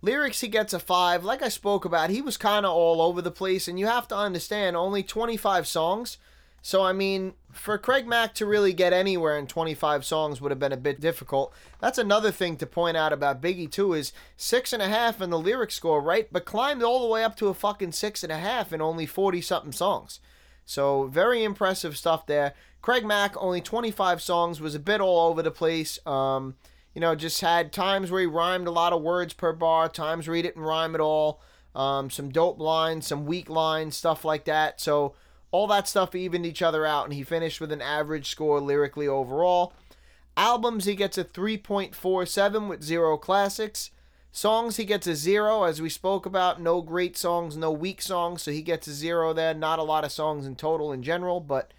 Lyrics, 0.00 0.40
he 0.40 0.48
gets 0.48 0.72
a 0.72 0.78
5. 0.78 1.24
Like 1.24 1.42
I 1.42 1.48
spoke 1.48 1.84
about, 1.84 2.10
he 2.10 2.22
was 2.22 2.36
kind 2.36 2.64
of 2.64 2.72
all 2.72 3.00
over 3.00 3.20
the 3.20 3.30
place, 3.30 3.66
and 3.66 3.78
you 3.78 3.86
have 3.86 4.06
to 4.08 4.16
understand, 4.16 4.76
only 4.76 5.02
25 5.02 5.66
songs. 5.66 6.18
So, 6.62 6.82
I 6.82 6.92
mean, 6.92 7.34
for 7.58 7.76
Craig 7.78 8.06
Mack 8.06 8.34
to 8.34 8.46
really 8.46 8.72
get 8.72 8.92
anywhere 8.92 9.36
in 9.36 9.46
25 9.46 10.04
songs 10.04 10.40
would 10.40 10.50
have 10.50 10.58
been 10.58 10.72
a 10.72 10.76
bit 10.76 11.00
difficult. 11.00 11.52
That's 11.80 11.98
another 11.98 12.30
thing 12.30 12.56
to 12.56 12.66
point 12.66 12.96
out 12.96 13.12
about 13.12 13.42
Biggie, 13.42 13.70
too, 13.70 13.92
is 13.92 14.12
six 14.36 14.72
and 14.72 14.82
a 14.82 14.88
half 14.88 15.20
in 15.20 15.30
the 15.30 15.38
lyric 15.38 15.70
score, 15.70 16.00
right? 16.00 16.28
But 16.32 16.44
climbed 16.44 16.82
all 16.82 17.02
the 17.02 17.12
way 17.12 17.24
up 17.24 17.36
to 17.36 17.48
a 17.48 17.54
fucking 17.54 17.92
six 17.92 18.22
and 18.22 18.32
a 18.32 18.38
half 18.38 18.72
in 18.72 18.80
only 18.80 19.06
40 19.06 19.40
something 19.40 19.72
songs. 19.72 20.20
So, 20.64 21.04
very 21.04 21.44
impressive 21.44 21.96
stuff 21.96 22.26
there. 22.26 22.54
Craig 22.82 23.04
Mack, 23.04 23.34
only 23.36 23.60
25 23.60 24.22
songs, 24.22 24.60
was 24.60 24.74
a 24.74 24.80
bit 24.80 25.00
all 25.00 25.28
over 25.28 25.42
the 25.42 25.50
place. 25.50 25.98
Um, 26.06 26.56
you 26.94 27.00
know, 27.00 27.14
just 27.14 27.40
had 27.40 27.72
times 27.72 28.10
where 28.10 28.20
he 28.20 28.26
rhymed 28.26 28.66
a 28.66 28.72
lot 28.72 28.92
of 28.92 29.02
words 29.02 29.32
per 29.32 29.52
bar, 29.52 29.88
times 29.88 30.26
where 30.26 30.36
he 30.36 30.42
didn't 30.42 30.62
rhyme 30.62 30.94
at 30.94 31.00
all. 31.00 31.40
Um, 31.74 32.10
some 32.10 32.30
dope 32.30 32.58
lines, 32.58 33.06
some 33.06 33.24
weak 33.24 33.48
lines, 33.48 33.96
stuff 33.96 34.24
like 34.24 34.44
that. 34.44 34.80
So, 34.80 35.14
all 35.50 35.66
that 35.68 35.88
stuff 35.88 36.14
evened 36.14 36.46
each 36.46 36.62
other 36.62 36.84
out, 36.84 37.04
and 37.04 37.14
he 37.14 37.22
finished 37.22 37.60
with 37.60 37.72
an 37.72 37.82
average 37.82 38.30
score 38.30 38.60
lyrically 38.60 39.08
overall. 39.08 39.72
Albums, 40.36 40.84
he 40.84 40.94
gets 40.94 41.18
a 41.18 41.24
3.47 41.24 42.68
with 42.68 42.82
zero 42.82 43.16
classics. 43.16 43.90
Songs, 44.30 44.76
he 44.76 44.84
gets 44.84 45.06
a 45.06 45.16
zero, 45.16 45.64
as 45.64 45.82
we 45.82 45.88
spoke 45.88 46.26
about. 46.26 46.60
No 46.60 46.82
great 46.82 47.16
songs, 47.16 47.56
no 47.56 47.72
weak 47.72 48.02
songs, 48.02 48.42
so 48.42 48.52
he 48.52 48.62
gets 48.62 48.86
a 48.86 48.92
zero 48.92 49.32
there. 49.32 49.54
Not 49.54 49.78
a 49.78 49.84
lot 49.84 50.04
of 50.04 50.12
songs 50.12 50.46
in 50.46 50.54
total 50.54 50.92
in 50.92 51.02
general, 51.02 51.40
but 51.40 51.72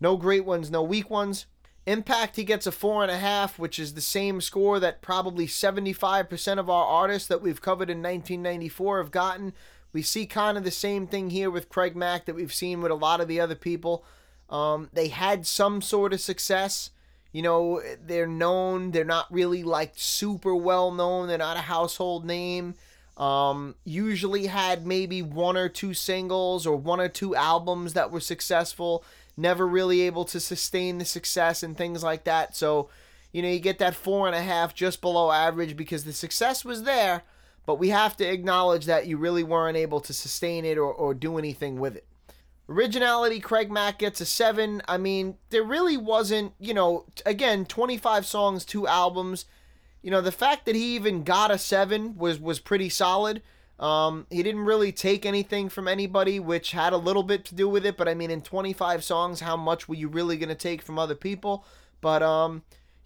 no 0.00 0.16
great 0.16 0.44
ones, 0.44 0.70
no 0.70 0.82
weak 0.82 1.10
ones. 1.10 1.46
Impact, 1.86 2.36
he 2.36 2.44
gets 2.44 2.66
a 2.66 2.72
four 2.72 3.02
and 3.02 3.12
a 3.12 3.18
half, 3.18 3.58
which 3.58 3.78
is 3.78 3.92
the 3.92 4.00
same 4.00 4.40
score 4.40 4.80
that 4.80 5.02
probably 5.02 5.46
75% 5.46 6.58
of 6.58 6.70
our 6.70 6.86
artists 6.86 7.28
that 7.28 7.42
we've 7.42 7.60
covered 7.60 7.90
in 7.90 7.98
1994 7.98 8.98
have 8.98 9.10
gotten. 9.10 9.52
We 9.94 10.02
see 10.02 10.26
kind 10.26 10.58
of 10.58 10.64
the 10.64 10.70
same 10.70 11.06
thing 11.06 11.30
here 11.30 11.50
with 11.50 11.70
Craig 11.70 11.96
Mack 11.96 12.26
that 12.26 12.34
we've 12.34 12.52
seen 12.52 12.82
with 12.82 12.92
a 12.92 12.96
lot 12.96 13.22
of 13.22 13.28
the 13.28 13.40
other 13.40 13.54
people. 13.54 14.04
Um, 14.50 14.90
they 14.92 15.08
had 15.08 15.46
some 15.46 15.80
sort 15.80 16.12
of 16.12 16.20
success. 16.20 16.90
You 17.32 17.40
know, 17.40 17.80
they're 18.06 18.26
known. 18.26 18.90
They're 18.90 19.04
not 19.04 19.32
really 19.32 19.62
like 19.62 19.92
super 19.96 20.54
well 20.54 20.92
known. 20.92 21.28
They're 21.28 21.38
not 21.38 21.56
a 21.56 21.60
household 21.60 22.26
name. 22.26 22.74
Um, 23.16 23.76
usually 23.84 24.46
had 24.46 24.86
maybe 24.86 25.22
one 25.22 25.56
or 25.56 25.70
two 25.70 25.94
singles 25.94 26.66
or 26.66 26.76
one 26.76 27.00
or 27.00 27.08
two 27.08 27.34
albums 27.34 27.94
that 27.94 28.10
were 28.10 28.20
successful 28.20 29.04
never 29.36 29.66
really 29.66 30.02
able 30.02 30.24
to 30.24 30.40
sustain 30.40 30.98
the 30.98 31.04
success 31.04 31.62
and 31.62 31.76
things 31.76 32.02
like 32.02 32.24
that. 32.24 32.56
So, 32.56 32.88
you 33.32 33.42
know, 33.42 33.48
you 33.48 33.58
get 33.58 33.78
that 33.78 33.94
four 33.94 34.26
and 34.26 34.36
a 34.36 34.42
half 34.42 34.74
just 34.74 35.00
below 35.00 35.30
average 35.30 35.76
because 35.76 36.04
the 36.04 36.12
success 36.12 36.64
was 36.64 36.84
there, 36.84 37.22
but 37.66 37.78
we 37.78 37.88
have 37.90 38.16
to 38.16 38.24
acknowledge 38.24 38.86
that 38.86 39.06
you 39.06 39.16
really 39.16 39.42
weren't 39.42 39.76
able 39.76 40.00
to 40.00 40.12
sustain 40.12 40.64
it 40.64 40.78
or, 40.78 40.92
or 40.92 41.14
do 41.14 41.38
anything 41.38 41.78
with 41.78 41.96
it. 41.96 42.06
Originality, 42.68 43.40
Craig 43.40 43.70
Mack 43.70 43.98
gets 43.98 44.20
a 44.20 44.26
seven. 44.26 44.80
I 44.88 44.96
mean, 44.96 45.36
there 45.50 45.62
really 45.62 45.96
wasn't, 45.96 46.54
you 46.58 46.72
know, 46.72 47.04
again, 47.26 47.66
25 47.66 48.24
songs, 48.24 48.64
two 48.64 48.86
albums. 48.86 49.44
You 50.02 50.10
know, 50.10 50.22
the 50.22 50.32
fact 50.32 50.64
that 50.66 50.74
he 50.74 50.94
even 50.94 51.24
got 51.24 51.50
a 51.50 51.58
seven 51.58 52.16
was 52.16 52.40
was 52.40 52.60
pretty 52.60 52.88
solid. 52.88 53.42
Um, 53.78 54.26
he 54.30 54.42
didn't 54.42 54.64
really 54.64 54.92
take 54.92 55.26
anything 55.26 55.68
from 55.68 55.88
anybody, 55.88 56.40
which 56.40 56.70
had 56.70 56.92
a 56.92 56.98
little 56.98 57.22
bit 57.22 57.44
to 57.46 57.54
do 57.54 57.68
with 57.68 57.84
it. 57.84 57.96
But 57.96 58.08
I 58.08 58.14
mean, 58.14 58.30
in 58.30 58.40
25 58.40 59.04
songs, 59.04 59.40
how 59.40 59.56
much 59.56 59.88
were 59.88 59.94
you 59.94 60.08
really 60.08 60.36
going 60.36 60.48
to 60.48 60.54
take 60.54 60.80
from 60.80 60.98
other 60.98 61.14
people? 61.14 61.64
But, 62.00 62.22
um, 62.22 62.62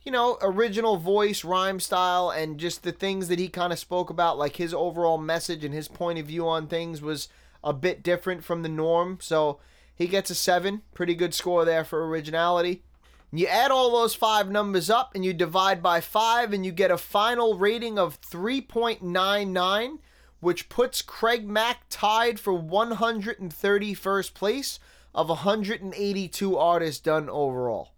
you 0.08 0.12
know, 0.12 0.38
original 0.40 0.96
voice, 0.96 1.44
rhyme 1.44 1.78
style, 1.78 2.30
and 2.30 2.56
just 2.56 2.82
the 2.82 2.92
things 2.92 3.28
that 3.28 3.38
he 3.38 3.46
kind 3.46 3.74
of 3.74 3.78
spoke 3.78 4.08
about, 4.08 4.38
like 4.38 4.56
his 4.56 4.72
overall 4.72 5.18
message 5.18 5.66
and 5.66 5.74
his 5.74 5.86
point 5.86 6.18
of 6.18 6.24
view 6.24 6.48
on 6.48 6.66
things 6.66 7.02
was 7.02 7.28
a 7.62 7.74
bit 7.74 8.02
different 8.02 8.42
from 8.42 8.62
the 8.62 8.70
norm. 8.70 9.18
So 9.20 9.60
he 9.94 10.06
gets 10.06 10.30
a 10.30 10.34
seven. 10.34 10.80
Pretty 10.94 11.14
good 11.14 11.34
score 11.34 11.66
there 11.66 11.84
for 11.84 12.08
originality. 12.08 12.84
You 13.30 13.48
add 13.48 13.70
all 13.70 13.92
those 13.92 14.14
five 14.14 14.50
numbers 14.50 14.88
up 14.88 15.14
and 15.14 15.26
you 15.26 15.34
divide 15.34 15.82
by 15.82 16.00
five, 16.00 16.54
and 16.54 16.64
you 16.64 16.72
get 16.72 16.90
a 16.90 16.96
final 16.96 17.58
rating 17.58 17.98
of 17.98 18.18
3.99 18.22 19.98
which 20.40 20.70
puts 20.70 21.02
Craig 21.02 21.46
Mack 21.46 21.80
tied 21.90 22.40
for 22.40 22.54
131st 22.54 24.32
place 24.32 24.78
of 25.14 25.28
182 25.28 26.56
artists 26.56 27.00
done 27.02 27.28
overall. 27.28 27.90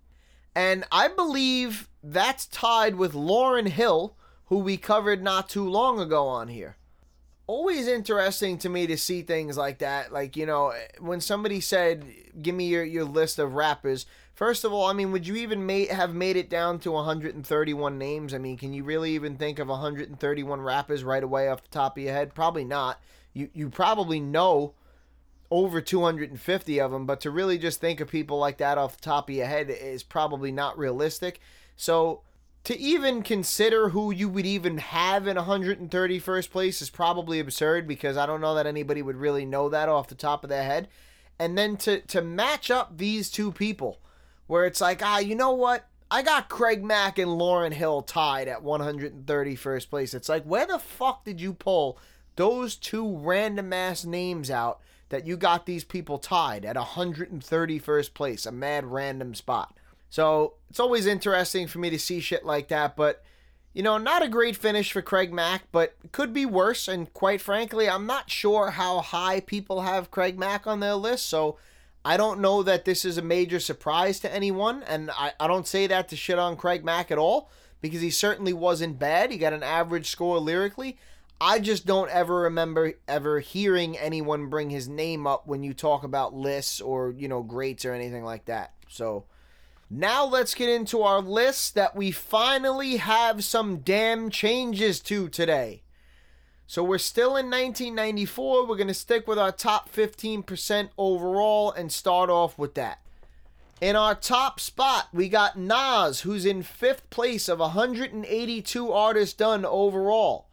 And 0.55 0.85
I 0.91 1.09
believe 1.09 1.90
that's 2.03 2.47
tied 2.47 2.97
with 2.97 3.13
Lauryn 3.13 3.69
Hill, 3.69 4.17
who 4.47 4.59
we 4.59 4.77
covered 4.77 5.23
not 5.23 5.49
too 5.49 5.69
long 5.69 6.01
ago 6.01 6.27
on 6.27 6.49
here. 6.49 6.77
Always 7.47 7.89
interesting 7.89 8.59
to 8.59 8.69
me 8.69 8.87
to 8.87 8.97
see 8.97 9.23
things 9.23 9.57
like 9.57 9.79
that. 9.79 10.13
Like, 10.13 10.37
you 10.37 10.47
know, 10.47 10.73
when 11.01 11.21
somebody 11.21 11.61
said, 11.61 12.05
Give 12.41 12.55
me 12.55 12.69
your, 12.69 12.85
your 12.85 13.05
list 13.05 13.39
of 13.39 13.55
rappers, 13.55 14.07
First 14.41 14.65
of 14.65 14.73
all, 14.73 14.87
I 14.87 14.95
mean, 14.95 15.13
would 15.13 15.27
you 15.27 15.37
even 15.37 15.69
have 15.91 16.15
made 16.15 16.35
it 16.35 16.49
down 16.49 16.79
to 16.79 16.93
131 16.93 17.99
names? 17.99 18.33
I 18.33 18.39
mean, 18.39 18.57
can 18.57 18.73
you 18.73 18.85
really 18.85 19.11
even 19.11 19.37
think 19.37 19.59
of 19.59 19.69
131 19.69 20.63
rappers 20.63 21.05
right 21.05 21.23
away 21.23 21.49
off 21.51 21.63
the 21.63 21.69
top 21.69 21.99
of 21.99 22.03
your 22.03 22.15
head? 22.15 22.35
Probably 22.35 22.65
not. 22.65 22.99
You 23.35 23.51
you 23.53 23.69
probably 23.69 24.19
know 24.19 24.73
over 25.51 25.83
250 25.83 26.81
of 26.81 26.91
them, 26.91 27.05
but 27.05 27.21
to 27.21 27.31
really 27.31 27.59
just 27.59 27.83
think 27.83 28.01
of 28.01 28.09
people 28.09 28.39
like 28.39 28.57
that 28.57 28.79
off 28.79 28.97
the 28.97 29.03
top 29.03 29.29
of 29.29 29.35
your 29.35 29.45
head 29.45 29.69
is 29.69 30.03
probably 30.03 30.51
not 30.51 30.79
realistic. 30.79 31.39
So 31.81 32.21
to 32.65 32.79
even 32.79 33.23
consider 33.23 33.89
who 33.89 34.11
you 34.11 34.29
would 34.29 34.45
even 34.45 34.77
have 34.77 35.27
in 35.27 35.39
131st 35.39 36.51
place 36.51 36.83
is 36.83 36.91
probably 36.91 37.41
absurd 37.41 37.89
because 37.89 38.19
I 38.19 38.27
don't 38.27 38.43
know 38.43 38.55
that 38.55 38.67
anybody 38.67 39.01
would 39.01 39.17
really 39.17 39.47
know 39.47 39.71
that 39.71 39.89
off 39.89 40.09
the 40.09 40.15
top 40.15 40.45
of 40.45 40.51
their 40.51 40.63
head. 40.63 40.89
And 41.39 41.57
then 41.57 41.79
to 41.79 42.01
to 42.01 42.21
match 42.21 42.71
up 42.71 42.99
these 42.99 43.31
two 43.31 43.51
people 43.51 43.99
where 44.47 44.67
it's 44.67 44.83
like, 44.83 45.01
ah, 45.03 45.21
you 45.21 45.35
know 45.35 45.53
what? 45.53 45.87
I 46.11 46.21
got 46.21 46.51
Craig 46.51 46.85
Mack 46.85 47.19
and 47.19 47.31
Lauryn 47.31 47.73
Hill 47.73 48.03
tied 48.03 48.47
at 48.47 48.63
131st 48.63 49.89
place. 49.89 50.13
It's 50.13 50.29
like, 50.29 50.45
where 50.45 50.67
the 50.67 50.79
fuck 50.79 51.25
did 51.25 51.41
you 51.41 51.55
pull 51.55 51.99
those 52.37 52.77
two 52.77 53.17
random 53.17 53.73
ass 53.73 54.05
names 54.05 54.51
out 54.51 54.81
that 55.09 55.27
you 55.27 55.39
got 55.39 55.65
these 55.65 55.85
people 55.85 56.19
tied 56.19 56.67
at 56.67 56.77
131st 56.77 58.13
place, 58.13 58.45
a 58.45 58.53
mad 58.53 58.85
random 58.85 59.35
spot? 59.35 59.79
So 60.11 60.55
it's 60.69 60.81
always 60.81 61.07
interesting 61.07 61.67
for 61.67 61.79
me 61.79 61.89
to 61.91 61.99
see 61.99 62.21
shit 62.21 62.45
like 62.45 62.69
that, 62.69 62.97
but 62.97 63.23
you 63.73 63.85
know, 63.85 63.99
not 63.99 64.25
a 64.25 64.29
great 64.29 64.57
finish 64.57 64.91
for 64.91 65.01
Craig 65.01 65.33
Mack, 65.33 65.63
but 65.71 65.95
could 66.11 66.33
be 66.33 66.45
worse. 66.45 66.89
And 66.89 67.13
quite 67.15 67.41
frankly, 67.41 67.89
I'm 67.89 68.05
not 68.05 68.29
sure 68.29 68.71
how 68.71 69.01
high 69.01 69.39
people 69.41 69.83
have 69.83 70.11
Craig 70.11 70.37
Mack 70.37 70.67
on 70.67 70.81
their 70.81 70.97
list. 70.97 71.27
So 71.27 71.57
I 72.05 72.17
don't 72.17 72.41
know 72.41 72.65
that 72.65 72.85
this 72.85 73.05
is 73.05 73.17
a 73.17 73.23
major 73.23 73.61
surprise 73.61 74.19
to 74.21 74.35
anyone, 74.35 74.83
and 74.85 75.11
I, 75.13 75.33
I 75.39 75.47
don't 75.47 75.69
say 75.69 75.87
that 75.87 76.09
to 76.09 76.17
shit 76.17 76.39
on 76.39 76.57
Craig 76.57 76.85
Mack 76.85 77.11
at 77.11 77.19
all, 77.19 77.51
because 77.81 78.01
he 78.01 78.11
certainly 78.11 78.53
wasn't 78.53 78.99
bad. 78.99 79.31
He 79.31 79.39
got 79.39 79.53
an 79.53 79.63
average 79.63 80.11
score 80.11 80.39
lyrically. 80.39 80.99
I 81.41 81.61
just 81.61 81.87
don't 81.87 82.11
ever 82.11 82.41
remember 82.41 82.95
ever 83.07 83.41
hearing 83.41 83.97
anyone 83.97 84.49
bring 84.49 84.71
his 84.71 84.89
name 84.89 85.27
up 85.27 85.47
when 85.47 85.63
you 85.63 85.75
talk 85.75 86.03
about 86.03 86.35
lists 86.35 86.81
or, 86.81 87.15
you 87.17 87.29
know, 87.29 87.43
greats 87.43 87.85
or 87.85 87.93
anything 87.93 88.25
like 88.25 88.47
that. 88.47 88.75
So 88.89 89.25
now 89.91 90.25
let's 90.25 90.55
get 90.55 90.69
into 90.69 91.03
our 91.03 91.21
list 91.21 91.75
that 91.75 91.97
we 91.97 92.13
finally 92.13 92.99
have 92.99 93.43
some 93.43 93.79
damn 93.79 94.31
changes 94.31 95.01
to 95.01 95.29
today. 95.29 95.83
So 96.69 96.85
we're 96.85 96.99
still 96.99 97.31
in 97.31 97.51
1994. 97.51 98.65
We're 98.65 98.77
going 98.77 98.87
to 98.87 98.95
stick 98.95 99.27
with 99.27 99.41
our 99.41 99.51
top 99.51 99.93
15% 99.93 100.91
overall 100.97 101.73
and 101.73 101.91
start 101.91 102.31
off 102.31 102.57
with 102.57 102.75
that. 102.75 103.01
In 103.81 103.97
our 103.97 104.15
top 104.15 104.61
spot, 104.61 105.09
we 105.13 105.29
got 105.29 105.59
Nas, 105.59 106.21
who's 106.21 106.45
in 106.47 106.63
fifth 106.63 107.11
place 107.11 107.49
of 107.49 107.59
182 107.59 108.93
artists 108.93 109.35
done 109.35 109.65
overall. 109.65 110.47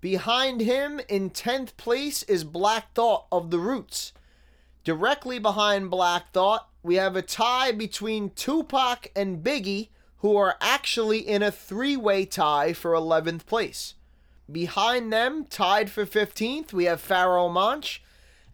Behind 0.00 0.62
him, 0.62 0.98
in 1.06 1.28
10th 1.28 1.76
place, 1.76 2.22
is 2.22 2.44
Black 2.44 2.94
Thought 2.94 3.26
of 3.30 3.50
The 3.50 3.58
Roots. 3.58 4.14
Directly 4.82 5.38
behind 5.38 5.90
Black 5.90 6.32
Thought, 6.32 6.69
we 6.82 6.96
have 6.96 7.16
a 7.16 7.22
tie 7.22 7.72
between 7.72 8.30
Tupac 8.30 9.10
and 9.14 9.44
Biggie, 9.44 9.88
who 10.18 10.36
are 10.36 10.56
actually 10.60 11.18
in 11.18 11.42
a 11.42 11.50
three 11.50 11.96
way 11.96 12.24
tie 12.24 12.72
for 12.72 12.92
11th 12.92 13.46
place. 13.46 13.94
Behind 14.50 15.12
them, 15.12 15.44
tied 15.44 15.90
for 15.90 16.04
15th, 16.04 16.72
we 16.72 16.84
have 16.84 17.06
Pharoahe 17.06 17.52
Monch. 17.52 18.02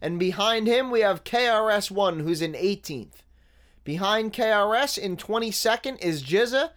And 0.01 0.19
behind 0.19 0.67
him, 0.67 0.91
we 0.91 0.99
have 0.99 1.23
KRS-One, 1.23 2.19
who's 2.19 2.41
in 2.41 2.53
18th. 2.53 3.23
Behind 3.83 4.31
KRS 4.31 4.97
in 4.97 5.17
22nd 5.17 5.99
is 6.03 6.23
GZA. 6.23 6.71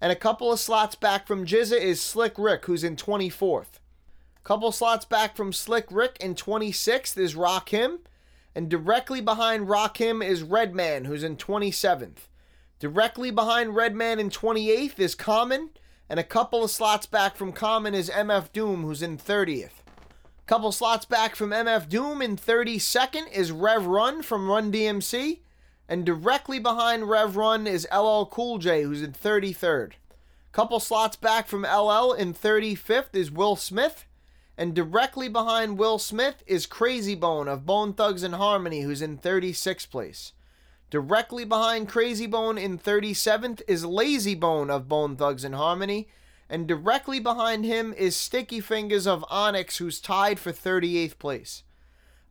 And 0.00 0.12
a 0.12 0.16
couple 0.16 0.52
of 0.52 0.60
slots 0.60 0.94
back 0.94 1.26
from 1.26 1.46
GZA 1.46 1.80
is 1.80 2.02
Slick 2.02 2.34
Rick, 2.36 2.66
who's 2.66 2.84
in 2.84 2.96
24th. 2.96 3.80
Couple 4.44 4.70
slots 4.70 5.04
back 5.04 5.34
from 5.34 5.52
Slick 5.52 5.86
Rick 5.90 6.18
in 6.20 6.34
26th 6.34 7.16
is 7.16 7.34
Rakim. 7.34 7.98
And 8.56 8.70
directly 8.70 9.20
behind 9.20 9.68
Rakim 9.68 10.26
is 10.26 10.42
Redman, 10.42 11.04
who's 11.04 11.22
in 11.22 11.36
27th. 11.36 12.28
Directly 12.80 13.30
behind 13.30 13.76
Redman 13.76 14.18
in 14.18 14.30
28th 14.30 14.98
is 14.98 15.14
Common. 15.14 15.68
And 16.08 16.18
a 16.18 16.24
couple 16.24 16.64
of 16.64 16.70
slots 16.70 17.04
back 17.04 17.36
from 17.36 17.52
Common 17.52 17.94
is 17.94 18.08
MF 18.08 18.50
Doom, 18.52 18.82
who's 18.82 19.02
in 19.02 19.18
30th. 19.18 19.82
Couple 20.46 20.72
slots 20.72 21.04
back 21.04 21.36
from 21.36 21.50
MF 21.50 21.86
Doom 21.86 22.22
in 22.22 22.38
32nd 22.38 23.30
is 23.30 23.52
Rev 23.52 23.84
Run 23.84 24.22
from 24.22 24.48
Run 24.48 24.72
DMC. 24.72 25.40
And 25.86 26.06
directly 26.06 26.58
behind 26.58 27.10
Rev 27.10 27.36
Run 27.36 27.66
is 27.66 27.86
LL 27.94 28.24
Cool 28.24 28.56
J, 28.56 28.84
who's 28.84 29.02
in 29.02 29.12
33rd. 29.12 29.92
Couple 30.52 30.80
slots 30.80 31.16
back 31.16 31.46
from 31.46 31.64
LL 31.64 32.14
in 32.14 32.32
35th 32.32 33.14
is 33.14 33.30
Will 33.30 33.56
Smith. 33.56 34.06
And 34.58 34.74
directly 34.74 35.28
behind 35.28 35.78
Will 35.78 35.98
Smith 35.98 36.42
is 36.46 36.66
Krayzie 36.66 37.18
Bone 37.18 37.46
of 37.46 37.66
Bone 37.66 37.92
Thugs-n-Harmony, 37.92 38.80
who's 38.82 39.02
in 39.02 39.18
36th 39.18 39.90
place. 39.90 40.32
Directly 40.88 41.44
behind 41.44 41.90
Krayzie 41.90 42.30
Bone 42.30 42.56
in 42.56 42.78
37th 42.78 43.60
is 43.68 43.84
Layzie 43.84 44.38
Bone 44.38 44.70
of 44.70 44.88
Bone 44.88 45.16
Thugs-n-Harmony. 45.16 46.08
And 46.48 46.66
directly 46.66 47.20
behind 47.20 47.64
him 47.64 47.92
is 47.92 48.16
Sticky 48.16 48.60
Fingers 48.60 49.06
of 49.06 49.24
Onyx, 49.28 49.78
who's 49.78 50.00
tied 50.00 50.38
for 50.38 50.52
38th 50.52 51.18
place. 51.18 51.64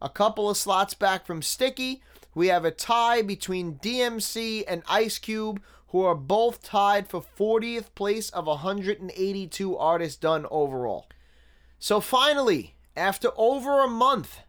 A 0.02 0.10
couple 0.10 0.50
of 0.50 0.58
slots 0.58 0.94
back 0.94 1.26
from 1.26 1.42
Sticky, 1.42 2.02
we 2.34 2.48
have 2.48 2.66
a 2.66 2.72
tie 2.72 3.22
between 3.22 3.76
DMC 3.76 4.64
and 4.68 4.84
Ice 4.88 5.20
Cube, 5.20 5.62
who 5.90 6.02
are 6.02 6.16
both 6.16 6.64
tied 6.64 7.08
for 7.08 7.22
40th 7.22 7.94
place 7.96 8.30
of 8.30 8.48
182 8.48 9.78
artists 9.78 10.18
done 10.18 10.46
overall. 10.52 11.08
So 11.86 12.02
finally, 12.02 12.74
after 12.96 13.30
over 13.38 13.84
a 13.84 13.88
month, 13.88 14.40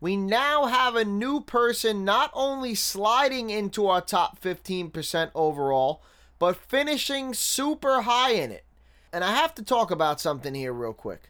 we 0.00 0.16
now 0.16 0.64
have 0.64 0.96
a 0.96 1.04
new 1.04 1.42
person 1.42 2.06
not 2.06 2.30
only 2.32 2.74
sliding 2.74 3.50
into 3.50 3.86
our 3.86 4.00
top 4.00 4.40
15% 4.40 5.30
overall, 5.34 6.02
but 6.38 6.56
finishing 6.56 7.34
super 7.34 8.00
high 8.00 8.30
in 8.30 8.50
it. 8.50 8.64
And 9.12 9.22
I 9.22 9.34
have 9.34 9.54
to 9.56 9.62
talk 9.62 9.90
about 9.90 10.22
something 10.22 10.54
here 10.54 10.72
real 10.72 10.94
quick. 10.94 11.28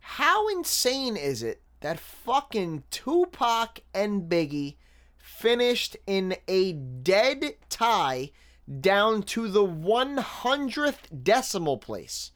How 0.00 0.48
insane 0.48 1.16
is 1.16 1.44
it 1.44 1.62
that 1.78 2.00
fucking 2.00 2.82
Tupac 2.90 3.78
and 3.94 4.28
Biggie 4.28 4.78
finished 5.16 5.96
in 6.08 6.34
a 6.48 6.72
dead 6.72 7.54
tie 7.68 8.32
down 8.80 9.22
to 9.22 9.46
the 9.46 9.64
100th 9.64 11.22
decimal 11.22 11.78
place? 11.78 12.32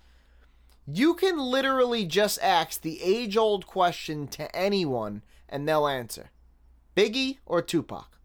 You 0.86 1.14
can 1.14 1.38
literally 1.38 2.04
just 2.04 2.40
ask 2.42 2.80
the 2.80 3.00
age 3.02 3.36
old 3.36 3.66
question 3.66 4.26
to 4.28 4.54
anyone 4.54 5.22
and 5.48 5.68
they'll 5.68 5.86
answer 5.86 6.30
Biggie 6.96 7.38
or 7.46 7.62
Tupac? 7.62 8.18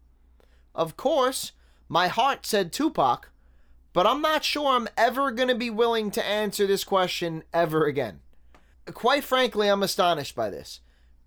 Of 0.74 0.96
course, 0.96 1.52
my 1.88 2.08
heart 2.08 2.44
said 2.44 2.72
Tupac, 2.72 3.30
but 3.92 4.06
I'm 4.06 4.20
not 4.20 4.44
sure 4.44 4.68
I'm 4.68 4.88
ever 4.96 5.30
going 5.30 5.48
to 5.48 5.54
be 5.54 5.70
willing 5.70 6.10
to 6.12 6.24
answer 6.24 6.66
this 6.66 6.84
question 6.84 7.44
ever 7.54 7.86
again. 7.86 8.20
Quite 8.92 9.24
frankly, 9.24 9.68
I'm 9.68 9.82
astonished 9.82 10.34
by 10.34 10.50
this. 10.50 10.80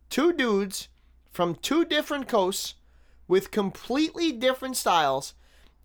Two 0.10 0.34
dudes 0.34 0.90
from 1.32 1.56
two 1.56 1.86
different 1.86 2.28
coasts 2.28 2.76
with 3.28 3.52
completely 3.52 4.34
different 4.34 4.76
styles 4.76 5.34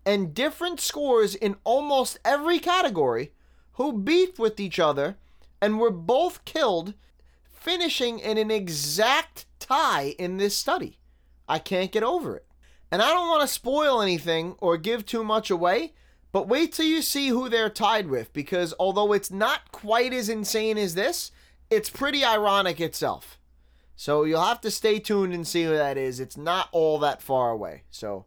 and 0.05 0.33
different 0.33 0.81
scores 0.81 1.35
in 1.35 1.55
almost 1.63 2.19
every 2.25 2.59
category 2.59 3.31
who 3.73 3.93
beefed 3.93 4.39
with 4.39 4.59
each 4.59 4.79
other 4.79 5.15
and 5.61 5.79
were 5.79 5.91
both 5.91 6.45
killed, 6.45 6.93
finishing 7.49 8.19
in 8.19 8.37
an 8.37 8.51
exact 8.51 9.45
tie 9.59 10.15
in 10.17 10.37
this 10.37 10.55
study. 10.55 10.99
I 11.47 11.59
can't 11.59 11.91
get 11.91 12.03
over 12.03 12.35
it. 12.35 12.45
And 12.91 13.01
I 13.01 13.09
don't 13.09 13.29
want 13.29 13.41
to 13.41 13.47
spoil 13.47 14.01
anything 14.01 14.55
or 14.59 14.77
give 14.77 15.05
too 15.05 15.23
much 15.23 15.49
away, 15.49 15.93
but 16.31 16.47
wait 16.47 16.73
till 16.73 16.85
you 16.85 17.01
see 17.01 17.29
who 17.29 17.49
they're 17.49 17.69
tied 17.69 18.07
with 18.07 18.31
because 18.33 18.73
although 18.79 19.13
it's 19.13 19.31
not 19.31 19.71
quite 19.71 20.13
as 20.13 20.29
insane 20.29 20.77
as 20.77 20.95
this, 20.95 21.31
it's 21.69 21.89
pretty 21.89 22.23
ironic 22.23 22.79
itself. 22.79 23.39
So 23.95 24.23
you'll 24.23 24.43
have 24.43 24.61
to 24.61 24.71
stay 24.71 24.99
tuned 24.99 25.33
and 25.33 25.45
see 25.45 25.63
who 25.63 25.71
that 25.71 25.97
is. 25.97 26.19
It's 26.19 26.37
not 26.37 26.69
all 26.71 26.99
that 26.99 27.21
far 27.21 27.49
away. 27.49 27.83
So 27.89 28.25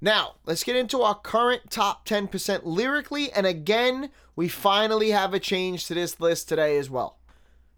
now, 0.00 0.34
let's 0.44 0.64
get 0.64 0.76
into 0.76 1.02
our 1.02 1.14
current 1.14 1.70
top 1.70 2.06
10% 2.06 2.60
lyrically. 2.64 3.32
And 3.32 3.46
again, 3.46 4.10
we 4.34 4.48
finally 4.48 5.10
have 5.10 5.32
a 5.32 5.40
change 5.40 5.86
to 5.86 5.94
this 5.94 6.20
list 6.20 6.48
today 6.48 6.76
as 6.76 6.90
well. 6.90 7.16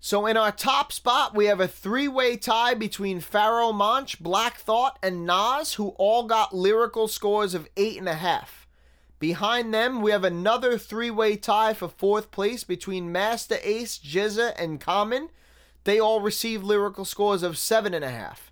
So 0.00 0.26
in 0.26 0.36
our 0.36 0.52
top 0.52 0.92
spot, 0.92 1.34
we 1.34 1.46
have 1.46 1.60
a 1.60 1.68
three-way 1.68 2.36
tie 2.36 2.74
between 2.74 3.20
Pharoahe 3.20 3.74
Monch, 3.74 4.20
Black 4.20 4.56
Thought, 4.56 4.98
and 5.02 5.26
Nas, 5.26 5.74
who 5.74 5.88
all 5.90 6.24
got 6.24 6.54
lyrical 6.54 7.08
scores 7.08 7.54
of 7.54 7.68
eight 7.76 7.98
and 7.98 8.08
a 8.08 8.14
half. 8.14 8.66
Behind 9.18 9.74
them, 9.74 10.00
we 10.00 10.12
have 10.12 10.22
another 10.22 10.78
three-way 10.78 11.36
tie 11.36 11.74
for 11.74 11.88
fourth 11.88 12.30
place 12.30 12.62
between 12.62 13.10
Masta 13.10 13.58
Ace, 13.68 13.98
GZA, 13.98 14.54
and 14.56 14.80
Common. 14.80 15.30
They 15.82 15.98
all 15.98 16.20
received 16.20 16.62
lyrical 16.62 17.04
scores 17.04 17.42
of 17.42 17.58
seven 17.58 17.92
and 17.92 18.04
a 18.04 18.10
half. 18.10 18.47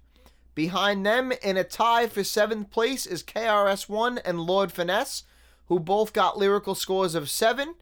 Behind 0.57 1.05
them, 1.05 1.33
in 1.43 1.59
a 1.59 1.65
tie 1.65 2.07
for 2.07 2.25
seventh 2.25 2.71
place, 2.71 3.05
is 3.05 3.23
KRS-One 3.23 4.17
and 4.25 4.41
Lord 4.41 4.73
Finesse, 4.73 5.25
who 5.67 5.79
both 5.79 6.15
got 6.15 6.39
lyrical 6.39 6.75
scores 6.75 7.15
of 7.15 7.29
seven. 7.29 7.75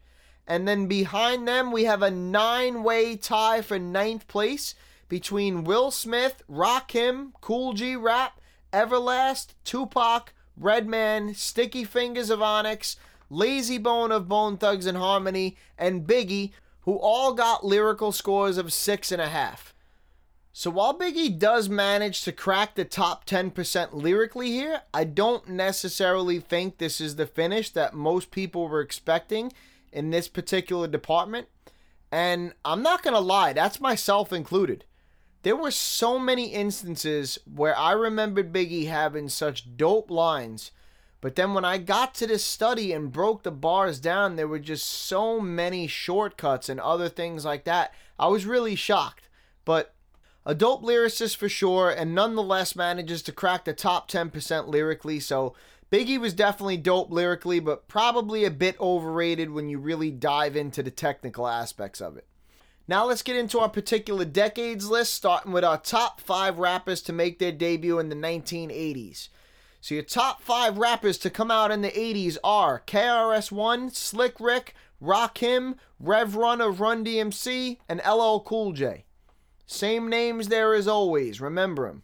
And 0.44 0.66
then 0.66 0.88
behind 0.88 1.46
them, 1.46 1.70
we 1.70 1.84
have 1.84 2.02
a 2.02 2.10
nine 2.10 2.82
way 2.82 3.14
tie 3.14 3.62
for 3.62 3.78
ninth 3.78 4.26
place 4.26 4.74
between 5.08 5.62
Will 5.62 5.92
Smith, 5.92 6.42
Rakim, 6.50 7.32
Kool 7.40 7.74
G 7.74 7.94
Rap, 7.94 8.40
Everlast, 8.72 9.54
Tupac, 9.62 10.34
Redman, 10.56 11.34
Sticky 11.34 11.84
Fingers 11.84 12.28
of 12.28 12.42
Onyx, 12.42 12.96
Layzie 13.30 13.80
Bone 13.80 14.10
of 14.10 14.26
Bone 14.26 14.56
Thugs-n-Harmony, 14.56 15.56
and 15.78 16.08
Biggie, 16.08 16.50
who 16.80 16.96
all 16.96 17.34
got 17.34 17.64
lyrical 17.64 18.10
scores 18.10 18.58
of 18.58 18.72
six 18.72 19.12
and 19.12 19.22
a 19.22 19.28
half. 19.28 19.73
So 20.56 20.70
while 20.70 20.96
Biggie 20.96 21.36
does 21.36 21.68
manage 21.68 22.22
to 22.22 22.30
crack 22.30 22.76
the 22.76 22.84
top 22.84 23.26
10% 23.26 23.92
lyrically 23.92 24.52
here, 24.52 24.82
I 24.94 25.02
don't 25.02 25.48
necessarily 25.48 26.38
think 26.38 26.78
this 26.78 27.00
is 27.00 27.16
the 27.16 27.26
finish 27.26 27.70
that 27.70 27.92
most 27.92 28.30
people 28.30 28.68
were 28.68 28.80
expecting 28.80 29.52
in 29.92 30.10
this 30.10 30.28
particular 30.28 30.86
department. 30.86 31.48
And 32.12 32.52
I'm 32.64 32.84
not 32.84 33.02
going 33.02 33.14
to 33.14 33.20
lie, 33.20 33.52
that's 33.52 33.80
myself 33.80 34.32
included. 34.32 34.84
There 35.42 35.56
were 35.56 35.72
so 35.72 36.20
many 36.20 36.52
instances 36.52 37.36
where 37.52 37.76
I 37.76 37.90
remembered 37.90 38.52
Biggie 38.52 38.86
having 38.86 39.28
such 39.28 39.76
dope 39.76 40.08
lines, 40.08 40.70
but 41.20 41.34
then 41.34 41.54
when 41.54 41.64
I 41.64 41.78
got 41.78 42.14
to 42.14 42.28
this 42.28 42.44
study 42.44 42.92
and 42.92 43.10
broke 43.10 43.42
the 43.42 43.50
bars 43.50 43.98
down, 43.98 44.36
there 44.36 44.46
were 44.46 44.60
just 44.60 44.86
so 44.86 45.40
many 45.40 45.88
shortcuts 45.88 46.68
and 46.68 46.78
other 46.78 47.08
things 47.08 47.44
like 47.44 47.64
that. 47.64 47.92
I 48.20 48.28
was 48.28 48.46
really 48.46 48.76
shocked. 48.76 49.28
But 49.64 49.93
a 50.46 50.54
dope 50.54 50.82
lyricist 50.82 51.36
for 51.36 51.48
sure, 51.48 51.90
and 51.90 52.14
nonetheless 52.14 52.76
manages 52.76 53.22
to 53.22 53.32
crack 53.32 53.64
the 53.64 53.72
top 53.72 54.10
10% 54.10 54.68
lyrically. 54.68 55.20
So 55.20 55.54
Biggie 55.90 56.20
was 56.20 56.34
definitely 56.34 56.76
dope 56.76 57.10
lyrically, 57.10 57.60
but 57.60 57.88
probably 57.88 58.44
a 58.44 58.50
bit 58.50 58.78
overrated 58.80 59.50
when 59.50 59.68
you 59.68 59.78
really 59.78 60.10
dive 60.10 60.56
into 60.56 60.82
the 60.82 60.90
technical 60.90 61.46
aspects 61.46 62.00
of 62.00 62.16
it. 62.16 62.26
Now 62.86 63.06
let's 63.06 63.22
get 63.22 63.36
into 63.36 63.60
our 63.60 63.68
particular 63.68 64.24
decades 64.26 64.90
list, 64.90 65.14
starting 65.14 65.52
with 65.52 65.64
our 65.64 65.78
top 65.78 66.20
five 66.20 66.58
rappers 66.58 67.00
to 67.02 67.12
make 67.12 67.38
their 67.38 67.52
debut 67.52 67.98
in 67.98 68.10
the 68.10 68.16
1980s. 68.16 69.28
So 69.80 69.94
your 69.94 70.04
top 70.04 70.42
five 70.42 70.78
rappers 70.78 71.16
to 71.18 71.30
come 71.30 71.50
out 71.50 71.70
in 71.70 71.80
the 71.80 71.90
80s 71.90 72.36
are 72.42 72.82
KRS-One, 72.86 73.90
Slick 73.90 74.40
Rick, 74.40 74.74
Rakim, 75.02 75.76
Rev 76.00 76.36
Run 76.36 76.60
of 76.60 76.80
Run 76.80 77.04
DMC, 77.04 77.78
and 77.88 78.02
LL 78.06 78.40
Cool 78.40 78.72
J. 78.72 79.04
Same 79.66 80.08
names 80.08 80.48
there 80.48 80.74
as 80.74 80.86
always, 80.86 81.40
remember 81.40 81.86
them. 81.88 82.02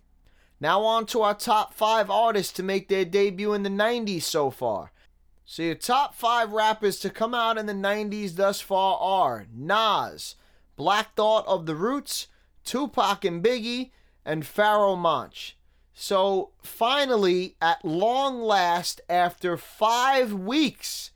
Now 0.61 0.82
on 0.82 1.06
to 1.06 1.22
our 1.22 1.34
top 1.34 1.74
5 1.74 2.11
artists 2.11 2.52
to 2.54 2.62
make 2.62 2.88
their 2.88 3.04
debut 3.04 3.54
in 3.54 3.62
the 3.62 3.70
90s 3.70 4.22
so 4.22 4.50
far. 4.50 4.92
So 5.44 5.62
your 5.62 5.74
top 5.74 6.14
5 6.14 6.52
rappers 6.52 6.98
to 7.00 7.11
come 7.11 7.34
out 7.34 7.58
in 7.58 7.66
the 7.66 7.72
90s 7.72 8.36
thus 8.36 8.61
far 8.61 8.98
are 9.00 9.46
Nas, 9.52 10.36
Black 10.76 11.14
Thought 11.14 11.46
of 11.46 11.66
the 11.66 11.74
Roots, 11.74 12.28
Tupac 12.64 13.24
and 13.24 13.42
Biggie, 13.42 13.90
and 14.24 14.44
Pharoahe 14.44 14.98
Monch. 14.98 15.56
So 15.92 16.50
finally, 16.62 17.56
at 17.61 17.84
long 17.84 18.40
last, 18.40 19.00
after 19.08 19.56
five 19.56 20.32
weeks, 20.32 21.11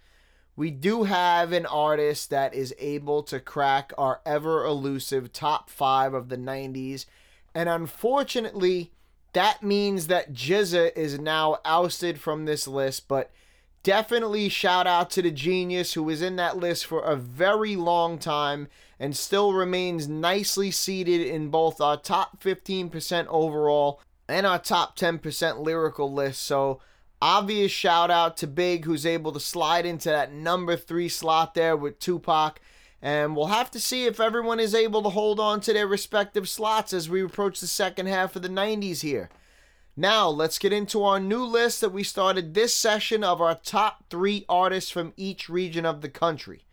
we 0.57 0.71
do 0.71 1.05
have 1.05 1.53
an 1.53 1.67
artist 1.67 2.31
that 2.31 2.55
is 2.55 2.75
able 2.79 3.23
to 3.25 3.41
crack 3.41 3.93
our 3.99 4.21
ever 4.25 4.65
elusive 4.65 5.33
top 5.33 5.69
five 5.69 6.15
of 6.15 6.29
the 6.29 6.37
90s. 6.37 7.07
And 7.55 7.69
unfortunately, 7.69 8.93
that 9.33 9.63
means 9.63 10.07
that 10.07 10.33
GZA 10.33 10.97
is 10.97 11.19
now 11.19 11.59
ousted 11.65 12.21
from 12.21 12.45
this 12.45 12.69
list. 12.69 13.09
But 13.09 13.33
definitely 13.83 14.49
shout 14.49 14.87
out 14.87 15.11
to 15.11 15.23
the 15.23 15.33
genius 15.33 15.95
who 15.95 16.05
was 16.05 16.23
in 16.23 16.37
that 16.37 16.57
list 16.57 16.87
for 16.87 17.03
a 17.03 17.17
very 17.17 17.75
long 17.75 18.19
time 18.19 18.69
and 19.01 19.17
still 19.17 19.53
remains 19.53 20.09
nicely 20.09 20.71
seated 20.71 21.21
in 21.21 21.49
both 21.49 21.81
our 21.81 21.97
top 21.97 22.43
15% 22.43 23.27
overall 23.27 24.01
and 24.29 24.47
our 24.47 24.59
top 24.59 24.97
10% 24.97 25.59
lyrical 25.59 26.13
list. 26.13 26.43
So, 26.43 26.81
Obvious 27.25 27.73
shout 27.73 28.11
out 28.11 28.37
to 28.37 28.47
Big, 28.47 28.85
who's 28.85 29.07
able 29.07 29.33
to 29.33 29.41
slide 29.41 29.87
into 29.87 30.11
that 30.11 30.31
number 30.31 30.77
three 30.77 31.09
slot 31.09 31.55
there 31.55 31.75
with 31.75 31.99
Tupac. 31.99 32.61
And 33.01 33.35
we'll 33.35 33.47
have 33.47 33.71
to 33.71 33.81
see 33.81 34.05
if 34.05 34.21
everyone 34.21 34.61
is 34.61 34.75
able 34.75 35.03
to 35.03 35.09
hold 35.09 35.41
on 35.41 35.63
to 35.63 35.73
their 35.73 35.87
respective 35.87 36.47
slots 36.51 36.93
as 36.93 37.09
we 37.09 37.23
approach 37.23 37.61
the 37.61 37.67
second 37.67 38.09
half 38.09 38.37
of 38.37 38.43
the 38.43 38.51
90s 38.51 39.01
here. 39.01 39.31
Now, 39.97 40.29
let's 40.29 40.59
get 40.59 40.75
into 40.75 41.03
our 41.03 41.19
new 41.19 41.43
list 41.43 41.81
that 41.81 41.95
we 41.95 42.03
started 42.03 42.53
this 42.53 42.77
session 42.77 43.25
of 43.25 43.41
our 43.41 43.55
top 43.55 44.05
three 44.11 44.45
artists 44.47 44.91
from 44.91 45.15
each 45.17 45.49
region 45.49 45.87
of 45.87 46.03
the 46.03 46.11
country. 46.11 46.67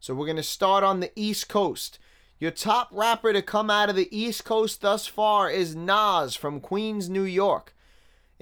So, 0.00 0.14
we're 0.14 0.26
going 0.26 0.34
to 0.34 0.42
start 0.42 0.82
on 0.82 0.98
the 0.98 1.12
East 1.14 1.48
Coast. 1.48 2.00
Your 2.40 2.50
top 2.50 2.88
rapper 2.90 3.32
to 3.32 3.40
come 3.40 3.70
out 3.70 3.88
of 3.88 3.94
the 3.94 4.08
East 4.10 4.44
Coast 4.44 4.80
thus 4.80 5.06
far 5.06 5.48
is 5.48 5.76
Nas 5.76 6.34
from 6.34 6.58
Queens, 6.58 7.08
New 7.08 7.22
York. 7.22 7.72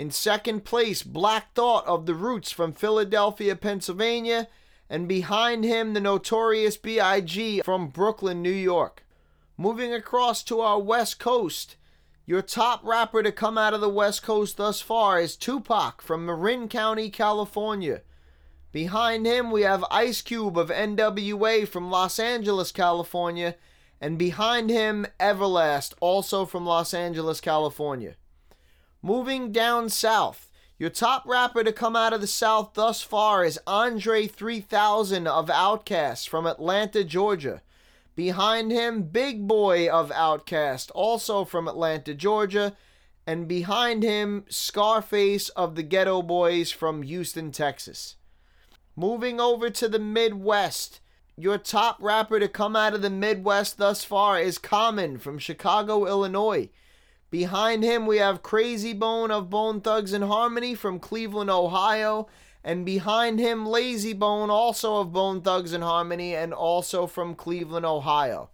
In 0.00 0.10
second 0.10 0.64
place, 0.64 1.02
Black 1.02 1.52
Thought 1.52 1.86
of 1.86 2.06
the 2.06 2.14
Roots 2.14 2.50
from 2.50 2.72
Philadelphia, 2.72 3.54
Pennsylvania. 3.54 4.48
And 4.88 5.06
behind 5.06 5.62
him, 5.62 5.92
the 5.92 6.00
notorious 6.00 6.78
B.I.G. 6.78 7.60
from 7.60 7.88
Brooklyn, 7.88 8.40
New 8.40 8.48
York. 8.48 9.04
Moving 9.58 9.92
across 9.92 10.42
to 10.44 10.62
our 10.62 10.80
West 10.80 11.18
Coast, 11.18 11.76
your 12.24 12.40
top 12.40 12.82
rapper 12.82 13.22
to 13.22 13.30
come 13.30 13.58
out 13.58 13.74
of 13.74 13.82
the 13.82 13.90
West 13.90 14.22
Coast 14.22 14.56
thus 14.56 14.80
far 14.80 15.20
is 15.20 15.36
Tupac 15.36 16.00
from 16.00 16.24
Marin 16.24 16.66
County, 16.68 17.10
California. 17.10 18.00
Behind 18.72 19.26
him, 19.26 19.50
we 19.50 19.60
have 19.62 19.84
Ice 19.90 20.22
Cube 20.22 20.56
of 20.56 20.70
NWA 20.70 21.68
from 21.68 21.90
Los 21.90 22.18
Angeles, 22.18 22.72
California. 22.72 23.54
And 24.00 24.18
behind 24.18 24.70
him, 24.70 25.06
Everlast, 25.20 25.92
also 26.00 26.46
from 26.46 26.64
Los 26.64 26.94
Angeles, 26.94 27.42
California. 27.42 28.16
Moving 29.02 29.50
down 29.50 29.88
south, 29.88 30.50
Your 30.78 30.90
top 30.90 31.24
rapper 31.26 31.64
to 31.64 31.72
come 31.72 31.96
out 31.96 32.12
of 32.12 32.20
the 32.20 32.26
South 32.26 32.72
thus 32.74 33.02
far 33.02 33.44
is 33.44 33.58
Andre 33.66 34.26
3000 34.26 35.26
of 35.26 35.48
Outkast 35.48 36.28
from 36.28 36.46
Atlanta, 36.46 37.02
Georgia. 37.02 37.62
Behind 38.14 38.70
him, 38.70 39.04
Big 39.04 39.46
Boi 39.46 39.90
of 39.90 40.10
Outkast, 40.10 40.90
also 40.94 41.44
from 41.46 41.66
Atlanta, 41.66 42.14
Georgia. 42.14 42.76
And 43.26 43.48
behind 43.48 44.02
him, 44.02 44.44
Scarface 44.50 45.48
of 45.50 45.76
the 45.76 45.84
Geto 45.84 46.26
Boys 46.26 46.70
from 46.70 47.02
Houston, 47.02 47.52
Texas. 47.52 48.16
Moving 48.96 49.40
over 49.40 49.70
to 49.70 49.88
the 49.88 49.98
Midwest, 49.98 51.00
your 51.36 51.56
top 51.56 51.96
rapper 52.00 52.38
to 52.38 52.48
come 52.48 52.76
out 52.76 52.92
of 52.92 53.00
the 53.00 53.08
Midwest 53.08 53.78
thus 53.78 54.04
far 54.04 54.38
is 54.38 54.58
Common 54.58 55.18
from 55.18 55.38
Chicago, 55.38 56.06
Illinois. 56.06 56.68
Behind 57.30 57.84
him, 57.84 58.06
we 58.06 58.18
have 58.18 58.42
Krayzie 58.42 58.98
Bone 58.98 59.30
of 59.30 59.48
Bone 59.48 59.80
Thugs-n-Harmony 59.80 60.74
from 60.74 60.98
Cleveland, 60.98 61.50
Ohio. 61.50 62.28
And 62.62 62.84
behind 62.84 63.38
him, 63.38 63.64
Layzie 63.64 64.18
Bone, 64.18 64.50
also 64.50 64.96
of 64.96 65.12
Bone 65.12 65.40
Thugs-n-Harmony, 65.40 66.34
and 66.34 66.52
also 66.52 67.06
from 67.06 67.34
Cleveland, 67.34 67.86
Ohio. 67.86 68.50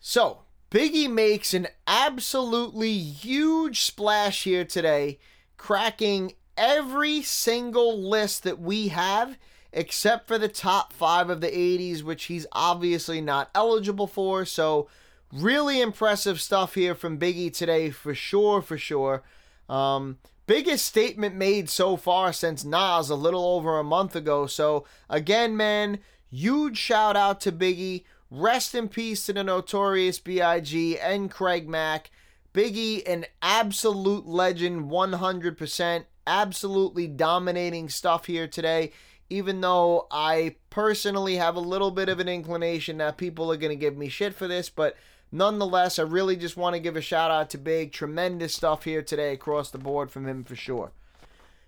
So, 0.00 0.42
Biggie 0.70 1.10
makes 1.10 1.52
an 1.52 1.68
absolutely 1.86 2.96
huge 2.96 3.82
splash 3.82 4.44
here 4.44 4.64
today, 4.64 5.18
cracking 5.58 6.32
every 6.56 7.22
single 7.22 8.00
list 8.08 8.42
that 8.44 8.58
we 8.58 8.88
have 8.88 9.36
except 9.72 10.28
for 10.28 10.38
the 10.38 10.48
top 10.48 10.92
five 10.92 11.30
of 11.30 11.40
the 11.40 11.48
80s, 11.48 12.02
which 12.02 12.24
he's 12.24 12.46
obviously 12.52 13.20
not 13.20 13.50
eligible 13.54 14.06
for. 14.06 14.44
So, 14.44 14.88
really 15.32 15.80
impressive 15.80 16.40
stuff 16.40 16.74
here 16.74 16.94
from 16.94 17.18
Biggie 17.18 17.52
today, 17.52 17.90
for 17.90 18.14
sure, 18.14 18.60
for 18.60 18.76
sure. 18.76 19.22
Um, 19.68 20.18
biggest 20.46 20.84
statement 20.84 21.34
made 21.34 21.70
so 21.70 21.96
far 21.96 22.32
since 22.32 22.64
Nas 22.64 23.08
a 23.08 23.14
little 23.14 23.44
over 23.44 23.78
a 23.78 23.84
month 23.84 24.14
ago. 24.14 24.46
So, 24.46 24.84
again, 25.08 25.56
man, 25.56 25.98
huge 26.30 26.76
shout 26.76 27.16
out 27.16 27.40
to 27.42 27.52
Biggie. 27.52 28.04
Rest 28.30 28.74
in 28.74 28.88
peace 28.88 29.26
to 29.26 29.32
the 29.32 29.44
notorious 29.44 30.18
B.I.G. 30.18 30.98
and 30.98 31.30
Craig 31.30 31.68
Mack. 31.68 32.10
Biggie, 32.54 33.02
an 33.08 33.24
absolute 33.40 34.26
legend, 34.26 34.90
100%. 34.90 36.04
Absolutely 36.26 37.08
dominating 37.08 37.88
stuff 37.88 38.26
here 38.26 38.46
today 38.46 38.92
even 39.32 39.62
though 39.62 40.06
I 40.10 40.56
personally 40.68 41.36
have 41.36 41.56
a 41.56 41.60
little 41.60 41.90
bit 41.90 42.10
of 42.10 42.20
an 42.20 42.28
inclination 42.28 42.98
that 42.98 43.16
people 43.16 43.50
are 43.50 43.56
going 43.56 43.70
to 43.70 43.76
give 43.76 43.96
me 43.96 44.10
shit 44.10 44.34
for 44.34 44.46
this, 44.46 44.68
but 44.68 44.94
nonetheless, 45.32 45.98
I 45.98 46.02
really 46.02 46.36
just 46.36 46.56
want 46.56 46.74
to 46.74 46.80
give 46.80 46.96
a 46.96 47.00
shout 47.00 47.32
out 47.32 47.50
to 47.50 47.58
Big. 47.58 47.92
Tremendous 47.92 48.54
stuff 48.54 48.84
here 48.84 49.02
today 49.02 49.32
across 49.32 49.70
the 49.70 49.78
board 49.78 50.10
from 50.10 50.28
him 50.28 50.44
for 50.44 50.54
sure. 50.54 50.92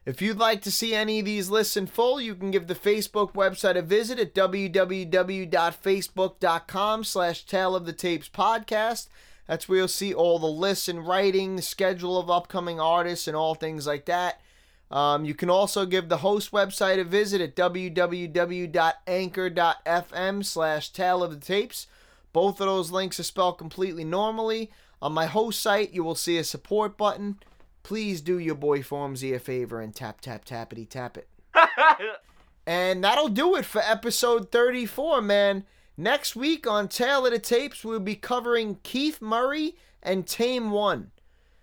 If 0.07 0.21
you'd 0.21 0.37
like 0.37 0.61
to 0.63 0.71
see 0.71 0.95
any 0.95 1.21
of 1.21 1.25
these 1.25 1.49
lists 1.49 1.79
in 1.79 1.87
full, 1.87 2.21
you 2.21 2.35
can 2.35 2.51
give 2.51 2.67
the 2.67 2.75
Facebook 2.75 3.33
website 3.33 3.77
a 3.77 3.83
visit 3.83 4.19
at 4.19 4.35
www.facebook.com 4.35 7.05
slash 7.05 7.47
Tale 7.47 7.75
of 7.75 7.87
the 7.87 7.95
Tapes 7.95 8.29
podcast. 8.29 9.09
That's 9.47 9.67
where 9.69 9.79
you'll 9.79 9.89
see 9.89 10.13
all 10.13 10.39
the 10.39 10.47
lists 10.47 10.89
and 10.89 11.07
writing, 11.07 11.57
the 11.57 11.63
schedule 11.63 12.19
of 12.19 12.29
upcoming 12.31 12.79
artists, 12.79 13.27
and 13.27 13.35
all 13.35 13.55
things 13.55 13.87
like 13.87 14.05
that. 14.05 14.43
Um, 14.91 15.25
you 15.25 15.35
can 15.35 15.49
also 15.49 15.87
give 15.87 16.11
the 16.11 16.19
host 16.19 16.53
website 16.53 17.01
a 17.01 17.05
visit 17.05 17.41
at 17.41 17.57
www.anchor.fm 17.57 20.45
slash 20.45 20.91
tale 20.91 21.23
of 21.23 21.31
the 21.31 21.41
tapes. 21.45 21.87
Both 22.35 22.61
of 22.61 22.67
those 22.67 22.91
links 22.91 23.21
are 23.21 23.23
spelled 23.23 23.59
completely 23.59 24.03
normally. 24.05 24.73
On 25.01 25.13
my 25.13 25.27
host 25.27 25.63
site, 25.63 25.95
you 25.95 26.03
will 26.03 26.17
see 26.17 26.37
a 26.37 26.43
support 26.43 26.99
button. 26.99 27.39
Please 27.85 28.21
do 28.21 28.41
your 28.41 28.57
boy 28.57 28.81
Formsy 28.81 29.33
a 29.33 29.39
favor 29.39 29.81
and 29.81 29.95
tap, 29.95 30.21
tap, 30.21 30.45
tappity, 30.45 30.89
tap 30.89 31.17
it. 31.17 31.29
and 32.67 33.05
that'll 33.05 33.29
do 33.29 33.55
it 33.55 33.65
for 33.65 33.81
episode 33.83 34.51
34, 34.51 35.23
man. 35.23 35.65
Next 35.97 36.35
week 36.35 36.67
on 36.67 36.89
Tale 36.89 37.25
of 37.25 37.31
the 37.31 37.39
Tapes, 37.39 37.85
we'll 37.85 38.01
be 38.01 38.17
covering 38.17 38.81
Keith 38.83 39.23
Murray 39.23 39.77
and 40.03 40.27
Tame 40.27 40.73
One. 40.73 41.13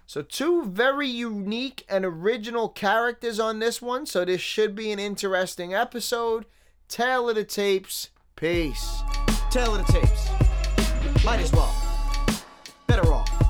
So, 0.05 0.21
two 0.21 0.63
very 0.63 1.07
unique 1.07 1.85
and 1.89 2.05
original 2.05 2.69
characters 2.69 3.41
on 3.41 3.59
this 3.59 3.81
one. 3.81 4.05
So, 4.05 4.23
this 4.23 4.39
should 4.39 4.73
be 4.73 4.91
an 4.93 4.99
interesting 4.99 5.73
episode. 5.73 6.45
Tale 6.87 7.29
of 7.29 7.35
the 7.35 7.43
Tapes. 7.43 8.09
Peace. 8.37 9.03
Tale 9.49 9.75
of 9.75 9.85
the 9.85 9.91
tapes. 9.91 10.50
Might 11.23 11.39
as 11.39 11.51
well. 11.51 11.73
Better 12.87 13.13
off. 13.13 13.40